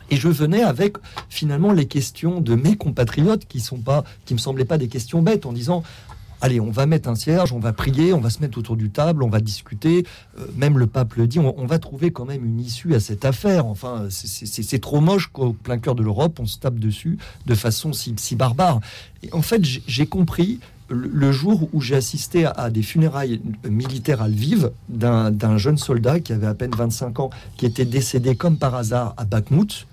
Et 0.10 0.18
je 0.18 0.28
venais 0.28 0.62
avec 0.62 0.98
finalement 1.30 1.72
les 1.72 1.86
questions 1.86 2.42
de 2.42 2.56
mes 2.56 2.76
compatriotes 2.76 3.46
qui 3.48 3.60
sont 3.60 3.80
pas, 3.80 4.04
qui 4.26 4.34
me 4.34 4.40
semblaient 4.40 4.66
pas 4.66 4.78
des 4.78 4.88
questions 4.88 5.22
bêtes, 5.22 5.46
en 5.46 5.54
disant 5.54 5.84
allez, 6.44 6.60
on 6.60 6.72
va 6.72 6.86
mettre 6.86 7.08
un 7.08 7.16
cierge, 7.16 7.54
on 7.54 7.60
va 7.60 7.72
prier, 7.72 8.14
on 8.14 8.20
va 8.20 8.30
se 8.30 8.42
mettre 8.42 8.58
autour 8.58 8.76
du 8.76 8.90
table, 8.90 9.24
on 9.24 9.30
va 9.30 9.40
discuter. 9.40 10.06
Euh, 10.38 10.46
même 10.58 10.78
le 10.78 10.88
pape 10.88 11.16
le 11.16 11.26
dit, 11.26 11.40
on, 11.40 11.66
va 11.66 11.80
trouver 11.80 12.12
quand 12.12 12.26
même 12.26 12.46
une 12.46 12.60
issue 12.60 12.94
à 12.94 13.00
cette 13.00 13.24
affaire. 13.24 13.66
Enfin, 13.66 14.08
c'est 14.10 14.82
trop 14.82 15.00
moche 15.00 15.28
qu'au 15.28 15.54
plein 15.54 15.80
cœur 15.80 15.96
de 15.96 16.04
l'Europe, 16.04 16.40
on 16.42 16.46
se 16.46 16.60
tape 16.60 16.80
dessus 16.80 17.18
de 17.46 17.56
façon 17.56 17.94
si, 17.94 18.36
barbare. 18.36 18.82
Et 19.24 19.34
en 19.34 19.42
fait, 19.42 19.62
j'ai 19.64 20.06
compris 20.06 20.60
le 20.90 21.32
jour 21.32 21.70
où 21.72 21.80
j'ai 21.80 21.96
assisté 21.96 22.46
à, 22.46 22.70
des 22.70 22.84
funérailles 22.84 23.42
militaires 23.68 24.22
à 24.22 24.28
Lviv 24.28 24.72
d'un 24.90 25.58
jeune 25.58 25.78
soldat 25.78 26.20
qui 26.20 26.34
avait 26.34 26.46
à 26.46 26.54
peine 26.54 26.74
25 26.78 27.22
ans, 27.22 27.30
qui 27.56 27.66
était 27.66 27.86
décédé 27.86 28.36
comme 28.36 28.58
par 28.58 28.76
hasard 28.76 29.14
à 29.16 29.24
Bakhmut, 29.24 29.88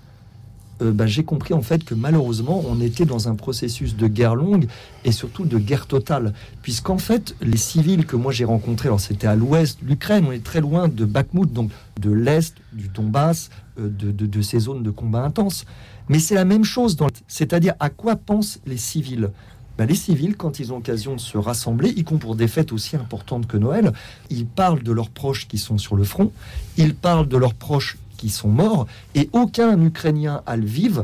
euh, 0.81 0.91
bah, 0.91 1.05
j'ai 1.05 1.23
compris 1.23 1.53
en 1.53 1.61
fait 1.61 1.83
que 1.83 1.93
malheureusement 1.93 2.63
on 2.67 2.81
était 2.81 3.05
dans 3.05 3.27
un 3.27 3.35
processus 3.35 3.95
de 3.95 4.07
guerre 4.07 4.35
longue 4.35 4.67
et 5.05 5.11
surtout 5.11 5.45
de 5.45 5.57
guerre 5.57 5.85
totale, 5.85 6.33
puisqu'en 6.61 6.97
fait 6.97 7.35
les 7.41 7.57
civils 7.57 8.05
que 8.05 8.15
moi 8.15 8.31
j'ai 8.31 8.45
rencontrés, 8.45 8.87
alors 8.87 8.99
c'était 8.99 9.27
à 9.27 9.35
l'ouest 9.35 9.83
de 9.83 9.89
l'Ukraine, 9.89 10.25
on 10.27 10.31
est 10.31 10.43
très 10.43 10.61
loin 10.61 10.87
de 10.87 11.05
Bakhmut, 11.05 11.51
donc 11.51 11.71
de 11.99 12.11
l'est 12.11 12.55
du 12.73 12.87
Donbass, 12.87 13.49
euh, 13.79 13.89
de, 13.89 14.41
ces 14.41 14.59
zones 14.59 14.83
de 14.83 14.91
combat 14.91 15.23
intenses, 15.23 15.65
mais 16.09 16.19
c'est 16.19 16.35
la 16.35 16.45
même 16.45 16.63
chose, 16.63 16.97
c'est-à-dire 17.27 17.73
à 17.79 17.89
quoi 17.89 18.15
pensent 18.15 18.59
les 18.65 18.77
civils? 18.77 19.29
Bah, 19.77 19.85
les 19.85 19.95
civils, 19.95 20.35
quand 20.35 20.59
ils 20.59 20.73
ont 20.73 20.77
occasion 20.77 21.15
de 21.15 21.21
se 21.21 21.37
rassembler, 21.37 21.89
y 21.89 22.03
compris 22.03 22.21
pour 22.21 22.35
des 22.35 22.47
fêtes 22.47 22.73
aussi 22.73 22.95
importantes 22.95 23.47
que 23.47 23.57
Noël, 23.57 23.93
ils 24.29 24.45
parlent 24.45 24.83
de 24.83 24.91
leurs 24.91 25.09
proches 25.09 25.47
qui 25.47 25.57
sont 25.57 25.77
sur 25.77 25.95
le 25.95 26.03
front, 26.03 26.31
ils 26.77 26.93
parlent 26.93 27.27
de 27.27 27.37
leurs 27.37 27.53
proches 27.53 27.97
qui 28.21 28.29
sont 28.29 28.49
morts, 28.49 28.85
et 29.15 29.29
aucun 29.33 29.81
Ukrainien 29.83 30.43
à 30.45 30.55
Lviv 30.55 31.03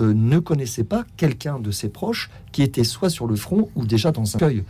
euh, 0.00 0.14
ne 0.14 0.38
connaissait 0.38 0.84
pas 0.84 1.04
quelqu'un 1.18 1.58
de 1.58 1.70
ses 1.70 1.90
proches 1.90 2.30
qui 2.50 2.62
était 2.62 2.84
soit 2.84 3.10
sur 3.10 3.26
le 3.26 3.36
front 3.36 3.68
ou 3.76 3.84
déjà 3.84 4.10
dans 4.10 4.36
un 4.36 4.38
cueil. 4.38 4.64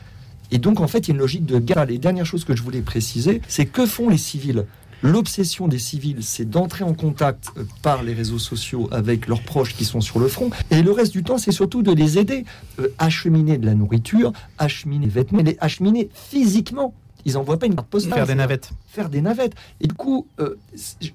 Et 0.50 0.59
donc, 0.59 0.80
en 0.80 0.88
fait, 0.88 1.06
il 1.06 1.09
y 1.09 1.12
a 1.12 1.14
une 1.14 1.20
logique 1.20 1.46
de 1.46 1.61
guerre. 1.61 1.87
Les 1.87 1.98
dernières 1.98 2.26
choses 2.26 2.44
que 2.44 2.56
je 2.56 2.62
voulais 2.64 2.80
préciser, 2.80 3.40
c'est 3.46 3.66
que 3.66 3.87
font 3.87 4.09
les 4.09 4.18
civils? 4.18 4.66
L'obsession 5.02 5.68
des 5.68 5.78
civils, 5.78 6.24
c'est 6.24 6.44
d'entrer 6.44 6.83
en 6.83 6.92
contact 6.92 7.52
euh, 7.56 7.62
par 7.83 8.02
les 8.02 8.14
réseaux 8.14 8.40
sociaux 8.40 8.88
avec 8.90 9.28
leurs 9.28 9.42
proches 9.42 9.76
qui 9.76 9.85
sont 9.85 10.00
sur 10.00 10.18
le 10.18 10.26
front. 10.26 10.50
Et 10.72 10.83
le 10.83 10.90
reste 10.90 11.12
du 11.12 11.22
temps, 11.22 11.38
c'est 11.38 11.52
surtout 11.52 11.83
de 11.83 11.92
les 11.92 12.18
aider, 12.18 12.44
euh, 12.80 12.88
acheminer 12.98 13.59
de 13.59 13.66
la 13.66 13.76
nourriture, 13.76 14.33
acheminer 14.59 15.06
des 15.06 15.12
vêtements, 15.12 15.42
les 15.42 15.56
acheminer 15.61 16.11
physiquement 16.12 16.92
ils 17.24 17.35
n'envoient 17.35 17.59
pas 17.59 17.66
une 17.66 17.74
carte 17.74 17.88
postale. 17.88 18.14
Faire 18.14 18.26
des 18.26 18.35
navettes. 18.35 18.70
Faire 18.88 19.09
des 19.09 19.20
navettes. 19.20 19.54
Et 19.80 19.87
du 19.87 19.94
coup, 19.94 20.26
euh, 20.38 20.56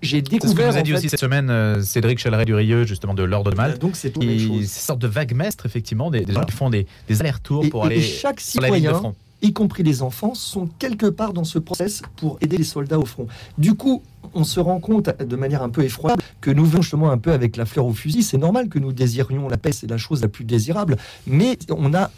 j'ai 0.01 0.21
découvert. 0.21 0.41
C'est 0.41 0.47
ce 0.49 0.55
que 0.55 0.71
nous 0.71 0.77
a 0.77 0.81
dit 0.81 0.93
aussi 0.93 1.09
cette 1.09 1.19
semaine 1.19 1.49
euh, 1.49 1.81
Cédric 1.81 2.19
Chalaret 2.19 2.45
du 2.45 2.53
Rieux, 2.53 2.85
justement 2.85 3.13
de 3.13 3.23
l'Ordre 3.23 3.51
de 3.51 3.55
Malte. 3.55 3.79
donc 3.79 3.95
c'est 3.95 4.15
une 4.15 4.65
sorte 4.65 4.99
de 4.99 5.07
vague 5.07 5.33
mestre, 5.33 5.65
effectivement, 5.65 6.11
des, 6.11 6.25
gens 6.27 6.43
qui 6.43 6.51
font 6.53 6.69
des, 6.69 6.87
allers-retours 7.09 7.69
pour 7.69 7.85
aller 7.85 8.01
chaque 8.01 8.39
sur 8.39 8.61
la 8.61 8.69
ligne 8.69 8.87
de 8.87 8.93
front. 8.93 9.15
Y 9.41 9.53
compris 9.53 9.83
les 9.83 10.01
enfants, 10.01 10.33
sont 10.33 10.67
quelque 10.79 11.05
part 11.05 11.33
dans 11.33 11.43
ce 11.43 11.59
process 11.59 12.01
pour 12.15 12.37
aider 12.41 12.57
les 12.57 12.63
soldats 12.63 12.97
au 12.97 13.05
front. 13.05 13.27
Du 13.57 13.75
coup, 13.75 14.01
on 14.33 14.43
se 14.43 14.59
rend 14.59 14.79
compte 14.79 15.09
de 15.21 15.35
manière 15.35 15.61
un 15.61 15.69
peu 15.69 15.83
effroyable 15.83 16.23
que 16.41 16.51
nous 16.51 16.65
venons 16.65 16.81
justement 16.81 17.11
un 17.11 17.17
peu 17.17 17.31
avec 17.31 17.57
la 17.57 17.65
fleur 17.65 17.85
au 17.85 17.93
fusil. 17.93 18.23
C'est 18.23 18.37
normal 18.37 18.69
que 18.69 18.79
nous 18.79 18.93
désirions 18.93 19.47
la 19.47 19.57
paix, 19.57 19.71
c'est 19.71 19.89
la 19.89 19.97
chose 19.97 20.21
la 20.21 20.29
plus 20.29 20.45
désirable. 20.45 20.97
Mais 21.27 21.57
on 21.69 21.93
a 21.93 22.11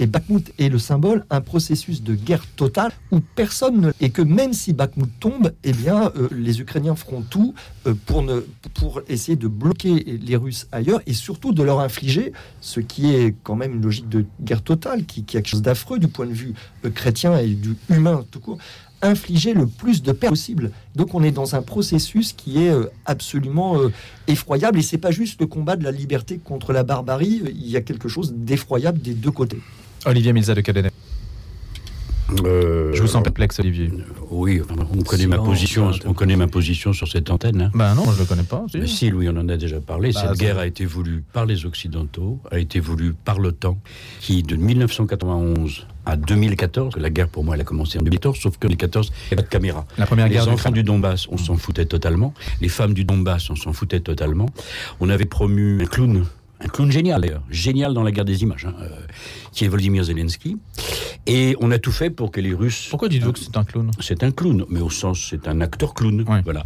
et 0.00 0.06
Bakhmut 0.06 0.50
est 0.58 0.70
le 0.70 0.78
symbole, 0.78 1.26
un 1.28 1.42
processus 1.42 2.02
de 2.02 2.14
guerre 2.14 2.46
totale 2.56 2.90
où 3.10 3.20
personne 3.20 3.80
ne... 3.82 3.92
Et 4.00 4.08
que 4.08 4.22
même 4.22 4.54
si 4.54 4.72
Bakhmut 4.72 5.10
tombe, 5.20 5.52
eh 5.62 5.74
bien, 5.74 6.10
euh, 6.16 6.26
les 6.32 6.60
Ukrainiens 6.62 6.96
feront 6.96 7.20
tout 7.20 7.54
euh, 7.86 7.92
pour, 8.06 8.22
ne, 8.22 8.40
pour 8.72 9.02
essayer 9.08 9.36
de 9.36 9.46
bloquer 9.46 10.18
les 10.22 10.36
Russes 10.36 10.66
ailleurs 10.72 11.02
et 11.06 11.12
surtout 11.12 11.52
de 11.52 11.62
leur 11.62 11.80
infliger 11.80 12.32
ce 12.62 12.80
qui 12.80 13.14
est 13.14 13.34
quand 13.42 13.56
même 13.56 13.74
une 13.74 13.82
logique 13.82 14.08
de 14.08 14.24
guerre 14.40 14.62
totale, 14.62 15.04
qui, 15.04 15.24
qui 15.24 15.36
a 15.36 15.42
quelque 15.42 15.50
chose 15.50 15.62
d'affreux 15.62 15.98
du 15.98 16.08
point 16.08 16.26
de 16.26 16.32
vue 16.32 16.54
euh, 16.86 16.90
chrétien 16.90 17.36
et 17.36 17.48
du 17.48 17.76
humain 17.90 18.24
tout 18.30 18.40
court 18.40 18.58
infliger 19.02 19.54
le 19.54 19.66
plus 19.66 20.02
de 20.02 20.12
pertes 20.12 20.32
possible. 20.32 20.72
Donc 20.94 21.14
on 21.14 21.22
est 21.22 21.30
dans 21.30 21.54
un 21.54 21.62
processus 21.62 22.34
qui 22.34 22.58
est 22.58 22.72
absolument 23.06 23.78
effroyable 24.26 24.78
et 24.78 24.82
c'est 24.82 24.98
pas 24.98 25.10
juste 25.10 25.40
le 25.40 25.46
combat 25.46 25.76
de 25.76 25.84
la 25.84 25.90
liberté 25.90 26.38
contre 26.38 26.74
la 26.74 26.82
barbarie, 26.82 27.40
il 27.46 27.66
y 27.66 27.78
a 27.78 27.80
quelque 27.80 28.08
chose 28.08 28.34
d'effroyable 28.34 29.00
des 29.00 29.14
deux 29.14 29.30
côtés. 29.30 29.62
Olivier 30.06 30.32
Milza 30.32 30.54
de 30.54 30.60
Cadenet. 30.60 30.92
Euh, 32.44 32.92
je 32.94 33.02
vous 33.02 33.08
sens 33.08 33.22
perplexe, 33.22 33.58
Olivier. 33.58 33.90
Oui, 34.30 34.62
on 34.94 35.02
connaît 35.02 35.26
ma 35.26 35.38
position. 35.38 35.90
On 36.06 36.14
connaît 36.14 36.36
ma 36.36 36.46
position 36.46 36.92
sur 36.92 37.08
cette 37.08 37.30
antenne. 37.30 37.62
Hein. 37.62 37.70
Ben 37.74 37.94
non, 37.94 38.04
je 38.04 38.16
ne 38.16 38.18
le 38.18 38.24
connais 38.24 38.42
pas. 38.44 38.64
Si. 38.70 38.88
si, 38.88 39.10
Louis, 39.10 39.28
on 39.28 39.36
en 39.36 39.48
a 39.48 39.56
déjà 39.56 39.80
parlé. 39.80 40.12
Bah, 40.12 40.20
cette 40.28 40.38
guerre 40.38 40.58
a 40.58 40.66
été 40.66 40.84
voulue 40.84 41.24
par 41.32 41.46
les 41.46 41.66
Occidentaux, 41.66 42.40
a 42.50 42.58
été 42.58 42.80
voulue 42.80 43.12
par 43.12 43.38
l'OTAN, 43.38 43.78
qui 44.20 44.42
de 44.42 44.56
1991 44.56 45.86
à 46.06 46.16
2014, 46.16 46.96
la 46.96 47.10
guerre 47.10 47.28
pour 47.28 47.44
moi 47.44 47.54
elle 47.54 47.60
a 47.60 47.64
commencé 47.64 47.98
en 47.98 48.02
2014, 48.02 48.38
sauf 48.38 48.56
que 48.56 48.66
en 48.66 48.70
2014 48.70 49.08
il 49.08 49.10
n'y 49.10 49.26
avait 49.26 49.36
pas 49.36 49.42
de 49.42 49.48
caméra. 49.48 49.86
La 49.98 50.06
première 50.06 50.28
les 50.28 50.34
guerre 50.34 50.48
enfants 50.48 50.70
du 50.70 50.82
Donbass, 50.82 51.28
on 51.30 51.36
s'en 51.36 51.56
foutait 51.56 51.84
totalement. 51.84 52.32
Les 52.60 52.68
femmes 52.68 52.94
du 52.94 53.04
Donbass, 53.04 53.50
on 53.50 53.56
s'en 53.56 53.72
foutait 53.72 54.00
totalement. 54.00 54.46
On 55.00 55.10
avait 55.10 55.26
promu 55.26 55.82
un 55.82 55.86
clown 55.86 56.24
un 56.60 56.68
clown 56.68 56.90
génial 56.90 57.20
d'ailleurs, 57.20 57.42
génial 57.50 57.94
dans 57.94 58.02
la 58.02 58.12
guerre 58.12 58.24
des 58.24 58.42
images, 58.42 58.66
hein, 58.66 58.74
euh, 58.82 58.88
qui 59.52 59.64
est 59.64 59.68
Volodymyr 59.68 60.04
Zelensky. 60.04 60.56
Et 61.26 61.56
on 61.60 61.70
a 61.70 61.78
tout 61.78 61.92
fait 61.92 62.10
pour 62.10 62.30
que 62.30 62.40
les 62.40 62.54
Russes. 62.54 62.86
Pourquoi 62.88 63.08
dites-vous 63.08 63.32
que 63.32 63.38
c'est 63.38 63.56
un 63.56 63.64
clown? 63.64 63.90
C'est 64.00 64.22
un 64.22 64.30
clown, 64.30 64.64
mais 64.68 64.80
au 64.80 64.90
sens, 64.90 65.26
c'est 65.30 65.48
un 65.48 65.60
acteur 65.60 65.94
clown. 65.94 66.24
Voilà. 66.44 66.64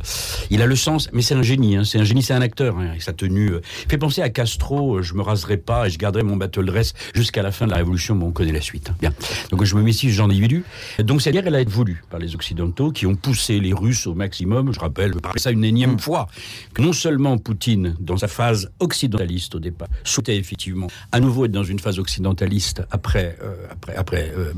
Il 0.50 0.62
a 0.62 0.66
le 0.66 0.76
sens, 0.76 1.08
mais 1.12 1.22
c'est 1.22 1.34
un 1.34 1.42
génie. 1.42 1.76
Hein, 1.76 1.84
c'est 1.84 1.98
un 1.98 2.04
génie, 2.04 2.22
c'est 2.22 2.34
un 2.34 2.40
acteur. 2.40 2.78
Hein, 2.78 2.88
avec 2.90 3.02
sa 3.02 3.12
tenue. 3.12 3.54
Euh, 3.54 3.60
il 3.84 3.90
fait 3.90 3.98
penser 3.98 4.22
à 4.22 4.30
Castro. 4.30 4.96
Euh, 4.96 5.02
je 5.02 5.14
me 5.14 5.22
raserai 5.22 5.56
pas 5.56 5.86
et 5.86 5.90
je 5.90 5.98
garderai 5.98 6.22
mon 6.22 6.36
battle 6.36 6.64
dress 6.66 6.94
jusqu'à 7.14 7.42
la 7.42 7.52
fin 7.52 7.66
de 7.66 7.72
la 7.72 7.78
révolution. 7.78 8.14
Bon, 8.14 8.28
on 8.28 8.32
connaît 8.32 8.52
la 8.52 8.60
suite. 8.60 8.90
Hein. 8.90 8.96
Bien. 9.00 9.12
Donc 9.50 9.64
je 9.64 9.74
me 9.74 9.82
méfie 9.82 10.08
ce 10.08 10.14
genre 10.14 10.28
d'individu. 10.28 10.64
Donc 11.00 11.20
cette 11.20 11.32
guerre, 11.32 11.46
elle 11.46 11.54
a 11.56 11.60
été 11.60 11.70
voulue 11.70 12.02
par 12.10 12.20
les 12.20 12.34
Occidentaux 12.34 12.92
qui 12.92 13.06
ont 13.06 13.16
poussé 13.16 13.60
les 13.60 13.72
Russes 13.72 14.06
au 14.06 14.14
maximum. 14.14 14.72
Je 14.72 14.80
rappelle, 14.80 15.12
je 15.14 15.18
parler 15.18 15.40
ça 15.40 15.50
une 15.50 15.64
énième 15.64 15.94
mm. 15.94 15.98
fois, 15.98 16.28
que 16.72 16.82
non 16.82 16.92
seulement 16.92 17.38
Poutine, 17.38 17.96
dans 18.00 18.16
sa 18.16 18.28
phase 18.28 18.70
occidentaliste 18.78 19.54
au 19.54 19.60
départ, 19.60 19.83
souhaitait 20.04 20.36
effectivement 20.36 20.88
à 21.12 21.20
nouveau 21.20 21.44
être 21.44 21.52
dans 21.52 21.64
une 21.64 21.78
phase 21.78 21.98
occidentaliste 21.98 22.82
après 22.90 23.36
euh, 23.42 23.54
après 23.70 23.96
après 23.96 24.32
euh, 24.36 24.52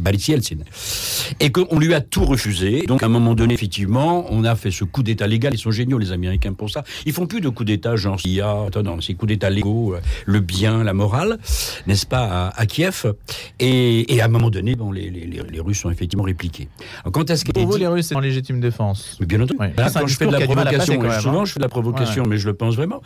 et 1.40 1.50
qu'on 1.50 1.78
lui 1.78 1.94
a 1.94 2.00
tout 2.00 2.24
refusé. 2.24 2.84
Donc 2.86 3.02
à 3.02 3.06
un 3.06 3.10
moment 3.10 3.34
donné, 3.34 3.54
effectivement, 3.54 4.26
on 4.30 4.44
a 4.44 4.54
fait 4.56 4.70
ce 4.70 4.84
coup 4.84 5.02
d'État 5.02 5.26
légal. 5.26 5.54
Ils 5.54 5.58
sont 5.58 5.70
géniaux, 5.70 5.98
les 5.98 6.12
Américains, 6.12 6.52
pour 6.52 6.70
ça. 6.70 6.84
Ils 7.04 7.12
font 7.12 7.26
plus 7.26 7.40
de 7.40 7.48
coups 7.48 7.66
d'État 7.66 7.96
genre 7.96 8.18
il 8.24 8.32
y 8.32 8.40
a, 8.40 8.64
attends, 8.66 8.82
non, 8.82 9.00
c'est 9.00 9.14
coups 9.14 9.28
d'État 9.28 9.50
légaux, 9.50 9.94
euh, 9.94 10.00
le 10.24 10.40
bien, 10.40 10.84
la 10.84 10.92
morale, 10.92 11.38
n'est-ce 11.86 12.06
pas, 12.06 12.52
à, 12.54 12.66
Kiev. 12.66 13.14
Et, 13.60 14.14
et, 14.14 14.20
à 14.20 14.26
un 14.26 14.28
moment 14.28 14.50
donné, 14.50 14.74
bon, 14.74 14.92
les, 14.92 15.10
les, 15.10 15.26
les, 15.26 15.60
Russes 15.60 15.84
ont 15.84 15.90
effectivement 15.90 16.24
répliqué. 16.24 16.68
Alors, 17.02 17.12
quand 17.12 17.30
est-ce 17.30 17.44
Pour 17.44 17.66
vous, 17.66 17.76
les 17.76 17.86
Russes, 17.86 18.08
c'est 18.08 18.16
en 18.16 18.20
légitime 18.20 18.60
défense. 18.60 19.16
Mais 19.20 19.26
bien 19.26 19.40
entendu. 19.40 19.58
quand 19.76 20.06
je 20.06 20.16
fais 20.16 20.26
de 20.26 20.32
la 20.32 20.40
provocation, 20.40 21.20
souvent 21.20 21.44
je 21.44 21.52
fais 21.52 21.60
de 21.60 21.64
la 21.64 21.68
provocation, 21.68 22.24
mais 22.26 22.38
je 22.38 22.46
le 22.46 22.54
pense 22.54 22.76
vraiment. 22.76 23.02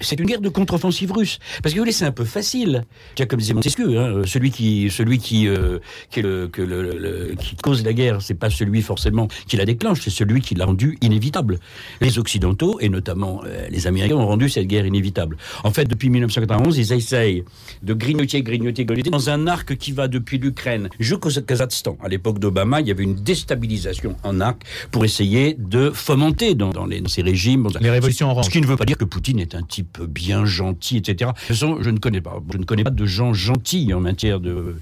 C'est 0.00 0.20
une 0.20 0.26
guerre 0.26 0.40
de 0.40 0.48
contre-offensive 0.48 1.12
russe. 1.12 1.38
Parce 1.62 1.72
que 1.72 1.78
vous 1.78 1.84
voulez, 1.84 1.92
c'est 1.92 2.04
un 2.04 2.12
peu 2.12 2.24
facile. 2.24 2.84
Comme 3.28 3.40
disait 3.40 3.54
Montesquieu, 3.54 3.98
hein, 3.98 4.22
celui 4.26 4.50
qui, 4.50 4.90
celui 4.90 5.18
qui, 5.18 5.48
euh, 5.48 5.78
qui, 6.10 6.22
le, 6.22 6.48
que 6.48 6.62
le, 6.62 7.34
qui 7.34 7.56
cause 7.56 7.84
la 7.84 7.92
guerre, 7.92 8.20
c'est 8.20 8.34
pas 8.34 8.50
celui 8.50 8.82
forcément 8.82 9.28
qui 9.48 9.56
la 9.56 9.64
déclenche, 9.64 10.02
c'est 10.02 10.10
celui 10.10 10.40
qui 10.40 10.54
l'a 10.54 10.66
rendue 10.66 10.98
inévitable. 11.00 11.58
Les 12.00 12.18
Occidentaux, 12.18 12.78
et 12.80 12.88
notamment 12.88 13.42
euh, 13.46 13.68
les 13.70 13.86
Américains, 13.86 14.16
ont 14.16 14.26
rendu 14.26 14.48
cette 14.48 14.66
guerre 14.66 14.86
inévitable. 14.86 15.38
En 15.64 15.70
fait, 15.70 15.86
depuis 15.86 16.10
1991, 16.10 16.76
ils 16.76 16.92
essayent 16.92 17.44
de 17.82 17.94
grignoter, 17.94 18.42
grignoter, 18.42 18.84
grignoter, 18.84 19.10
dans 19.10 19.30
un 19.30 19.46
arc 19.46 19.76
qui 19.76 19.92
va 19.92 20.08
depuis 20.08 20.38
l'Ukraine 20.38 20.90
jusqu'au 21.00 21.30
Kazakhstan. 21.30 21.96
À 22.02 22.08
l'époque 22.08 22.38
d'Obama, 22.38 22.80
il 22.80 22.88
y 22.88 22.90
avait 22.90 23.04
une 23.04 23.14
déstabilisation 23.14 24.16
en 24.22 24.40
arc 24.40 24.62
pour 24.90 25.04
essayer 25.04 25.54
de 25.58 25.90
fomenter 25.90 26.54
dans, 26.54 26.70
dans, 26.70 26.86
les, 26.86 27.00
dans 27.00 27.08
ces 27.08 27.22
régimes. 27.22 27.68
Les 27.80 27.90
révolutions 27.90 28.30
oranges. 28.30 28.46
Ce 28.46 28.50
qui 28.50 28.60
ne 28.60 28.66
veut 28.66 28.76
pas 28.76 28.84
dire 28.84 28.98
que 28.98 29.04
Poutine 29.04 29.40
est 29.40 29.54
un 29.54 29.62
type 29.62 29.85
bien 30.08 30.44
gentil, 30.44 30.98
etc. 30.98 31.30
De 31.30 31.38
toute 31.38 31.48
façon, 31.48 31.78
je 31.80 31.90
ne 31.90 31.98
connais 31.98 32.20
pas. 32.20 32.40
Je 32.52 32.58
ne 32.58 32.64
connais 32.64 32.84
pas 32.84 32.90
de 32.90 33.06
gens 33.06 33.32
gentils 33.32 33.92
en 33.94 34.00
matière 34.00 34.40
de. 34.40 34.76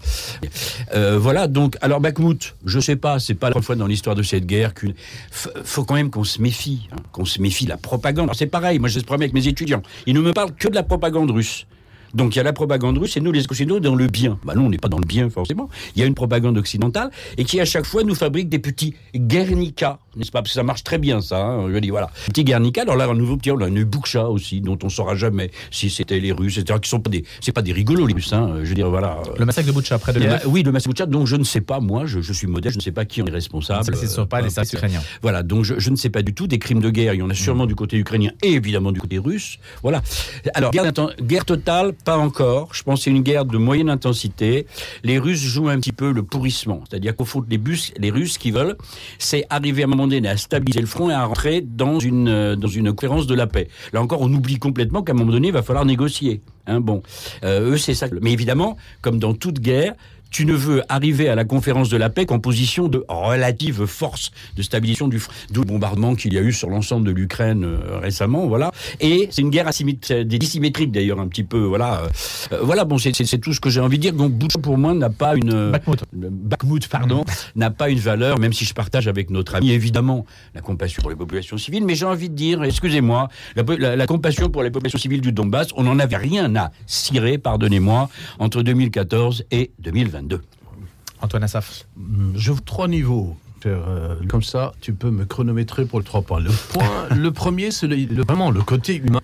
Euh, 0.95 1.19
voilà. 1.19 1.49
Donc, 1.49 1.77
alors 1.81 2.01
Bakhmut, 2.01 2.55
je 2.64 2.81
sais 2.81 2.97
pas. 2.97 3.19
C'est 3.19 3.35
pas 3.35 3.49
la 3.49 3.53
première 3.53 3.67
fois 3.67 3.77
dans 3.77 3.87
l'histoire 3.87 4.17
de 4.17 4.23
cette 4.23 4.47
guerre 4.47 4.75
qu'une. 4.75 4.95
Faut 5.31 5.85
quand 5.85 5.95
même 5.95 6.11
qu'on 6.11 6.25
se 6.25 6.40
méfie, 6.40 6.88
hein, 6.93 6.97
qu'on 7.12 7.25
se 7.25 7.40
méfie 7.40 7.64
de 7.64 7.71
la 7.71 7.77
propagande. 7.77 8.31
C'est 8.35 8.47
pareil. 8.47 8.79
Moi, 8.79 8.88
j'ai 8.88 9.01
ce 9.01 9.05
problème 9.05 9.23
avec 9.23 9.35
mes 9.35 9.49
étudiants. 9.49 9.83
Ils 10.07 10.14
ne 10.14 10.21
me 10.21 10.33
parlent 10.33 10.55
que 10.55 10.69
de 10.69 10.75
la 10.75 10.83
propagande 10.83 11.31
russe. 11.31 11.67
Donc 12.14 12.35
il 12.35 12.38
y 12.38 12.40
a 12.40 12.44
la 12.44 12.53
propagande 12.53 12.98
russe 12.98 13.16
et 13.16 13.20
nous, 13.20 13.33
les 13.33 13.45
Occidentaux, 13.45 13.80
dans 13.80 13.95
le 13.95 14.07
bien. 14.07 14.39
Bah 14.45 14.55
non, 14.55 14.66
on 14.66 14.70
n'est 14.70 14.78
pas 14.78 14.89
dans 14.89 14.99
le 14.99 15.07
bien 15.07 15.28
forcément. 15.30 15.68
Il 15.97 16.01
y 16.01 16.03
a 16.03 16.07
une 16.07 16.14
propagande 16.14 16.57
occidentale 16.57 17.11
et 17.36 17.45
qui 17.45 17.61
à 17.61 17.64
chaque 17.64 17.86
fois 17.86 18.05
nous 18.05 18.14
fabrique 18.14 18.49
des 18.49 18.59
petits 18.59 18.95
Guernica, 19.14 19.99
n'est-ce 20.16 20.30
pas? 20.30 20.43
Parce 20.43 20.51
que 20.51 20.55
ça 20.55 20.62
marche 20.62 20.84
très 20.84 20.99
bien 20.99 21.20
ça. 21.20 21.45
Hein 21.45 21.68
je 21.72 21.78
dis 21.78 21.91
voilà, 21.91 22.11
petit 22.26 22.45
Guernica. 22.45 22.82
Alors 22.82 22.97
là, 22.97 23.07
un 23.07 23.14
nouveau 23.14 23.36
petit, 23.36 23.51
on 23.51 23.61
a 23.61 23.68
une 23.68 23.84
Boukcha 23.84 24.28
aussi, 24.28 24.61
dont 24.61 24.78
on 24.82 24.89
saura 24.89 25.14
jamais 25.14 25.51
si 25.70 25.91
c'était 25.91 26.20
les 26.20 26.32
Russes, 26.32 26.59
etc. 26.59 26.78
Qui 26.80 26.89
sont 26.89 27.01
pas 27.01 27.11
des, 27.11 27.24
c'est 27.41 27.53
pas 27.53 27.62
des 27.62 27.72
rigolos 27.72 28.07
les 28.07 28.14
Russes. 28.14 28.32
Hein, 28.32 28.61
je 28.62 28.68
veux 28.68 28.74
dire 28.74 28.91
voilà. 28.91 29.18
Le 29.39 29.45
massacre 29.45 29.66
de 29.66 29.72
Boutcha 29.72 29.99
près 29.99 30.12
de 30.12 30.20
le, 30.20 30.47
Oui, 30.47 30.62
le 30.62 30.72
massacre 30.72 30.95
de 30.95 30.95
Boutcha. 30.95 31.07
Donc 31.07 31.26
je 31.26 31.36
ne 31.36 31.45
sais 31.45 31.61
pas, 31.61 31.80
moi, 31.80 32.07
je, 32.07 32.20
je 32.20 32.32
suis 32.32 32.47
modeste, 32.47 32.74
je 32.74 32.78
ne 32.78 32.82
sais 32.82 32.93
pas 32.93 33.05
qui 33.05 33.22
en 33.22 33.26
est 33.26 33.30
responsable. 33.30 33.84
Ce 33.84 34.05
ne 34.05 34.09
sont 34.09 34.26
pas 34.26 34.41
les 34.41 34.51
services 34.51 34.72
ukrainiens. 34.72 35.03
Voilà, 35.22 35.43
donc 35.43 35.64
je, 35.64 35.74
je, 35.78 35.91
ne 35.91 35.97
sais 35.97 36.11
pas 36.11 36.22
du 36.22 36.34
tout 36.34 36.47
des 36.47 36.59
crimes 36.59 36.80
de 36.80 36.91
guerre. 36.91 37.14
Il 37.14 37.18
y 37.18 37.22
en 37.22 37.30
a 37.30 37.34
sûrement 37.34 37.66
du 37.66 37.74
côté 37.74 37.97
ukrainien 37.97 38.30
et 38.43 38.53
évidemment 38.53 38.93
du 38.93 39.01
côté 39.01 39.18
russe. 39.18 39.59
Voilà. 39.82 40.03
Alors 40.55 40.70
guerre, 40.70 40.93
guerre 41.20 41.45
totale, 41.45 41.93
pas 42.05 42.18
encore. 42.18 42.74
Je 42.74 42.82
pense 42.82 43.02
c'est 43.02 43.11
une 43.11 43.22
guerre 43.22 43.44
de 43.44 43.59
moyenne 43.59 43.90
intensité. 43.90 44.66
Les 45.02 45.18
Russes 45.18 45.40
jouent 45.40 45.68
un 45.68 45.78
petit 45.78 45.92
peu 45.92 46.12
le 46.12 46.22
pourrissement, 46.22 46.82
c'est-à-dire 46.88 47.16
qu'au 47.16 47.24
fond 47.24 47.44
les, 47.48 47.59
bus, 47.59 47.92
les 47.98 48.11
Russes 48.11 48.38
qui 48.38 48.50
veulent, 48.50 48.76
c'est 49.18 49.46
arriver 49.50 49.82
à 49.82 49.86
un 49.86 49.88
moment 49.88 50.07
donné 50.07 50.28
à 50.28 50.36
stabiliser 50.36 50.80
le 50.80 50.86
front 50.86 51.11
et 51.11 51.14
à 51.14 51.24
rentrer 51.24 51.61
dans 51.61 51.98
une 51.98 52.28
euh, 52.28 52.57
dans 52.57 52.68
une 52.68 52.92
de 52.92 53.34
la 53.34 53.46
paix. 53.46 53.68
Là 53.92 54.02
encore, 54.02 54.20
on 54.20 54.32
oublie 54.32 54.59
complètement 54.59 55.02
qu'à 55.02 55.12
un 55.12 55.16
moment 55.16 55.32
donné, 55.32 55.48
il 55.48 55.55
va 55.55 55.62
falloir 55.62 55.84
négocier. 55.84 56.40
Hein, 56.66 56.80
bon, 56.80 57.02
euh, 57.44 57.72
eux, 57.72 57.76
c'est 57.76 57.94
ça. 57.94 58.07
Mais 58.22 58.32
évidemment, 58.32 58.76
comme 59.02 59.18
dans 59.18 59.34
toute 59.34 59.61
guerre, 59.61 59.94
tu 60.35 60.47
ne 60.47 60.53
veux 60.53 60.82
arriver 60.89 61.28
à 61.28 61.37
la 61.37 61.45
conférence 61.45 61.89
de 61.91 61.97
la 61.97 62.11
paix 62.11 62.26
qu'en 62.26 62.41
position 62.41 62.89
de 62.89 63.05
relative 63.07 63.87
force 63.87 64.32
de 64.57 64.62
stabilisation 64.62 65.07
du 65.07 65.22
d'où 65.53 65.61
le 65.61 65.66
bombardement 65.66 66.16
qu'il 66.16 66.35
y 66.35 66.39
a 66.39 66.41
eu 66.41 66.53
sur 66.53 66.68
l'ensemble 66.68 67.07
de 67.07 67.12
l'Ukraine 67.12 67.62
euh, 67.64 67.99
récemment, 68.01 68.49
voilà. 68.49 68.72
Et 68.99 69.28
c'est 69.30 69.43
une 69.43 69.51
guerre 69.51 69.70
des 69.70 70.24
dissymétriques 70.24 70.91
d'ailleurs 70.91 71.20
un 71.20 71.28
petit 71.28 71.45
peu, 71.45 71.61
voilà. 71.61 72.09
Euh, 72.53 72.59
voilà, 72.62 72.85
bon, 72.85 72.99
c'est 72.99 73.39
tout 73.39 73.53
ce 73.53 73.61
que 73.61 73.70
j'ai 73.70 73.78
envie 73.78 73.99
de 73.99 74.03
dire. 74.03 74.12
Donc 74.12 74.32
Boucha 74.32 74.59
pour 74.59 74.76
moi 74.76 74.93
n'a 74.93 75.09
pas 75.09 75.37
une 75.37 75.70
Bakhmut, 76.12 76.89
pardon, 76.89 77.24
n'a 77.55 77.70
pas 77.70 77.89
une 77.89 78.01
valeur, 78.01 78.41
même 78.41 78.53
si 78.53 78.64
je 78.64 78.74
partage 78.74 79.07
avec 79.07 79.30
notre 79.30 79.55
ami 79.55 79.70
évidemment 79.70 80.26
la 80.53 80.62
compassion 80.62 81.01
pour 81.01 81.11
les 81.11 81.16
populations 81.16 81.59
civiles, 81.59 81.85
mais 81.85 81.95
j'ai 81.95 82.07
envie 82.07 82.28
de 82.28 82.35
dire, 82.35 82.64
excusez-moi, 82.64 83.28
la, 83.55 83.95
la, 83.95 84.07
compassion 84.09 84.51
pour 84.51 84.64
les 84.64 84.72
populations 84.72 84.99
civiles 84.99 85.20
du 85.20 85.30
Donbass, 85.30 85.68
on 85.76 85.85
n'en 85.85 86.01
avait 86.01 86.16
rien 86.16 86.57
à 86.57 86.72
cirer, 86.87 87.39
pardonnez-moi, 87.39 88.09
entre 88.41 88.62
2014 88.62 89.45
et 89.53 89.70
2022. 89.78 90.24
Antoine 91.20 91.45
Assaf. 91.45 91.87
Hmm, 91.97 92.33
je 92.37 92.53
veux 92.53 92.61
trois 92.61 92.89
niveaux. 92.89 93.37
Euh, 93.66 94.16
comme 94.29 94.43
ça, 94.43 94.75
tu 94.81 94.93
peux 94.93 95.11
me 95.11 95.25
chronométrer 95.25 95.85
pour 95.85 95.99
le 95.99 96.05
trois 96.05 96.22
points. 96.22 96.41
Le, 96.41 96.51
point, 96.51 97.09
le 97.11 97.31
premier, 97.31 97.70
c'est 97.70 97.87
le, 97.87 98.22
vraiment 98.22 98.51
le 98.51 98.62
côté 98.62 98.97
humain. 98.97 99.20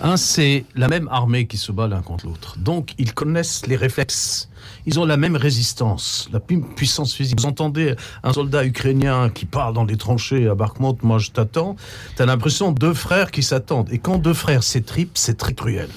Un, 0.00 0.16
c'est 0.16 0.64
la 0.74 0.88
même 0.88 1.08
armée 1.10 1.46
qui 1.46 1.56
se 1.56 1.72
bat 1.72 1.86
l'un 1.86 2.00
contre 2.00 2.26
l'autre. 2.26 2.58
Donc, 2.58 2.94
ils 2.98 3.12
connaissent 3.12 3.66
les 3.66 3.76
réflexes. 3.76 4.48
Ils 4.86 4.98
ont 4.98 5.04
la 5.04 5.16
même 5.16 5.36
résistance, 5.36 6.28
la 6.32 6.40
puissance 6.40 7.12
physique. 7.12 7.40
Vous 7.40 7.46
entendez 7.46 7.94
un 8.22 8.32
soldat 8.32 8.64
ukrainien 8.64 9.28
qui 9.28 9.44
parle 9.44 9.74
dans 9.74 9.84
les 9.84 9.96
tranchées 9.96 10.48
à 10.48 10.54
Bakhmut, 10.54 11.02
moi 11.02 11.18
je 11.18 11.30
t'attends. 11.30 11.76
Tu 12.16 12.22
as 12.22 12.26
l'impression 12.26 12.72
de 12.72 12.78
deux 12.78 12.94
frères 12.94 13.30
qui 13.30 13.42
s'attendent. 13.42 13.92
Et 13.92 13.98
quand 13.98 14.18
deux 14.18 14.34
frères 14.34 14.62
s'étripent, 14.62 15.18
c'est 15.18 15.36
très 15.36 15.52
cruel. 15.52 15.88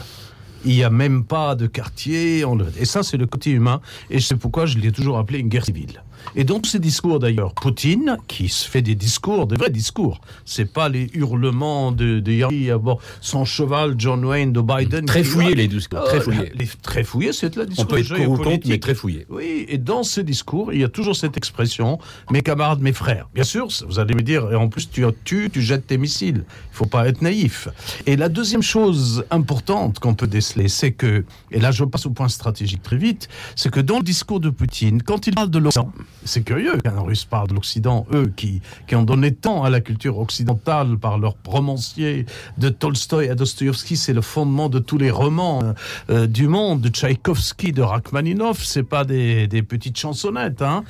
Il 0.65 0.73
n'y 0.73 0.83
a 0.83 0.89
même 0.89 1.23
pas 1.23 1.55
de 1.55 1.67
quartier. 1.67 2.43
Et 2.79 2.85
ça, 2.85 3.03
c'est 3.03 3.17
le 3.17 3.25
côté 3.25 3.51
humain. 3.51 3.81
Et 4.09 4.19
c'est 4.19 4.35
pourquoi 4.35 4.65
je 4.65 4.77
l'ai 4.77 4.91
toujours 4.91 5.17
appelé 5.17 5.39
une 5.39 5.49
guerre 5.49 5.65
civile. 5.65 6.03
Et 6.35 6.43
dans 6.43 6.61
ces 6.63 6.79
discours 6.79 7.19
d'ailleurs, 7.19 7.53
Poutine, 7.53 8.17
qui 8.27 8.49
se 8.49 8.67
fait 8.69 8.81
des 8.81 8.95
discours, 8.95 9.47
des 9.47 9.55
vrais 9.55 9.69
discours, 9.69 10.21
c'est 10.45 10.71
pas 10.71 10.89
les 10.89 11.09
hurlements 11.13 11.91
de, 11.91 12.19
de 12.19 12.75
bord 12.77 12.99
son 13.19 13.45
cheval 13.45 13.95
John 13.97 14.23
Wayne 14.25 14.53
de 14.53 14.61
Biden. 14.61 15.05
Très 15.05 15.23
fouillé 15.23 15.55
les 15.55 15.67
discours, 15.67 16.03
très 16.05 16.17
euh, 16.17 16.21
fouillé. 16.21 16.51
très 16.81 17.03
fouillé, 17.03 17.33
c'est 17.33 17.55
la 17.55 17.65
discours. 17.65 17.85
On 17.85 17.87
peut 17.87 17.99
être 17.99 18.43
compte, 18.43 18.65
mais 18.65 18.79
très 18.79 18.95
fouillé. 18.95 19.25
Oui, 19.29 19.65
et 19.67 19.77
dans 19.77 20.03
ces 20.03 20.23
discours, 20.23 20.73
il 20.73 20.81
y 20.81 20.83
a 20.83 20.89
toujours 20.89 21.15
cette 21.15 21.37
expression, 21.37 21.99
mes 22.29 22.41
camarades, 22.41 22.81
mes 22.81 22.93
frères. 22.93 23.29
Bien 23.33 23.43
sûr, 23.43 23.67
vous 23.87 23.99
allez 23.99 24.15
me 24.15 24.21
dire, 24.21 24.51
et 24.51 24.55
en 24.55 24.69
plus 24.69 24.89
tu 24.89 25.03
tues, 25.23 25.49
tu 25.51 25.61
jettes 25.61 25.87
tes 25.87 25.97
missiles. 25.97 26.43
Il 26.71 26.75
faut 26.75 26.85
pas 26.85 27.07
être 27.07 27.21
naïf. 27.21 27.67
Et 28.05 28.15
la 28.15 28.29
deuxième 28.29 28.63
chose 28.63 29.25
importante 29.31 29.99
qu'on 29.99 30.13
peut 30.13 30.27
déceler, 30.27 30.67
c'est 30.67 30.91
que, 30.91 31.25
et 31.51 31.59
là 31.59 31.71
je 31.71 31.83
passe 31.83 32.05
au 32.05 32.11
point 32.11 32.29
stratégique 32.29 32.83
très 32.83 32.97
vite, 32.97 33.29
c'est 33.55 33.71
que 33.71 33.79
dans 33.79 33.97
le 33.97 34.03
discours 34.03 34.39
de 34.39 34.49
Poutine, 34.49 35.01
quand 35.03 35.27
il 35.27 35.35
parle 35.35 35.49
de 35.49 35.59
l'Occident, 35.59 35.91
c'est 36.23 36.43
curieux 36.43 36.77
qu'un 36.77 36.99
russe 36.99 37.25
parle 37.25 37.47
de 37.47 37.53
l'Occident, 37.55 38.05
eux 38.13 38.31
qui, 38.35 38.61
qui 38.87 38.95
ont 38.95 39.03
donné 39.03 39.33
tant 39.33 39.63
à 39.63 39.69
la 39.69 39.81
culture 39.81 40.19
occidentale 40.19 40.97
par 40.97 41.17
leurs 41.17 41.35
romanciers 41.45 42.25
de 42.57 42.69
Tolstoï 42.69 43.29
à 43.29 43.35
Dostoïevski, 43.35 43.97
c'est 43.97 44.13
le 44.13 44.21
fondement 44.21 44.69
de 44.69 44.79
tous 44.79 44.97
les 44.97 45.11
romans 45.11 45.63
euh, 45.63 45.73
euh, 46.09 46.27
du 46.27 46.47
monde, 46.47 46.81
de 46.81 46.89
Tchaïkovski, 46.89 47.71
de 47.71 47.81
Rachmaninov, 47.81 48.63
c'est 48.63 48.83
pas 48.83 49.03
des, 49.03 49.47
des, 49.47 49.63
petites 49.63 49.97
chansonnettes. 49.97 50.61
Hein. 50.61 50.83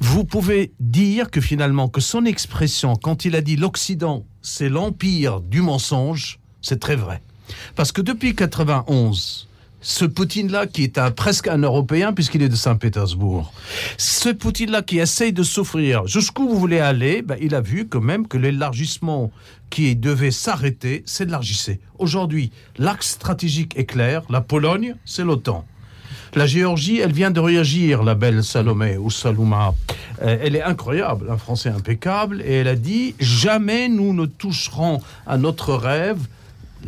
Vous 0.00 0.24
pouvez 0.24 0.72
dire 0.80 1.30
que 1.30 1.40
finalement, 1.40 1.88
que 1.88 2.00
son 2.00 2.24
expression, 2.24 2.96
quand 2.96 3.24
il 3.24 3.36
a 3.36 3.40
dit 3.40 3.56
l'Occident, 3.56 4.24
c'est 4.42 4.68
l'empire 4.68 5.40
du 5.40 5.62
mensonge, 5.62 6.40
c'est 6.60 6.80
très 6.80 6.96
vrai. 6.96 7.22
Parce 7.76 7.92
que 7.92 8.00
depuis 8.00 8.34
91, 8.34 9.48
ce 9.84 10.06
Poutine-là 10.06 10.66
qui 10.66 10.82
est 10.84 11.10
presque 11.10 11.46
un 11.46 11.58
Européen 11.58 12.12
puisqu'il 12.14 12.42
est 12.42 12.48
de 12.48 12.56
Saint-Pétersbourg, 12.56 13.52
ce 13.98 14.30
Poutine-là 14.30 14.82
qui 14.82 14.98
essaye 14.98 15.32
de 15.32 15.42
souffrir, 15.42 16.06
jusqu'où 16.06 16.48
vous 16.48 16.58
voulez 16.58 16.80
aller, 16.80 17.20
ben, 17.22 17.36
il 17.40 17.54
a 17.54 17.60
vu 17.60 17.86
quand 17.86 18.00
même 18.00 18.26
que 18.26 18.38
l'élargissement 18.38 19.30
qui 19.68 19.94
devait 19.94 20.30
s'arrêter 20.30 21.02
s'élargissait. 21.06 21.80
Aujourd'hui, 21.98 22.50
l'axe 22.78 23.10
stratégique 23.10 23.74
est 23.76 23.84
clair, 23.84 24.22
la 24.30 24.40
Pologne, 24.40 24.96
c'est 25.04 25.22
l'OTAN. 25.22 25.66
La 26.34 26.46
Géorgie, 26.46 26.98
elle 26.98 27.12
vient 27.12 27.30
de 27.30 27.38
réagir, 27.38 28.02
la 28.02 28.14
belle 28.14 28.42
Salomé 28.42 28.96
ou 28.96 29.10
Saluma. 29.10 29.74
Euh, 30.22 30.38
elle 30.42 30.56
est 30.56 30.62
incroyable, 30.62 31.30
un 31.30 31.36
français 31.36 31.68
impeccable, 31.68 32.42
et 32.42 32.54
elle 32.54 32.68
a 32.68 32.74
dit 32.74 33.14
jamais 33.20 33.88
nous 33.88 34.14
ne 34.14 34.26
toucherons 34.26 35.00
à 35.26 35.36
notre 35.36 35.74
rêve 35.74 36.26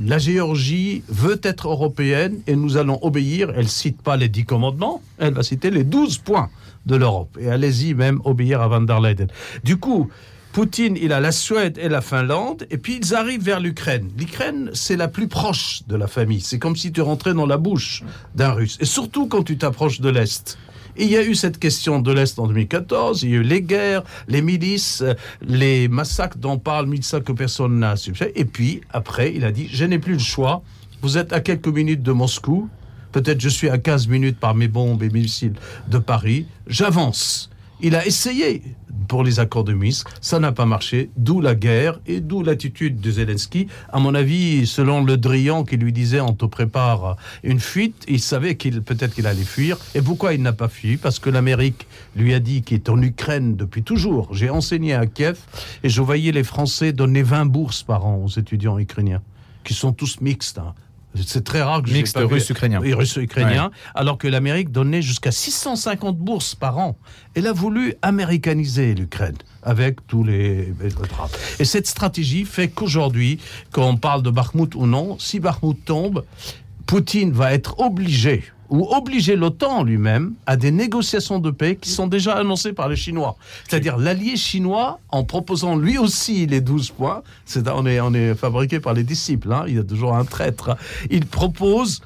la 0.05 0.18
Géorgie 0.18 1.03
veut 1.09 1.40
être 1.42 1.68
européenne 1.68 2.40
et 2.47 2.57
nous 2.57 2.76
allons 2.76 2.99
obéir. 3.03 3.53
Elle 3.57 3.68
cite 3.68 4.03
pas 4.03 4.16
les 4.16 4.28
dix 4.28 4.44
commandements, 4.44 5.03
elle 5.18 5.34
va 5.34 5.42
citer 5.42 5.70
les 5.70 5.84
douze 5.84 6.18
points 6.18 6.51
de 6.86 6.97
l'Europe. 6.97 7.36
Et 7.40 7.49
allez-y 7.49 7.94
même 7.94 8.20
obéir 8.24 8.61
à 8.61 8.68
Van 8.68 8.80
der 8.80 9.01
Leyden. 9.01 9.28
Du 9.64 9.76
coup, 9.78 10.09
Poutine, 10.53 10.97
il 10.99 11.12
a 11.12 11.20
la 11.20 11.32
Suède 11.32 11.78
et 11.78 11.90
la 11.90 12.01
Finlande, 12.01 12.66
et 12.70 12.78
puis 12.78 12.99
ils 13.03 13.14
arrivent 13.14 13.42
vers 13.42 13.61
l'Ukraine. 13.61 14.11
L'Ukraine, 14.16 14.70
c'est 14.72 14.97
la 14.97 15.07
plus 15.07 15.28
proche 15.28 15.82
de 15.86 15.97
la 15.97 16.07
famille. 16.07 16.40
C'est 16.40 16.59
comme 16.59 16.76
si 16.76 16.92
tu 16.92 17.03
rentrais 17.03 17.34
dans 17.34 17.44
la 17.44 17.59
bouche 17.59 18.03
d'un 18.34 18.53
Russe. 18.53 18.78
Et 18.80 18.86
surtout 18.86 19.26
quand 19.26 19.42
tu 19.42 19.59
t'approches 19.59 20.01
de 20.01 20.09
l'Est 20.09 20.57
il 20.99 21.11
y 21.11 21.16
a 21.16 21.22
eu 21.22 21.34
cette 21.34 21.59
question 21.59 22.01
de 22.01 22.12
l'Est 22.12 22.38
en 22.38 22.47
2014, 22.47 23.22
il 23.22 23.30
y 23.30 23.34
a 23.34 23.36
eu 23.36 23.42
les 23.42 23.62
guerres, 23.62 24.03
les 24.28 24.42
milices, 24.42 25.05
les 25.42 25.88
massacres 25.88 26.38
dont 26.38 26.59
parle 26.59 26.86
Mitsa 26.86 27.20
que 27.20 27.32
personne 27.32 27.78
n'a 27.78 27.97
succès. 27.97 28.32
Et 28.34 28.44
puis, 28.44 28.80
après, 28.90 29.34
il 29.34 29.44
a 29.44 29.53
dit, 29.53 29.68
je 29.72 29.84
n'ai 29.84 29.99
plus 29.99 30.14
le 30.14 30.18
choix. 30.18 30.62
Vous 31.03 31.18
êtes 31.18 31.32
à 31.32 31.40
quelques 31.40 31.68
minutes 31.68 32.03
de 32.03 32.12
Moscou. 32.12 32.68
Peut-être 33.12 33.40
je 33.40 33.49
suis 33.49 33.68
à 33.68 33.78
15 33.78 34.09
minutes 34.09 34.38
par 34.38 34.55
mes 34.55 34.68
bombes 34.68 35.03
et 35.03 35.09
missiles 35.09 35.55
de 35.88 35.99
Paris. 35.99 36.47
J'avance. 36.66 37.51
Il 37.80 37.94
a 37.94 38.07
essayé 38.07 38.62
pour 39.09 39.24
les 39.24 39.40
accords 39.40 39.64
de 39.64 39.74
Minsk. 39.74 40.09
Ça 40.20 40.38
n'a 40.38 40.52
pas 40.52 40.66
marché, 40.66 41.11
d'où 41.16 41.40
la 41.40 41.54
guerre 41.54 42.00
et 42.07 42.20
d'où 42.20 42.42
l'attitude 42.42 43.00
de 43.00 43.11
Zelensky. 43.11 43.68
À 43.92 43.98
mon 43.98 44.14
avis, 44.14 44.66
selon 44.66 45.04
le 45.04 45.16
Drian 45.16 45.64
qui 45.64 45.76
lui 45.76 45.92
disait 45.92 46.20
on 46.20 46.32
te 46.32 46.44
prépare 46.44 47.16
une 47.42 47.61
fuite, 47.61 48.04
il 48.09 48.20
savait 48.20 48.57
qu'il 48.57 48.82
peut-être 48.82 49.14
qu'il 49.14 49.26
allait 49.26 49.42
fuir. 49.42 49.78
Et 49.94 50.02
pourquoi 50.02 50.34
il 50.34 50.42
n'a 50.42 50.52
pas 50.52 50.68
fui? 50.68 50.96
Parce 50.96 51.18
que 51.18 51.30
l'Amérique 51.30 51.86
lui 52.14 52.34
a 52.34 52.40
dit 52.40 52.62
qu'il 52.62 52.76
est 52.76 52.88
en 52.88 53.00
Ukraine 53.00 53.57
depuis 53.57 53.82
toujours. 53.82 54.34
J'ai 54.34 54.50
enseigné 54.50 54.94
à 54.94 55.07
Kiev 55.07 55.38
et 55.82 55.88
je 55.88 56.02
voyais 56.02 56.32
les 56.32 56.44
Français 56.44 56.92
donner 56.92 57.22
20 57.22 57.46
bourses 57.46 57.82
par 57.82 58.07
an 58.07 58.22
aux 58.24 58.28
étudiants 58.28 58.78
ukrainiens, 58.78 59.22
qui 59.64 59.74
sont 59.74 59.92
tous 59.92 60.20
mixtes. 60.20 60.59
Hein. 60.59 60.74
C'est 61.24 61.44
très 61.44 61.62
rare 61.62 61.82
que 61.82 61.90
Mixte 61.90 62.16
russe-ukrainien. 62.18 62.80
Oui, 62.80 62.92
russe-ukrainien. 62.92 63.70
Alors 63.94 64.18
que 64.18 64.28
l'Amérique 64.28 64.70
donnait 64.70 65.02
jusqu'à 65.02 65.32
650 65.32 66.18
bourses 66.18 66.54
par 66.54 66.78
an. 66.78 66.96
Elle 67.34 67.46
a 67.46 67.52
voulu 67.52 67.94
américaniser 68.02 68.94
l'Ukraine 68.94 69.36
avec 69.62 70.06
tous 70.06 70.24
les. 70.24 70.72
Et 71.58 71.64
cette 71.64 71.86
stratégie 71.86 72.44
fait 72.44 72.68
qu'aujourd'hui, 72.68 73.38
quand 73.72 73.88
on 73.88 73.96
parle 73.96 74.22
de 74.22 74.30
Bakhmut 74.30 74.74
ou 74.74 74.86
non, 74.86 75.18
si 75.18 75.40
Bakhmut 75.40 75.84
tombe, 75.84 76.24
Poutine 76.86 77.32
va 77.32 77.52
être 77.52 77.80
obligé 77.80 78.44
ou 78.70 78.88
obliger 78.94 79.36
l'OTAN 79.36 79.84
lui-même 79.84 80.34
à 80.46 80.56
des 80.56 80.70
négociations 80.70 81.38
de 81.38 81.50
paix 81.50 81.76
qui 81.76 81.90
sont 81.90 82.06
déjà 82.06 82.34
annoncées 82.34 82.72
par 82.72 82.88
les 82.88 82.96
Chinois. 82.96 83.36
C'est-à-dire 83.68 83.96
l'allié 83.96 84.36
chinois, 84.36 85.00
en 85.10 85.24
proposant 85.24 85.76
lui 85.76 85.98
aussi 85.98 86.46
les 86.46 86.60
12 86.60 86.90
points, 86.90 87.22
c'est, 87.44 87.68
on, 87.68 87.86
est, 87.86 88.00
on 88.00 88.12
est 88.14 88.34
fabriqué 88.34 88.80
par 88.80 88.94
les 88.94 89.04
disciples, 89.04 89.52
hein, 89.52 89.64
il 89.68 89.76
y 89.76 89.78
a 89.78 89.84
toujours 89.84 90.14
un 90.14 90.24
traître, 90.24 90.76
il 91.10 91.26
propose 91.26 92.02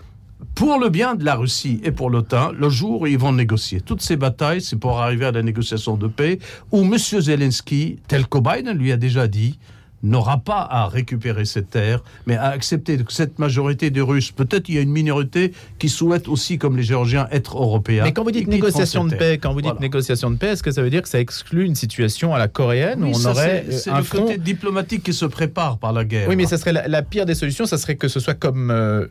pour 0.54 0.78
le 0.78 0.88
bien 0.88 1.14
de 1.14 1.24
la 1.24 1.34
Russie 1.34 1.80
et 1.84 1.92
pour 1.92 2.11
l'OTAN, 2.11 2.52
le 2.52 2.68
jour 2.68 3.02
où 3.02 3.06
ils 3.06 3.18
vont 3.18 3.32
négocier. 3.32 3.80
Toutes 3.80 4.02
ces 4.02 4.16
batailles, 4.16 4.61
c'est 4.61 4.76
pour 4.76 5.00
arriver 5.00 5.26
à 5.26 5.32
la 5.32 5.42
négociation 5.42 5.96
de 5.96 6.06
paix, 6.06 6.38
où 6.72 6.82
M. 6.82 6.96
Zelensky, 6.98 7.98
tel 8.08 8.26
que 8.26 8.38
Biden 8.38 8.76
lui 8.76 8.92
a 8.92 8.96
déjà 8.96 9.28
dit, 9.28 9.58
n'aura 10.03 10.38
pas 10.38 10.66
à 10.70 10.88
récupérer 10.88 11.44
cette 11.44 11.70
terre, 11.70 12.03
mais 12.26 12.36
à 12.36 12.48
accepter 12.48 12.96
que 12.98 13.12
cette 13.12 13.38
majorité 13.38 13.90
des 13.90 14.01
Russes, 14.01 14.30
peut-être 14.30 14.68
il 14.68 14.74
y 14.74 14.78
a 14.78 14.80
une 14.80 14.90
minorité 14.90 15.53
qui 15.78 15.88
souhaite 15.88 16.28
aussi, 16.28 16.59
comme 16.59 16.76
les 16.76 16.82
Géorgiens, 16.82 17.28
être 17.30 17.57
européens. 17.57 18.05
Mais 18.05 18.12
quand 18.12 18.24
vous 18.24 18.30
dites 18.30 18.48
négociation 18.48 19.05
de 19.05 19.14
paix, 19.14 19.38
quand 19.38 19.53
vous 19.53 19.62
dites 19.62 19.80
négociation 19.80 20.30
de 20.30 20.36
paix, 20.36 20.48
est-ce 20.48 20.62
que 20.62 20.70
ça 20.70 20.82
veut 20.82 20.90
dire 20.90 21.03
que 21.03 21.09
ça 21.09 21.20
exclut 21.20 21.66
une 21.66 21.74
situation 21.74 22.34
à 22.34 22.38
la 22.38 22.48
coréenne 22.48 23.05
où 23.05 23.09
on 23.14 23.24
aurait 23.26 23.66
c'est 23.70 23.92
le 23.92 24.03
côté 24.03 24.38
diplomatique 24.38 25.03
qui 25.03 25.12
se 25.12 25.26
prépare 25.26 25.78
par 25.78 25.92
la 25.92 26.05
guerre. 26.05 26.28
Oui, 26.28 26.36
mais 26.36 26.46
ça 26.46 26.59
serait 26.59 26.72
la, 26.72 27.03
pire 27.03 27.26
des 27.26 27.34
solutions, 27.34 27.66
ça 27.66 27.78
serait 27.78 27.96
que 27.96 28.09
ce 28.09 28.20
soit 28.20 28.34
comme 28.34 28.70
euh, 28.70 29.07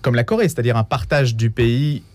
comme 0.00 0.14
la 0.14 0.24
Corée, 0.24 0.48
c'est-à-dire 0.48 0.76
un 0.76 0.84
partage 0.84 1.36
du 1.36 1.50
pays 1.50 2.02
euh, 2.02 2.11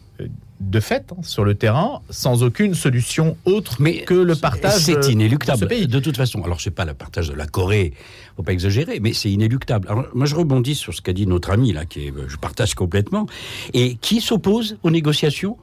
de 0.59 0.79
fait 0.79 1.11
hein, 1.11 1.21
sur 1.21 1.43
le 1.43 1.53
terrain 1.53 2.01
sans 2.09 2.43
aucune 2.43 2.73
solution 2.73 3.37
autre 3.45 3.77
Mais 3.79 3.99
que 3.99 4.15
le 4.15 4.35
partage 4.35 4.79
c'est 4.79 5.07
inéluctable 5.09 5.59
de, 5.59 5.63
ce 5.65 5.69
pays. 5.69 5.87
de 5.87 5.99
toute 5.99 6.17
façon 6.17 6.41
alors 6.43 6.59
c'est 6.59 6.71
pas 6.71 6.85
le 6.85 6.95
partage 6.95 7.29
de 7.29 7.35
la 7.35 7.45
Corée 7.45 7.93
faut 8.35 8.43
pas 8.43 8.53
exagérer 8.53 8.99
mais 8.99 9.13
c'est 9.13 9.29
inéluctable. 9.29 9.87
Alors, 9.89 10.05
moi 10.13 10.25
je 10.25 10.35
rebondis 10.35 10.75
sur 10.75 10.93
ce 10.93 11.01
qu'a 11.01 11.13
dit 11.13 11.27
notre 11.27 11.51
ami 11.51 11.73
là 11.73 11.85
qui 11.85 12.07
est, 12.07 12.13
je 12.27 12.37
partage 12.37 12.73
complètement 12.73 13.27
et 13.73 13.95
qui 13.95 14.19
s'oppose 14.21 14.77
aux 14.83 14.91
négociations? 14.91 15.57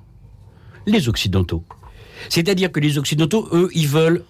Les 0.86 1.08
occidentaux. 1.08 1.64
C'est-à-dire 2.28 2.70
que 2.70 2.78
les 2.78 2.98
occidentaux 2.98 3.48
eux 3.52 3.70
ils 3.74 3.88
veulent 3.88 4.22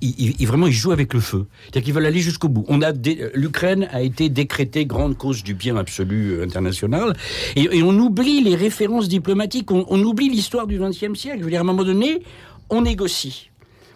ils, 0.00 0.46
vraiment, 0.46 0.70
jouent 0.70 0.92
avec 0.92 1.12
le 1.14 1.20
feu. 1.20 1.46
C'est-à-dire 1.62 1.82
qu'ils 1.82 1.94
veulent 1.94 2.06
aller 2.06 2.20
jusqu'au 2.20 2.48
bout. 2.48 2.64
On 2.68 2.82
a 2.82 2.92
l'Ukraine 3.34 3.88
a 3.90 4.02
été 4.02 4.28
décrétée 4.28 4.86
grande 4.86 5.16
cause 5.16 5.42
du 5.42 5.54
bien 5.54 5.76
absolu 5.76 6.32
euh, 6.32 6.44
international, 6.44 7.16
et, 7.56 7.82
on 7.82 7.98
oublie 7.98 8.42
les 8.42 8.54
références 8.54 9.08
diplomatiques. 9.08 9.70
On, 9.70 10.02
oublie 10.02 10.28
l'histoire 10.28 10.66
du 10.66 10.78
XXe 10.78 11.18
siècle. 11.18 11.38
Je 11.40 11.44
veux 11.44 11.50
dire, 11.50 11.60
à 11.60 11.62
un 11.62 11.66
moment 11.66 11.84
donné, 11.84 12.22
on 12.70 12.82
négocie. 12.82 13.50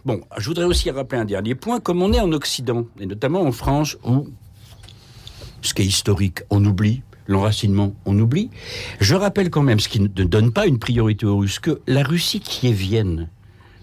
Bon, 0.04 0.20
je 0.36 0.48
voudrais 0.48 0.64
aussi 0.64 0.90
rappeler 0.90 1.20
un 1.20 1.24
dernier 1.24 1.54
point. 1.54 1.80
Comme 1.80 2.02
on 2.02 2.12
est 2.12 2.20
en 2.20 2.32
Occident, 2.32 2.86
et 3.00 3.06
notamment 3.06 3.42
en 3.42 3.52
France, 3.52 3.96
où 4.04 4.28
ce 5.62 5.74
qui 5.74 5.82
est 5.82 5.86
historique, 5.86 6.40
on 6.50 6.64
oublie 6.64 7.02
l'enracinement, 7.28 7.94
on 8.04 8.18
oublie. 8.18 8.50
Je 9.00 9.14
rappelle 9.14 9.50
quand 9.50 9.62
même, 9.62 9.80
ce 9.80 9.88
qui 9.88 10.00
ne 10.00 10.06
donne 10.06 10.52
pas 10.52 10.66
une 10.66 10.78
priorité 10.78 11.26
aux 11.26 11.38
Russes, 11.38 11.58
que 11.58 11.80
la 11.86 12.02
Russie 12.02 12.40
qui 12.40 12.68
est 12.68 12.72
Vienne, 12.72 13.28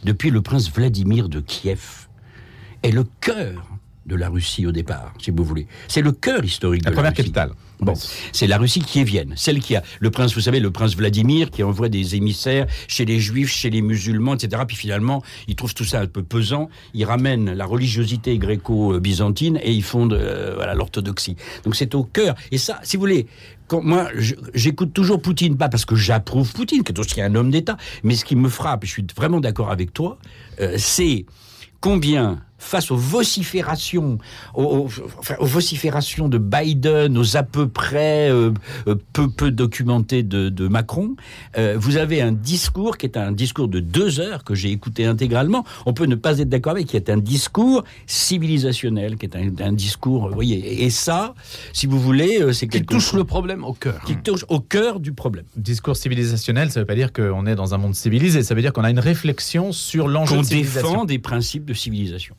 depuis 0.03 0.29
le 0.29 0.41
prince 0.41 0.71
Vladimir 0.71 1.29
de 1.29 1.39
Kiev, 1.39 2.07
est 2.83 2.91
le 2.91 3.05
cœur 3.21 3.73
de 4.05 4.15
la 4.15 4.29
Russie 4.29 4.65
au 4.67 4.71
départ, 4.71 5.13
si 5.19 5.31
vous 5.31 5.43
voulez. 5.43 5.67
C'est 5.87 6.01
le 6.01 6.11
cœur 6.11 6.43
historique 6.43 6.83
la 6.83 6.91
de 6.91 6.95
la 6.95 7.01
première 7.01 7.13
capitale. 7.13 7.51
Bon, 7.79 7.93
c'est 8.31 8.47
la 8.47 8.57
Russie 8.57 8.79
qui 8.79 8.99
est 8.99 9.03
Vienne, 9.03 9.33
celle 9.35 9.59
qui 9.59 9.75
a 9.75 9.83
le 9.99 10.09
prince, 10.09 10.33
vous 10.35 10.41
savez, 10.41 10.59
le 10.59 10.71
prince 10.71 10.95
Vladimir 10.95 11.49
qui 11.49 11.63
envoie 11.63 11.89
des 11.89 12.15
émissaires 12.15 12.65
chez 12.87 13.03
les 13.03 13.19
juifs, 13.19 13.51
chez 13.51 13.69
les 13.69 13.81
musulmans, 13.81 14.35
etc. 14.35 14.61
Puis 14.65 14.77
finalement, 14.77 15.21
il 15.47 15.55
trouve 15.55 15.73
tout 15.73 15.83
ça 15.83 15.99
un 15.99 16.05
peu 16.07 16.23
pesant. 16.23 16.69
Il 16.93 17.03
ramène 17.05 17.53
la 17.53 17.65
religiosité 17.65 18.37
gréco-byzantine 18.37 19.59
et 19.61 19.71
ils 19.71 19.83
fondent 19.83 20.13
euh, 20.13 20.53
voilà 20.55 20.75
l'orthodoxie. 20.75 21.35
Donc 21.65 21.75
c'est 21.75 21.95
au 21.95 22.03
cœur. 22.03 22.35
Et 22.51 22.57
ça, 22.57 22.79
si 22.83 22.95
vous 22.95 23.01
voulez, 23.01 23.27
moi 23.71 24.07
j'écoute 24.53 24.93
toujours 24.93 25.21
Poutine, 25.21 25.57
pas 25.57 25.69
parce 25.69 25.85
que 25.85 25.95
j'approuve 25.95 26.51
Poutine, 26.53 26.83
qui 26.83 26.91
est 26.91 26.99
aussi 26.99 27.21
un 27.21 27.35
homme 27.35 27.51
d'État, 27.51 27.77
mais 28.03 28.15
ce 28.15 28.25
qui 28.25 28.35
me 28.35 28.49
frappe, 28.49 28.85
je 28.85 28.89
suis 28.89 29.07
vraiment 29.15 29.39
d'accord 29.39 29.71
avec 29.71 29.93
toi, 29.93 30.17
euh, 30.59 30.75
c'est 30.77 31.25
combien 31.79 32.41
face 32.63 32.91
aux 32.91 32.95
vociférations, 32.95 34.17
aux, 34.53 34.87
vociférations 35.39 36.29
de 36.29 36.37
Biden, 36.37 37.17
aux 37.17 37.37
à 37.37 37.43
peu 37.43 37.67
près 37.67 38.29
euh, 38.31 38.51
euh, 38.87 38.95
peu 39.13 39.29
peu 39.29 39.51
documentés 39.51 40.23
de, 40.23 40.67
Macron, 40.67 41.15
euh, 41.57 41.75
vous 41.77 41.97
avez 41.97 42.21
un 42.21 42.31
discours 42.31 42.97
qui 42.97 43.05
est 43.05 43.17
un 43.17 43.31
discours 43.31 43.67
de 43.67 43.79
deux 43.79 44.19
heures 44.19 44.43
que 44.43 44.55
j'ai 44.55 44.71
écouté 44.71 45.05
intégralement. 45.05 45.65
On 45.85 45.93
peut 45.93 46.05
ne 46.05 46.15
pas 46.15 46.39
être 46.39 46.49
d'accord 46.49 46.71
avec, 46.71 46.87
qui 46.87 46.95
est 46.95 47.09
un 47.09 47.17
discours 47.17 47.83
civilisationnel, 48.07 49.17
qui 49.17 49.25
est 49.25 49.35
un, 49.35 49.73
discours, 49.73 50.29
vous 50.29 50.33
voyez. 50.33 50.83
Et 50.83 50.89
ça, 50.89 51.35
si 51.73 51.85
vous 51.85 51.99
voulez, 51.99 52.41
c'est 52.53 52.67
qui 52.67 52.83
touche 52.85 53.13
le 53.13 53.23
problème 53.23 53.63
au 53.63 53.73
cœur. 53.73 54.01
Qui 54.05 54.15
touche 54.15 54.45
au 54.47 54.59
cœur 54.59 54.99
du 54.99 55.11
problème. 55.11 55.45
Discours 55.57 55.97
civilisationnel, 55.97 56.71
ça 56.71 56.79
ne 56.79 56.83
veut 56.83 56.87
pas 56.87 56.95
dire 56.95 57.11
qu'on 57.11 57.45
est 57.45 57.55
dans 57.55 57.73
un 57.73 57.77
monde 57.77 57.95
civilisé. 57.95 58.43
Ça 58.43 58.55
veut 58.55 58.61
dire 58.61 58.73
qu'on 58.73 58.83
a 58.83 58.89
une 58.89 58.99
réflexion 58.99 59.71
sur 59.71 60.07
l'enjeu 60.07 60.41
civilisation. 60.43 60.89
défend 60.89 61.05
des 61.05 61.19
principes 61.19 61.65
de 61.65 61.73
civilisation. 61.73 62.35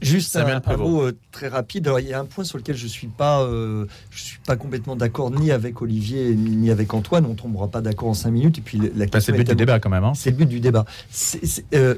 Juste 0.00 0.36
un, 0.36 0.76
mot 0.76 1.02
euh, 1.02 1.16
très 1.32 1.48
rapide. 1.48 1.90
il 1.98 2.06
y 2.06 2.12
a 2.12 2.20
un 2.20 2.24
point 2.24 2.44
sur 2.44 2.58
lequel 2.58 2.76
je 2.76 2.86
suis 2.86 3.06
pas, 3.06 3.42
euh, 3.42 3.86
je 4.10 4.22
suis 4.22 4.38
pas 4.46 4.56
complètement 4.56 4.96
d'accord 4.96 5.30
ni 5.30 5.50
avec 5.50 5.80
Olivier 5.80 6.34
ni, 6.34 6.70
avec 6.70 6.92
Antoine. 6.92 7.26
On 7.26 7.34
tombera 7.34 7.68
pas 7.68 7.80
d'accord 7.80 8.08
en 8.08 8.14
cinq 8.14 8.30
minutes. 8.30 8.58
Et 8.58 8.60
puis 8.60 8.78
la 8.94 9.06
bah, 9.06 9.20
c'est 9.20 9.32
le 9.32 9.38
but 9.38 9.48
du 9.48 9.56
débat 9.56 9.80
quand 9.80 9.90
même. 9.90 10.04
Hein. 10.04 10.12
C'est 10.14 10.30
le 10.30 10.36
but 10.36 10.46
du 10.46 10.60
débat. 10.60 10.84
Euh, 11.74 11.94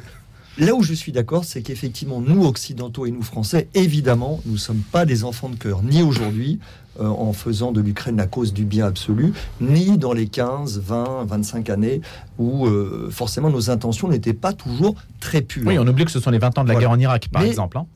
là 0.59 0.75
où 0.75 0.83
je 0.83 0.95
suis 0.95 1.13
d'accord, 1.13 1.45
c'est 1.45 1.63
qu'effectivement, 1.63 2.21
nous 2.21 2.45
occidentaux 2.45 3.07
et 3.07 3.11
nous 3.11 3.23
français, 3.23 3.69
évidemment, 3.75 4.41
nous 4.47 4.57
sommes 4.57 4.83
pas 4.93 5.05
des 5.05 5.25
enfants 5.25 5.49
de 5.49 5.57
cœur, 5.57 5.83
ni 5.83 6.03
aujourd'hui, 6.03 6.59
euh, 7.01 7.07
en 7.07 7.33
faisant 7.33 7.73
de 7.73 7.81
l'Ukraine 7.81 8.19
la 8.19 8.27
cause 8.27 8.53
du 8.53 8.67
bien 8.67 8.85
absolu, 8.85 9.33
ni 9.63 9.97
dans 9.97 10.13
les 10.13 10.27
15, 10.27 10.79
20, 10.79 11.25
25 11.25 11.71
années 11.71 12.03
où 12.39 12.67
euh, 12.67 13.09
forcément 13.11 13.49
nos 13.49 13.71
intentions 13.71 14.09
n'étaient 14.09 14.35
pas 14.35 14.53
toujours 14.53 14.95
très 15.19 15.41
pures. 15.41 15.67
Oui, 15.67 15.79
on 15.79 15.87
oublie 15.87 16.05
que 16.05 16.11
ce 16.11 16.21
sont 16.21 16.31
les 16.31 16.39
20 16.39 16.59
ans 16.59 16.65
de 16.65 16.69
la 16.69 16.79
guerre 16.79 16.91
en 16.91 16.99
Irak, 16.99 17.29
par 17.33 17.45
exemple. 17.45 17.79
Hein. 17.79 17.87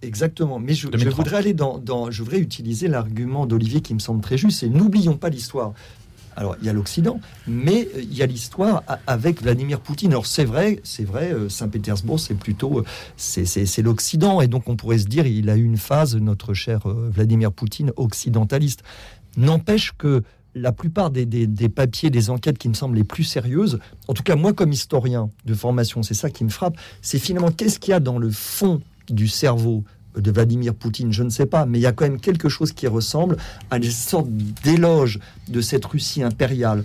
exactement. 0.00 0.58
Mais 0.58 0.72
je, 0.72 0.88
voudrais 1.10 1.36
aller 1.36 1.52
dans, 1.52 1.76
dans, 1.76 2.10
je 2.10 2.22
voudrais 2.22 2.38
utiliser 2.38 2.88
l'argument 2.88 3.44
d'Olivier 3.44 3.82
qui 3.82 3.92
me 3.92 3.98
semble 3.98 4.22
très 4.22 4.38
juste. 4.38 4.60
C'est 4.60 4.68
n'oublions 4.68 5.18
pas 5.18 5.28
l'histoire. 5.28 5.74
Alors, 6.36 6.56
il 6.60 6.66
y 6.66 6.68
a 6.68 6.74
l'Occident, 6.74 7.18
mais 7.46 7.88
euh, 7.96 8.02
il 8.02 8.14
y 8.14 8.22
a 8.22 8.26
l'histoire 8.26 8.82
avec 9.06 9.42
Vladimir 9.42 9.80
Poutine. 9.80 10.12
Alors, 10.12 10.26
c'est 10.26 10.44
vrai, 10.44 10.80
c'est 10.84 11.04
vrai, 11.04 11.32
euh, 11.32 11.48
Saint-Pétersbourg, 11.48 12.20
c'est 12.20 12.34
plutôt, 12.34 12.80
euh, 12.80 12.84
c'est 13.16 13.82
l'Occident, 13.82 14.42
et 14.42 14.46
donc 14.46 14.68
on 14.68 14.76
pourrait 14.76 14.98
se 14.98 15.06
dire, 15.06 15.26
il 15.26 15.48
a 15.48 15.56
eu 15.56 15.64
une 15.64 15.78
phase, 15.78 16.14
notre 16.16 16.52
cher 16.52 16.80
Vladimir 16.86 17.52
Poutine, 17.52 17.90
occidentaliste. 17.96 18.82
N'empêche 19.38 19.92
que 19.96 20.22
la 20.54 20.72
plupart 20.72 21.10
des, 21.10 21.26
des, 21.26 21.68
papiers, 21.68 22.10
des 22.10 22.30
enquêtes 22.30 22.58
qui 22.58 22.68
me 22.68 22.74
semblent 22.74 22.96
les 22.96 23.04
plus 23.04 23.24
sérieuses, 23.24 23.78
en 24.08 24.14
tout 24.14 24.22
cas 24.22 24.36
moi 24.36 24.54
comme 24.54 24.72
historien 24.72 25.30
de 25.44 25.54
formation, 25.54 26.02
c'est 26.02 26.14
ça 26.14 26.30
qui 26.30 26.44
me 26.44 26.48
frappe, 26.48 26.76
c'est 27.02 27.18
finalement 27.18 27.50
qu'est-ce 27.50 27.78
qu'il 27.78 27.92
y 27.92 27.94
a 27.94 28.00
dans 28.00 28.18
le 28.18 28.30
fond 28.30 28.80
du 29.10 29.28
cerveau 29.28 29.84
de 30.16 30.30
Vladimir 30.30 30.74
Poutine, 30.74 31.12
je 31.12 31.22
ne 31.22 31.30
sais 31.30 31.46
pas, 31.46 31.66
mais 31.66 31.78
il 31.78 31.82
y 31.82 31.86
a 31.86 31.92
quand 31.92 32.04
même 32.04 32.20
quelque 32.20 32.48
chose 32.48 32.72
qui 32.72 32.86
ressemble 32.86 33.36
à 33.70 33.76
une 33.76 33.84
sorte 33.84 34.28
d'éloge 34.64 35.18
de 35.48 35.60
cette 35.60 35.84
Russie 35.84 36.22
impériale, 36.22 36.84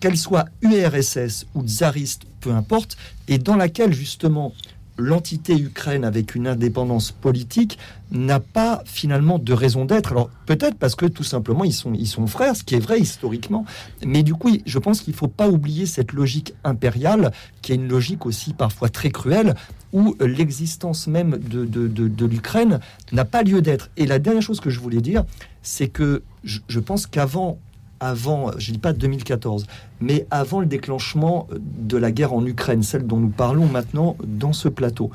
qu'elle 0.00 0.16
soit 0.16 0.46
URSS 0.62 1.46
ou 1.54 1.62
tsariste, 1.62 2.22
peu 2.40 2.50
importe, 2.50 2.96
et 3.28 3.38
dans 3.38 3.56
laquelle 3.56 3.92
justement 3.92 4.52
l'entité 4.98 5.56
Ukraine 5.58 6.04
avec 6.04 6.34
une 6.34 6.46
indépendance 6.46 7.10
politique 7.12 7.78
n'a 8.10 8.40
pas 8.40 8.82
finalement 8.84 9.38
de 9.38 9.52
raison 9.52 9.84
d'être. 9.84 10.12
Alors 10.12 10.30
peut-être 10.46 10.76
parce 10.76 10.94
que 10.94 11.06
tout 11.06 11.24
simplement 11.24 11.64
ils 11.64 11.72
sont, 11.72 11.94
ils 11.94 12.06
sont 12.06 12.26
frères, 12.26 12.56
ce 12.56 12.64
qui 12.64 12.74
est 12.74 12.80
vrai 12.80 13.00
historiquement. 13.00 13.64
Mais 14.04 14.22
du 14.22 14.34
coup, 14.34 14.50
je 14.64 14.78
pense 14.78 15.00
qu'il 15.00 15.12
ne 15.14 15.18
faut 15.18 15.28
pas 15.28 15.48
oublier 15.48 15.86
cette 15.86 16.12
logique 16.12 16.54
impériale, 16.64 17.32
qui 17.62 17.72
est 17.72 17.76
une 17.76 17.88
logique 17.88 18.26
aussi 18.26 18.52
parfois 18.52 18.88
très 18.88 19.10
cruelle, 19.10 19.54
où 19.92 20.16
l'existence 20.20 21.06
même 21.06 21.38
de, 21.38 21.64
de, 21.64 22.26
l'Ukraine 22.26 22.78
n'a 23.12 23.24
pas 23.24 23.42
lieu 23.42 23.60
d'être. 23.60 23.90
Et 23.96 24.06
la 24.06 24.18
dernière 24.18 24.42
chose 24.42 24.60
que 24.60 24.70
je 24.70 24.78
voulais 24.78 25.00
dire, 25.00 25.24
c'est 25.62 25.88
que 25.88 26.22
je 26.44 26.78
pense 26.78 27.06
qu'avant 27.06 27.58
avant, 28.00 28.50
je 28.58 28.70
ne 28.70 28.74
dis 28.74 28.80
pas 28.80 28.92
2014, 28.92 29.66
mais 30.00 30.26
avant 30.30 30.60
le 30.60 30.66
déclenchement 30.66 31.46
de 31.52 31.96
la 31.96 32.10
guerre 32.10 32.32
en 32.32 32.44
Ukraine, 32.44 32.82
celle 32.82 33.06
dont 33.06 33.18
nous 33.18 33.28
parlons 33.28 33.66
maintenant 33.66 34.16
dans 34.24 34.52
ce 34.52 34.68
plateau 34.68 35.10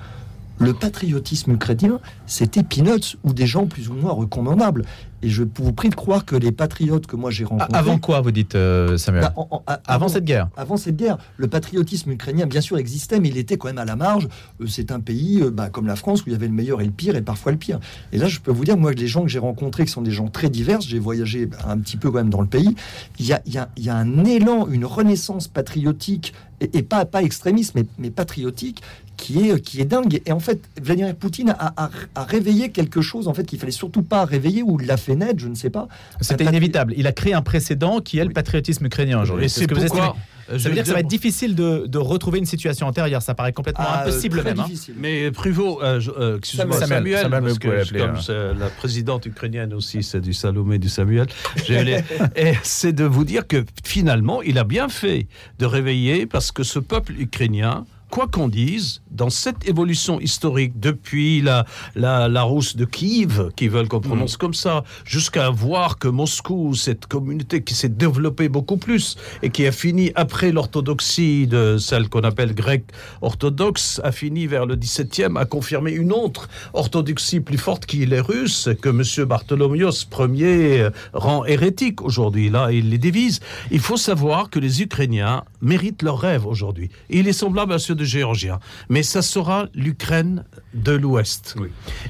le 0.59 0.73
patriotisme 0.73 1.53
ukrainien, 1.53 1.99
c'était 2.25 2.63
peanuts 2.63 3.17
ou 3.23 3.33
des 3.33 3.45
gens 3.45 3.65
plus 3.65 3.89
ou 3.89 3.93
moins 3.93 4.13
recommandables. 4.13 4.85
Et 5.21 5.29
je 5.29 5.43
vous 5.57 5.73
prie 5.73 5.89
de 5.89 5.95
croire 5.95 6.23
que 6.23 6.35
les 6.35 6.51
patriotes 6.51 7.07
que 7.07 7.15
moi 7.15 7.31
j'ai 7.31 7.45
rencontrés. 7.45 7.75
Avant 7.75 7.97
quoi, 7.97 8.21
vous 8.21 8.31
dites, 8.31 8.53
euh, 8.53 8.95
Samuel 8.97 9.31
bah, 9.35 9.81
avant, 9.87 10.07
cette 10.07 10.23
guerre 10.23 10.49
Avant 10.55 10.77
cette 10.77 10.95
guerre. 10.95 11.17
Le 11.37 11.47
patriotisme 11.47 12.11
ukrainien, 12.11 12.45
bien 12.45 12.61
sûr, 12.61 12.77
existait, 12.77 13.19
mais 13.19 13.29
il 13.29 13.37
était 13.37 13.57
quand 13.57 13.67
même 13.67 13.79
à 13.79 13.85
la 13.85 13.95
marge. 13.95 14.27
Euh, 14.61 14.67
c'est 14.67 14.91
un 14.91 14.99
pays 14.99 15.41
euh, 15.41 15.49
bah, 15.49 15.69
comme 15.69 15.87
la 15.87 15.95
France 15.95 16.21
où 16.21 16.25
il 16.27 16.33
y 16.33 16.35
avait 16.35 16.47
le 16.47 16.53
meilleur 16.53 16.79
et 16.79 16.85
le 16.85 16.91
pire, 16.91 17.15
et 17.15 17.23
parfois 17.23 17.51
le 17.51 17.57
pire. 17.57 17.79
Et 18.11 18.19
là, 18.19 18.27
je 18.27 18.39
peux 18.39 18.51
vous 18.51 18.65
dire, 18.65 18.77
moi, 18.77 18.93
les 18.93 19.07
gens 19.07 19.23
que 19.23 19.29
j'ai 19.29 19.39
rencontrés, 19.39 19.85
qui 19.85 19.91
sont 19.91 20.03
des 20.03 20.11
gens 20.11 20.27
très 20.27 20.49
divers, 20.49 20.81
j'ai 20.81 20.99
voyagé 20.99 21.47
bah, 21.47 21.57
un 21.67 21.79
petit 21.79 21.97
peu 21.97 22.11
quand 22.11 22.17
même 22.17 22.29
dans 22.29 22.41
le 22.41 22.47
pays, 22.47 22.75
il 23.17 23.25
y 23.25 23.33
a, 23.33 23.41
y 23.45 23.89
a, 23.89 23.95
un 23.95 24.25
élan, 24.25 24.67
une 24.67 24.85
renaissance 24.85 25.47
patriotique, 25.47 26.33
et, 26.61 26.83
pas, 26.83 27.05
pas 27.05 27.23
extrémiste, 27.23 27.73
mais, 27.75 27.85
mais 27.97 28.11
patriotique, 28.11 28.81
qui 29.17 29.49
est, 29.49 29.59
qui 29.59 29.81
est 29.81 29.85
dingue. 29.85 30.21
Et 30.25 30.31
en 30.31 30.39
fait, 30.39 30.61
Vladimir 30.81 31.15
Poutine 31.15 31.55
a, 31.57 31.73
a, 32.15 32.23
réveillé 32.23 32.69
quelque 32.69 33.01
chose 33.01 33.27
en 33.27 33.33
fait 33.33 33.43
qu'il 33.43 33.59
fallait 33.59 33.71
surtout 33.71 34.03
pas 34.03 34.25
réveiller 34.25 34.63
ou 34.63 34.77
l'a 34.77 34.97
fait 34.97 35.15
naître, 35.15 35.39
je 35.39 35.47
ne 35.47 35.55
sais 35.55 35.69
pas. 35.69 35.87
C'était 36.21 36.45
inévitable. 36.45 36.93
Il 36.97 37.07
a 37.07 37.11
créé 37.11 37.33
un 37.33 37.41
précédent 37.41 37.99
qui 37.99 38.19
est 38.19 38.25
le 38.25 38.31
patriotisme 38.31 38.85
ukrainien 38.85 39.21
aujourd'hui. 39.21 39.49
C'est 39.49 39.61
ce 39.61 39.65
que 39.65 39.75
vous 39.75 39.85
pourquoi, 39.85 40.15
ça 40.47 40.69
veut 40.69 40.75
dire 40.75 40.83
que 40.83 40.87
ça 40.87 40.93
va 40.93 40.99
être 40.99 41.07
difficile 41.07 41.55
de, 41.55 41.87
de 41.87 41.97
retrouver 41.97 42.39
une 42.39 42.45
situation 42.45 42.87
antérieure. 42.87 43.21
Ça 43.21 43.33
paraît 43.33 43.53
complètement 43.53 43.85
ah, 43.87 44.01
impossible 44.01 44.43
même. 44.43 44.59
Hein. 44.59 44.67
Mais 44.95 45.31
Pruvot, 45.31 45.81
euh, 45.81 45.99
euh, 46.17 46.37
excusez-moi, 46.37 46.79
Samuel, 46.79 47.21
Samuel, 47.21 47.43
parce 47.43 47.59
que 47.59 47.97
comme 47.97 48.15
hein. 48.15 48.53
la 48.59 48.69
présidente 48.69 49.25
ukrainienne 49.25 49.73
aussi, 49.73 50.03
c'est 50.03 50.21
du 50.21 50.33
Salomé, 50.33 50.77
du 50.77 50.89
Samuel. 50.89 51.27
c'est 52.63 52.93
de 52.93 53.03
vous 53.05 53.25
dire 53.25 53.47
que 53.47 53.65
finalement, 53.83 54.41
il 54.41 54.59
a 54.59 54.63
bien 54.63 54.87
fait 54.87 55.27
de 55.57 55.65
réveiller 55.65 56.25
parce 56.27 56.51
que 56.51 56.63
ce 56.63 56.79
peuple 56.79 57.13
ukrainien 57.19 57.85
quoi 58.09 58.27
qu'on 58.27 58.47
dise, 58.47 59.01
dans 59.11 59.29
cette 59.29 59.67
évolution 59.67 60.19
historique, 60.19 60.79
depuis 60.79 61.41
la, 61.41 61.65
la, 61.95 62.27
la 62.27 62.43
rousse 62.43 62.75
de 62.75 62.85
Kiev, 62.85 63.49
qui 63.55 63.67
veulent 63.67 63.87
qu'on 63.87 64.01
prononce 64.01 64.37
comme 64.37 64.53
ça, 64.53 64.83
jusqu'à 65.05 65.49
voir 65.49 65.97
que 65.97 66.07
Moscou, 66.07 66.73
cette 66.75 67.05
communauté 67.07 67.63
qui 67.63 67.73
s'est 67.73 67.89
développée 67.89 68.49
beaucoup 68.49 68.77
plus 68.77 69.15
et 69.41 69.49
qui 69.49 69.65
a 69.65 69.71
fini 69.71 70.11
après 70.15 70.51
l'orthodoxie 70.51 71.47
de 71.47 71.77
celle 71.77 72.09
qu'on 72.09 72.21
appelle 72.21 72.53
grecque 72.53 72.91
orthodoxe, 73.21 74.01
a 74.03 74.11
fini 74.11 74.47
vers 74.47 74.65
le 74.65 74.75
17e 74.75 75.37
à 75.37 75.45
confirmer 75.45 75.91
une 75.91 76.11
autre 76.11 76.47
orthodoxie 76.73 77.39
plus 77.39 77.57
forte 77.57 77.85
qui 77.85 78.03
est 78.03 78.05
les 78.05 78.21
Russes, 78.21 78.69
que 78.81 78.89
M. 78.89 79.27
Bartholoméos 79.27 80.05
Ier 80.19 80.89
rend 81.13 81.45
hérétique 81.45 82.01
aujourd'hui. 82.01 82.49
Là, 82.49 82.71
il 82.71 82.89
les 82.89 82.97
divise. 82.97 83.39
Il 83.71 83.79
faut 83.79 83.97
savoir 83.97 84.49
que 84.49 84.59
les 84.59 84.81
Ukrainiens 84.81 85.43
méritent 85.61 86.01
leur 86.01 86.19
rêve 86.19 86.45
aujourd'hui. 86.45 86.89
Il 87.09 87.27
est 87.27 87.33
semblable 87.33 87.73
à 87.73 87.79
ceux 87.79 87.94
de 87.95 88.03
Géorgiens. 88.03 88.59
Mais 88.89 89.03
ça 89.03 89.21
sera 89.21 89.67
l'Ukraine 89.73 90.43
de 90.73 90.91
l'Ouest. 90.91 91.55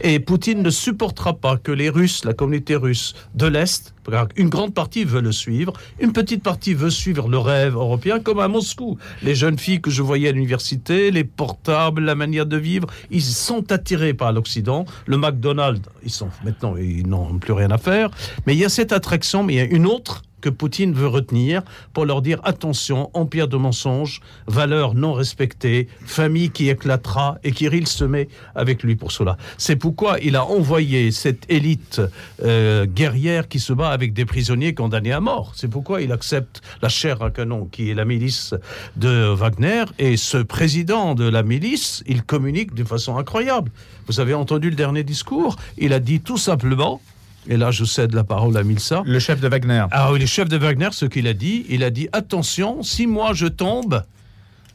Et 0.01 0.19
Poutine 0.19 0.61
ne 0.61 0.69
supportera 0.69 1.33
pas 1.33 1.57
que 1.57 1.71
les 1.71 1.89
Russes, 1.89 2.25
la 2.25 2.33
communauté 2.33 2.75
russe 2.75 3.13
de 3.35 3.47
l'Est, 3.47 3.95
une 4.35 4.49
grande 4.49 4.73
partie 4.73 5.03
veut 5.03 5.21
le 5.21 5.31
suivre, 5.31 5.73
une 5.99 6.13
petite 6.13 6.43
partie 6.43 6.73
veut 6.73 6.89
suivre 6.89 7.27
le 7.27 7.37
rêve 7.37 7.75
européen, 7.75 8.19
comme 8.19 8.39
à 8.39 8.47
Moscou. 8.47 8.97
Les 9.23 9.35
jeunes 9.35 9.57
filles 9.57 9.81
que 9.81 9.89
je 9.89 10.01
voyais 10.01 10.29
à 10.29 10.31
l'université, 10.31 11.11
les 11.11 11.23
portables, 11.23 12.03
la 12.03 12.15
manière 12.15 12.45
de 12.45 12.57
vivre, 12.57 12.87
ils 13.09 13.23
sont 13.23 13.71
attirés 13.71 14.13
par 14.13 14.31
l'Occident. 14.31 14.85
Le 15.05 15.17
McDonald's, 15.17 15.89
ils 16.03 16.11
sont 16.11 16.29
maintenant, 16.43 16.75
ils 16.77 17.07
n'ont 17.07 17.37
plus 17.39 17.53
rien 17.53 17.71
à 17.71 17.77
faire. 17.77 18.09
Mais 18.45 18.53
il 18.55 18.59
y 18.59 18.65
a 18.65 18.69
cette 18.69 18.91
attraction, 18.91 19.43
mais 19.43 19.53
il 19.53 19.57
y 19.57 19.61
a 19.61 19.65
une 19.65 19.85
autre 19.85 20.21
que 20.45 20.49
Poutine 20.51 20.93
veut 20.93 21.07
retenir 21.07 21.63
pour 21.91 22.05
leur 22.05 22.21
dire 22.21 22.39
attention, 22.43 23.09
empire 23.15 23.47
de 23.47 23.57
mensonges, 23.57 24.21
valeurs 24.45 24.93
non 24.93 25.13
respectées, 25.13 25.87
famille 26.05 26.51
qui 26.51 26.69
éclatera 26.69 27.39
et 27.43 27.51
Kirill 27.51 27.87
se 27.87 28.03
met 28.03 28.27
avec 28.53 28.83
lui 28.83 28.95
pour 28.95 29.11
cela. 29.11 29.37
C'est 29.57 29.75
pourquoi 29.75 30.19
il 30.21 30.35
a 30.35 30.45
envoyé 30.45 31.09
cette 31.09 31.49
élite 31.49 31.99
euh, 32.43 32.85
guerrière 32.85 33.47
qui 33.47 33.59
se 33.59 33.73
bat 33.73 33.89
avec 33.89 34.13
des 34.13 34.25
prisonniers 34.25 34.75
condamnés 34.75 35.13
à 35.13 35.19
mort. 35.19 35.53
C'est 35.55 35.67
pourquoi 35.67 36.03
il 36.03 36.11
accepte 36.11 36.61
la 36.83 36.89
chair 36.89 37.23
à 37.23 37.31
canon 37.31 37.65
qui 37.65 37.89
est 37.89 37.95
la 37.95 38.05
milice 38.05 38.53
de 38.97 39.33
Wagner 39.33 39.85
et 39.97 40.15
ce 40.15 40.37
président 40.37 41.15
de 41.15 41.27
la 41.27 41.41
milice, 41.41 42.03
il 42.05 42.21
communique 42.21 42.75
d'une 42.75 42.85
façon 42.85 43.17
incroyable. 43.17 43.71
Vous 44.05 44.19
avez 44.19 44.35
entendu 44.35 44.69
le 44.69 44.75
dernier 44.75 45.03
discours? 45.03 45.55
Il 45.79 45.91
a 45.91 45.99
dit 45.99 46.19
tout 46.19 46.37
simplement 46.37 47.01
et 47.47 47.57
là 47.57 47.71
je 47.71 47.85
cède 47.85 48.13
la 48.13 48.23
parole 48.23 48.55
à 48.57 48.63
Milsa. 48.63 49.03
Le 49.05 49.19
chef 49.19 49.39
de 49.39 49.47
Wagner. 49.47 49.85
Ah 49.91 50.11
oui, 50.11 50.19
le 50.19 50.25
chef 50.25 50.49
de 50.49 50.57
Wagner, 50.57 50.89
ce 50.91 51.05
qu'il 51.05 51.27
a 51.27 51.33
dit, 51.33 51.65
il 51.69 51.83
a 51.83 51.89
dit 51.89 52.07
attention, 52.11 52.83
si 52.83 53.07
moi 53.07 53.31
je 53.33 53.47
tombe, 53.47 54.03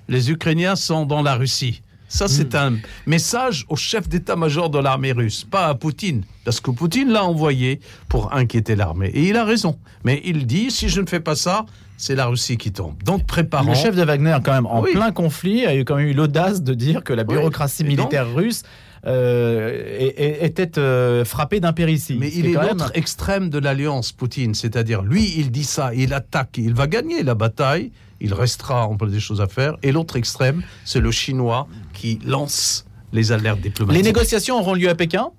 les 0.08 0.30
Ukrainiens 0.30 0.76
sont 0.76 1.06
dans 1.06 1.22
la 1.22 1.34
Russie. 1.34 1.82
Ça, 2.08 2.26
c'est 2.26 2.56
un 2.56 2.74
message 3.06 3.64
au 3.68 3.76
chef 3.76 4.08
d'état-major 4.08 4.68
de 4.68 4.80
l'armée 4.80 5.12
russe, 5.12 5.46
pas 5.48 5.68
à 5.68 5.76
Poutine. 5.76 6.24
Parce 6.44 6.58
que 6.58 6.72
Poutine 6.72 7.12
l'a 7.12 7.24
envoyé 7.24 7.78
pour 8.08 8.34
inquiéter 8.34 8.74
l'armée. 8.74 9.10
Et 9.14 9.28
il 9.28 9.36
a 9.36 9.44
raison. 9.44 9.78
Mais 10.02 10.20
il 10.24 10.44
dit, 10.44 10.72
si 10.72 10.88
je 10.88 11.00
ne 11.00 11.06
fais 11.06 11.20
pas 11.20 11.36
ça, 11.36 11.66
c'est 11.96 12.16
la 12.16 12.26
Russie 12.26 12.56
qui 12.56 12.72
tombe. 12.72 13.00
Donc 13.04 13.26
préparons. 13.26 13.68
Le 13.70 13.76
chef 13.76 13.94
de 13.94 14.02
Wagner, 14.02 14.36
quand 14.42 14.52
même, 14.52 14.66
en 14.66 14.82
plein 14.82 15.12
conflit, 15.12 15.64
a 15.66 15.76
eu 15.76 15.84
quand 15.84 15.96
même 15.96 16.08
eu 16.08 16.12
l'audace 16.12 16.64
de 16.64 16.74
dire 16.74 17.04
que 17.04 17.12
la 17.12 17.22
bureaucratie 17.22 17.84
militaire 17.84 18.34
russe 18.34 18.64
était 19.04 20.78
euh, 20.78 21.24
frappé 21.24 21.60
d'impéritie. 21.60 22.16
Mais 22.18 22.30
il 22.34 22.46
est 22.46 22.52
l'autre 22.52 22.90
extrême 22.94 23.50
de 23.50 23.58
l'alliance, 23.58 24.12
Poutine. 24.12 24.54
C'est-à-dire, 24.54 25.02
lui, 25.02 25.34
il 25.36 25.50
dit 25.50 25.64
ça, 25.64 25.94
il 25.94 26.12
attaque, 26.12 26.58
il 26.58 26.74
va 26.74 26.86
gagner 26.86 27.22
la 27.22 27.34
bataille, 27.34 27.92
il 28.20 28.34
restera, 28.34 28.88
on 28.88 28.96
peut 28.96 29.06
des 29.06 29.20
choses 29.20 29.40
à 29.40 29.46
faire. 29.46 29.76
Et 29.82 29.92
l'autre 29.92 30.16
extrême, 30.16 30.62
c'est 30.84 31.00
le 31.00 31.10
Chinois 31.10 31.66
qui 31.92 32.18
lance 32.24 32.84
les 33.12 33.32
alertes 33.32 33.60
diplomatiques. 33.60 34.02
Les 34.02 34.08
négociations 34.08 34.58
auront 34.58 34.74
lieu 34.74 34.88
à 34.88 34.94
Pékin? 34.94 35.30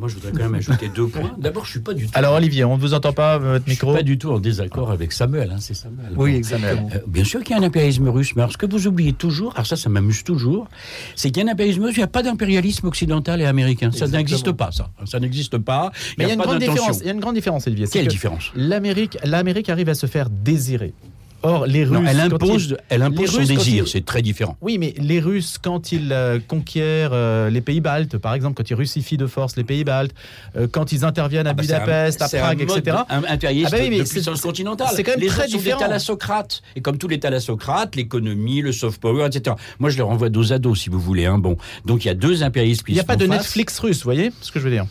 Moi, 0.00 0.08
je 0.08 0.14
voudrais 0.14 0.32
quand 0.32 0.44
même 0.44 0.54
ajouter 0.54 0.88
deux 0.88 1.08
points. 1.08 1.32
D'abord, 1.38 1.66
je 1.66 1.72
suis 1.72 1.80
pas 1.80 1.92
du 1.92 2.06
tout. 2.06 2.12
Alors, 2.14 2.34
Olivier, 2.34 2.64
on 2.64 2.76
ne 2.76 2.80
vous 2.80 2.94
entend 2.94 3.12
pas, 3.12 3.36
votre 3.36 3.68
micro 3.68 3.88
Je 3.88 3.96
suis 3.96 3.98
pas 3.98 4.02
du 4.02 4.16
tout 4.16 4.30
en 4.30 4.40
désaccord 4.40 4.90
avec 4.90 5.12
Samuel. 5.12 5.50
Hein, 5.52 5.58
c'est 5.60 5.74
Samuel. 5.74 6.12
Oui, 6.16 6.36
exactement. 6.36 6.88
Euh, 6.94 7.00
bien 7.06 7.24
sûr 7.24 7.44
qu'il 7.44 7.54
y 7.54 7.58
a 7.58 7.62
un 7.62 7.64
impérialisme 7.64 8.08
russe, 8.08 8.34
mais 8.34 8.40
alors 8.40 8.52
ce 8.52 8.56
que 8.56 8.64
vous 8.64 8.86
oubliez 8.86 9.12
toujours, 9.12 9.52
alors 9.56 9.66
ça, 9.66 9.76
ça 9.76 9.90
m'amuse 9.90 10.24
toujours, 10.24 10.68
c'est 11.16 11.30
qu'il 11.30 11.42
y 11.42 11.46
a 11.46 11.50
un 11.50 11.52
impérialisme 11.52 11.84
russe, 11.84 11.96
il 11.96 12.00
n'y 12.00 12.04
a 12.04 12.08
pas 12.08 12.22
d'impérialisme 12.22 12.86
occidental 12.86 13.42
et 13.42 13.44
américain. 13.44 13.90
Ça 13.92 14.08
n'existe 14.08 14.52
pas, 14.52 14.72
ça. 14.72 14.90
Ça 15.04 15.20
n'existe 15.20 15.58
pas. 15.58 15.92
Mais 16.16 16.24
il 16.24 16.28
y, 16.28 16.30
a, 16.30 16.34
une 16.34 16.40
grande 16.40 16.58
différence. 16.58 17.00
Il 17.00 17.06
y 17.06 17.10
a 17.10 17.12
une 17.12 17.20
grande 17.20 17.34
différence, 17.34 17.66
Olivier. 17.66 17.86
Quelle 17.86 18.08
différence? 18.08 18.52
L'Amérique, 18.54 19.18
l'Amérique 19.22 19.68
arrive 19.68 19.90
à 19.90 19.94
se 19.94 20.06
faire 20.06 20.30
désirer. 20.30 20.94
Or, 21.42 21.66
les 21.66 21.84
Russes. 21.84 22.06
elle 22.06 22.20
impose, 22.20 22.76
elle 22.88 23.02
impose 23.02 23.30
son 23.30 23.42
désir, 23.42 23.88
c'est 23.88 24.04
très 24.04 24.22
différent. 24.22 24.56
Oui, 24.60 24.78
mais 24.78 24.94
les 24.98 25.20
Russes, 25.20 25.56
quand 25.62 25.92
ils 25.92 26.12
euh, 26.12 26.38
conquièrent 26.46 27.10
euh, 27.12 27.48
les 27.50 27.60
pays 27.60 27.80
baltes, 27.80 28.18
par 28.18 28.34
exemple, 28.34 28.54
quand 28.54 28.68
ils 28.68 28.74
russifient 28.74 29.16
de 29.16 29.26
force 29.26 29.56
les 29.56 29.64
pays 29.64 29.84
baltes, 29.84 30.12
euh, 30.56 30.66
quand 30.70 30.92
ils 30.92 31.04
interviennent 31.04 31.46
à 31.46 31.50
ah 31.50 31.54
bah, 31.54 31.62
Budapest, 31.62 32.22
à 32.22 32.28
Prague, 32.28 32.60
etc. 32.60 32.98
Un 33.08 33.22
ah 33.26 33.36
bah 33.36 33.48
de 33.48 34.08
puissance 34.08 34.40
continentale. 34.40 34.88
C'est 34.94 35.02
quand 35.02 35.12
même 35.12 35.20
les 35.20 35.28
très 35.28 35.46
différent. 35.46 35.78
Sont 35.78 35.84
des 35.84 35.88
thalassocrates. 35.88 36.62
Et 36.76 36.82
comme 36.82 36.98
tous 36.98 37.08
les 37.08 37.20
thalassocrates, 37.20 37.96
l'économie, 37.96 38.60
le 38.60 38.72
soft 38.72 39.00
power, 39.00 39.26
etc. 39.26 39.56
Moi, 39.78 39.90
je 39.90 39.96
les 39.96 40.02
renvoie 40.02 40.28
dos 40.28 40.52
à 40.52 40.58
dos, 40.58 40.74
si 40.74 40.90
vous 40.90 41.00
voulez. 41.00 41.26
Hein. 41.26 41.38
Bon. 41.38 41.56
Donc, 41.86 42.04
il 42.04 42.08
y 42.08 42.10
a 42.10 42.14
deux 42.14 42.42
impérialismes 42.42 42.84
Il 42.88 42.94
n'y 42.94 43.00
a 43.00 43.04
pas 43.04 43.16
de 43.16 43.26
Netflix 43.26 43.78
russe, 43.78 43.98
vous 43.98 44.04
voyez 44.04 44.30
ce 44.40 44.52
que 44.52 44.58
je 44.58 44.64
veux 44.64 44.70
dire? 44.70 44.86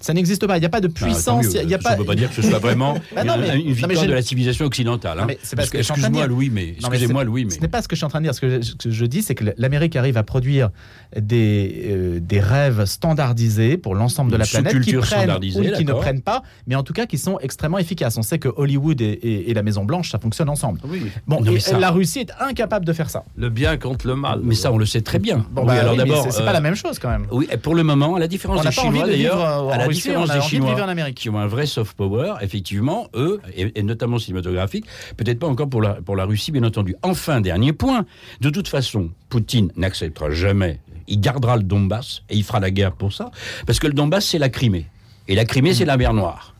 Ça 0.00 0.14
n'existe 0.14 0.46
pas. 0.46 0.56
Il 0.56 0.60
n'y 0.60 0.66
a 0.66 0.70
pas 0.70 0.80
de 0.80 0.88
ah, 0.88 1.04
puissance. 1.04 1.46
Il 1.54 1.68
y 1.68 1.74
a 1.74 1.78
pas. 1.78 1.94
ne 1.94 2.00
veut 2.00 2.04
pas 2.04 2.14
dire 2.14 2.28
que 2.28 2.34
ce 2.34 2.42
soit 2.42 2.58
vraiment 2.58 2.94
bah 3.14 3.22
une 3.54 3.72
victoire 3.72 4.06
de 4.06 4.12
la 4.12 4.22
civilisation 4.22 4.64
occidentale. 4.66 5.20
Hein. 5.20 5.26
excuse-moi, 5.28 6.26
Louis, 6.26 6.50
mais 6.50 6.74
excusez-moi, 6.78 7.24
Louis, 7.24 7.44
mais 7.44 7.50
ce 7.50 7.60
n'est 7.60 7.68
pas 7.68 7.82
ce 7.82 7.88
que 7.88 7.96
je 7.96 7.98
suis 7.98 8.06
en 8.06 8.08
train 8.08 8.20
de 8.20 8.24
dire. 8.24 8.34
Ce 8.34 8.40
que 8.40 8.60
je, 8.90 9.04
dis, 9.06 9.22
c'est 9.22 9.34
que 9.34 9.44
l'Amérique 9.56 9.96
arrive 9.96 10.16
à 10.16 10.22
produire 10.22 10.70
des 11.18 11.86
euh, 11.88 12.20
des 12.20 12.40
rêves 12.40 12.84
standardisés 12.84 13.76
pour 13.76 13.94
l'ensemble 13.94 14.30
de 14.30 14.36
la 14.36 14.44
planète 14.44 14.80
qui 14.80 14.94
prennent 14.94 15.30
ou 15.30 15.38
qui 15.40 15.84
ne 15.84 15.92
prennent 15.92 16.22
pas, 16.22 16.42
mais 16.66 16.74
en 16.74 16.82
tout 16.82 16.92
cas 16.92 17.06
qui 17.06 17.18
sont 17.18 17.38
extrêmement 17.40 17.78
efficaces. 17.78 18.16
On 18.18 18.22
sait 18.22 18.38
que 18.38 18.48
Hollywood 18.54 19.00
et, 19.00 19.52
la 19.54 19.62
Maison 19.62 19.84
Blanche, 19.84 20.10
ça 20.10 20.18
fonctionne 20.18 20.48
ensemble. 20.48 20.80
Bon, 21.26 21.42
la 21.78 21.90
Russie 21.90 22.20
est 22.20 22.32
incapable 22.40 22.84
de 22.84 22.92
faire 22.92 23.10
ça. 23.10 23.24
Le 23.36 23.48
bien 23.48 23.76
contre 23.76 24.06
le 24.06 24.16
mal. 24.16 24.40
Mais 24.42 24.54
ça, 24.54 24.72
on 24.72 24.78
le 24.78 24.86
sait 24.86 25.00
très 25.00 25.18
bien. 25.18 25.44
Bon, 25.50 25.64
bah 25.64 25.74
alors 25.74 25.96
d'abord, 25.96 26.26
c'est 26.30 26.44
pas 26.44 26.52
la 26.52 26.60
même 26.60 26.74
chose 26.74 26.98
quand 26.98 27.10
même. 27.10 27.26
Oui, 27.30 27.48
pour 27.62 27.74
le 27.74 27.82
moment, 27.82 28.16
à 28.16 28.20
la 28.20 28.28
différence 28.28 28.62
des 28.62 28.72
Chinois 28.72 29.06
d'ailleurs, 29.06 29.87
à 29.88 29.92
la 29.92 29.94
différence 29.94 30.30
des 30.30 30.40
Chinois 30.40 30.74
en 30.74 30.88
Amérique. 30.88 31.16
qui 31.16 31.28
ont 31.28 31.38
un 31.38 31.46
vrai 31.46 31.66
soft 31.66 31.96
power, 31.96 32.34
effectivement, 32.40 33.08
eux, 33.14 33.40
et, 33.54 33.82
notamment 33.82 34.18
cinématographique, 34.18 34.86
peut-être 35.16 35.38
pas 35.38 35.46
encore 35.46 35.68
pour 35.68 35.82
la, 35.82 35.94
pour 35.94 36.16
la 36.16 36.24
Russie, 36.24 36.52
bien 36.52 36.62
entendu. 36.62 36.94
Enfin, 37.02 37.40
dernier 37.40 37.72
point, 37.72 38.06
de 38.40 38.50
toute 38.50 38.68
façon, 38.68 39.10
Poutine 39.28 39.72
n'acceptera 39.76 40.30
jamais, 40.30 40.80
il 41.06 41.20
gardera 41.20 41.56
le 41.56 41.62
Donbass, 41.62 42.22
et 42.28 42.36
il 42.36 42.44
fera 42.44 42.60
la 42.60 42.70
guerre 42.70 42.92
pour 42.92 43.12
ça, 43.12 43.30
parce 43.66 43.78
que 43.78 43.86
le 43.86 43.94
Donbass, 43.94 44.26
c'est 44.26 44.38
la 44.38 44.48
Crimée. 44.48 44.86
Et 45.26 45.34
la 45.34 45.44
Crimée, 45.44 45.74
c'est 45.74 45.84
la 45.84 45.96
mer 45.96 46.14
Noire. 46.14 46.54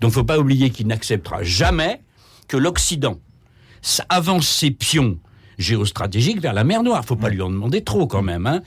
Donc, 0.00 0.12
faut 0.12 0.24
pas 0.24 0.38
oublier 0.38 0.70
qu'il 0.70 0.86
n'acceptera 0.86 1.42
jamais 1.42 2.00
que 2.46 2.56
l'Occident 2.56 3.18
avance 4.08 4.48
ses 4.48 4.70
pions 4.70 5.18
géostratégiques 5.58 6.40
vers 6.40 6.52
la 6.52 6.64
mer 6.64 6.82
Noire. 6.82 7.04
Faut 7.04 7.16
pas 7.16 7.28
lui 7.28 7.42
en 7.42 7.50
demander 7.50 7.82
trop 7.82 8.06
quand 8.06 8.22
même. 8.22 8.46
Hein. 8.46 8.62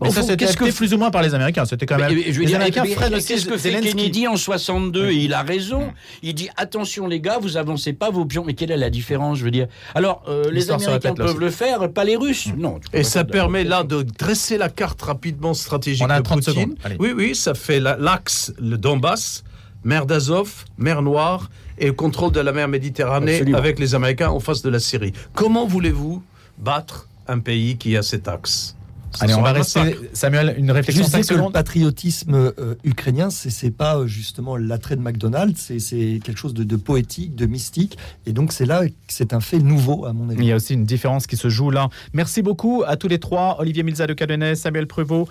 Mais 0.00 0.10
ça, 0.10 0.22
c'était 0.22 0.46
que 0.46 0.72
plus 0.72 0.94
ou 0.94 0.98
moins 0.98 1.10
par 1.10 1.22
les 1.22 1.34
Américains. 1.34 1.64
C'était 1.64 1.86
quand 1.86 1.98
même. 1.98 2.10
je 2.10 2.32
veux 2.32 2.40
les 2.40 2.46
dire, 2.46 2.56
Américains 2.56 2.84
Qu'est-ce 2.84 3.46
que 3.46 3.56
fait 3.56 3.80
Kennedy 3.80 4.26
en 4.26 4.36
62 4.36 5.10
Et 5.10 5.14
il 5.14 5.34
a 5.34 5.42
raison. 5.42 5.92
Il 6.22 6.34
dit 6.34 6.48
attention 6.56 7.06
les 7.06 7.20
gars, 7.20 7.38
vous 7.40 7.56
avancez 7.56 7.92
pas 7.92 8.10
vos 8.10 8.24
pions. 8.24 8.44
Mais 8.44 8.54
quelle 8.54 8.70
est 8.70 8.76
la 8.76 8.90
différence 8.90 9.38
Je 9.38 9.44
veux 9.44 9.50
dire? 9.50 9.68
Alors, 9.94 10.22
euh, 10.28 10.50
les 10.50 10.70
Américains 10.70 11.14
peuvent 11.14 11.40
le 11.40 11.50
faire, 11.50 11.90
pas 11.92 12.04
les 12.04 12.16
Russes. 12.16 12.48
Mm. 12.48 12.60
Non. 12.60 12.80
Et 12.92 13.04
ça 13.04 13.24
permet 13.24 13.64
là 13.64 13.84
de 13.84 14.02
dresser 14.02 14.58
la 14.58 14.68
carte 14.68 15.00
rapidement 15.02 15.54
stratégique 15.54 16.04
On 16.06 16.10
a 16.10 16.20
30 16.20 16.42
Secondes. 16.42 16.74
Oui, 16.98 17.12
oui, 17.16 17.34
ça 17.34 17.54
fait 17.54 17.80
l'axe, 17.80 18.52
le 18.60 18.76
Donbass, 18.76 19.42
mer 19.84 20.06
d'Azov, 20.06 20.64
mer 20.78 21.02
Noire 21.02 21.50
et 21.78 21.86
le 21.86 21.92
contrôle 21.92 22.32
de 22.32 22.40
la 22.40 22.52
mer 22.52 22.68
Méditerranée 22.68 23.42
avec 23.54 23.78
les 23.78 23.94
Américains 23.94 24.30
en 24.30 24.40
face 24.40 24.62
de 24.62 24.70
la 24.70 24.78
Syrie. 24.78 25.12
Comment 25.34 25.66
voulez-vous 25.66 26.22
battre 26.58 27.08
un 27.28 27.38
pays 27.38 27.76
qui 27.76 27.96
a 27.96 28.02
cet 28.02 28.28
axe? 28.28 28.75
Allez, 29.20 29.34
on 29.34 29.42
va 29.42 29.52
rester. 29.52 29.96
Samuel, 30.12 30.54
une 30.58 30.70
réflexion. 30.70 31.04
Je 31.04 31.26
que 31.26 31.34
le 31.34 31.50
patriotisme 31.50 32.34
euh, 32.34 32.74
ukrainien, 32.84 33.30
c'est 33.30 33.70
pas 33.70 33.96
euh, 33.96 34.06
justement 34.06 34.56
l'attrait 34.56 34.96
de 34.96 35.00
McDonald's, 35.00 35.72
c'est 35.78 36.20
quelque 36.22 36.38
chose 36.38 36.54
de, 36.54 36.76
poétique, 36.76 37.34
de 37.34 37.46
mystique, 37.46 37.98
et 38.26 38.32
donc 38.32 38.52
c'est 38.52 38.66
là 38.66 38.86
que 38.86 38.92
c'est 39.08 39.32
un 39.32 39.40
fait 39.40 39.58
nouveau 39.58 40.06
à 40.06 40.12
mon 40.12 40.28
avis. 40.28 40.42
Il 40.42 40.46
y 40.46 40.52
a 40.52 40.56
aussi 40.56 40.74
une 40.74 40.84
différence 40.84 41.26
qui 41.26 41.36
se 41.36 41.48
joue 41.48 41.70
là. 41.70 41.88
Merci 42.12 42.42
beaucoup 42.42 42.84
à 42.86 42.96
tous 42.96 43.08
les 43.08 43.18
trois, 43.18 43.56
Olivier 43.58 43.82
Milza 43.82 44.06
de 44.06 44.12
Cadenet, 44.12 44.56
Samuel 44.56 44.86
Pruvot 44.86 45.28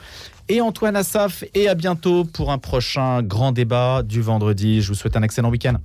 et 0.50 0.62
Antoine 0.62 0.96
Assaf, 0.96 1.44
et 1.54 1.68
à 1.68 1.76
bientôt 1.76 2.24
pour 2.24 2.52
un 2.52 2.58
prochain 2.58 3.22
grand 3.22 3.52
débat 3.52 4.02
du 4.04 4.22
vendredi. 4.22 4.82
Je 4.82 4.88
vous 4.90 4.96
souhaite 4.96 5.18
un 5.18 5.24
excellent 5.24 5.50
week-end. 5.50 5.76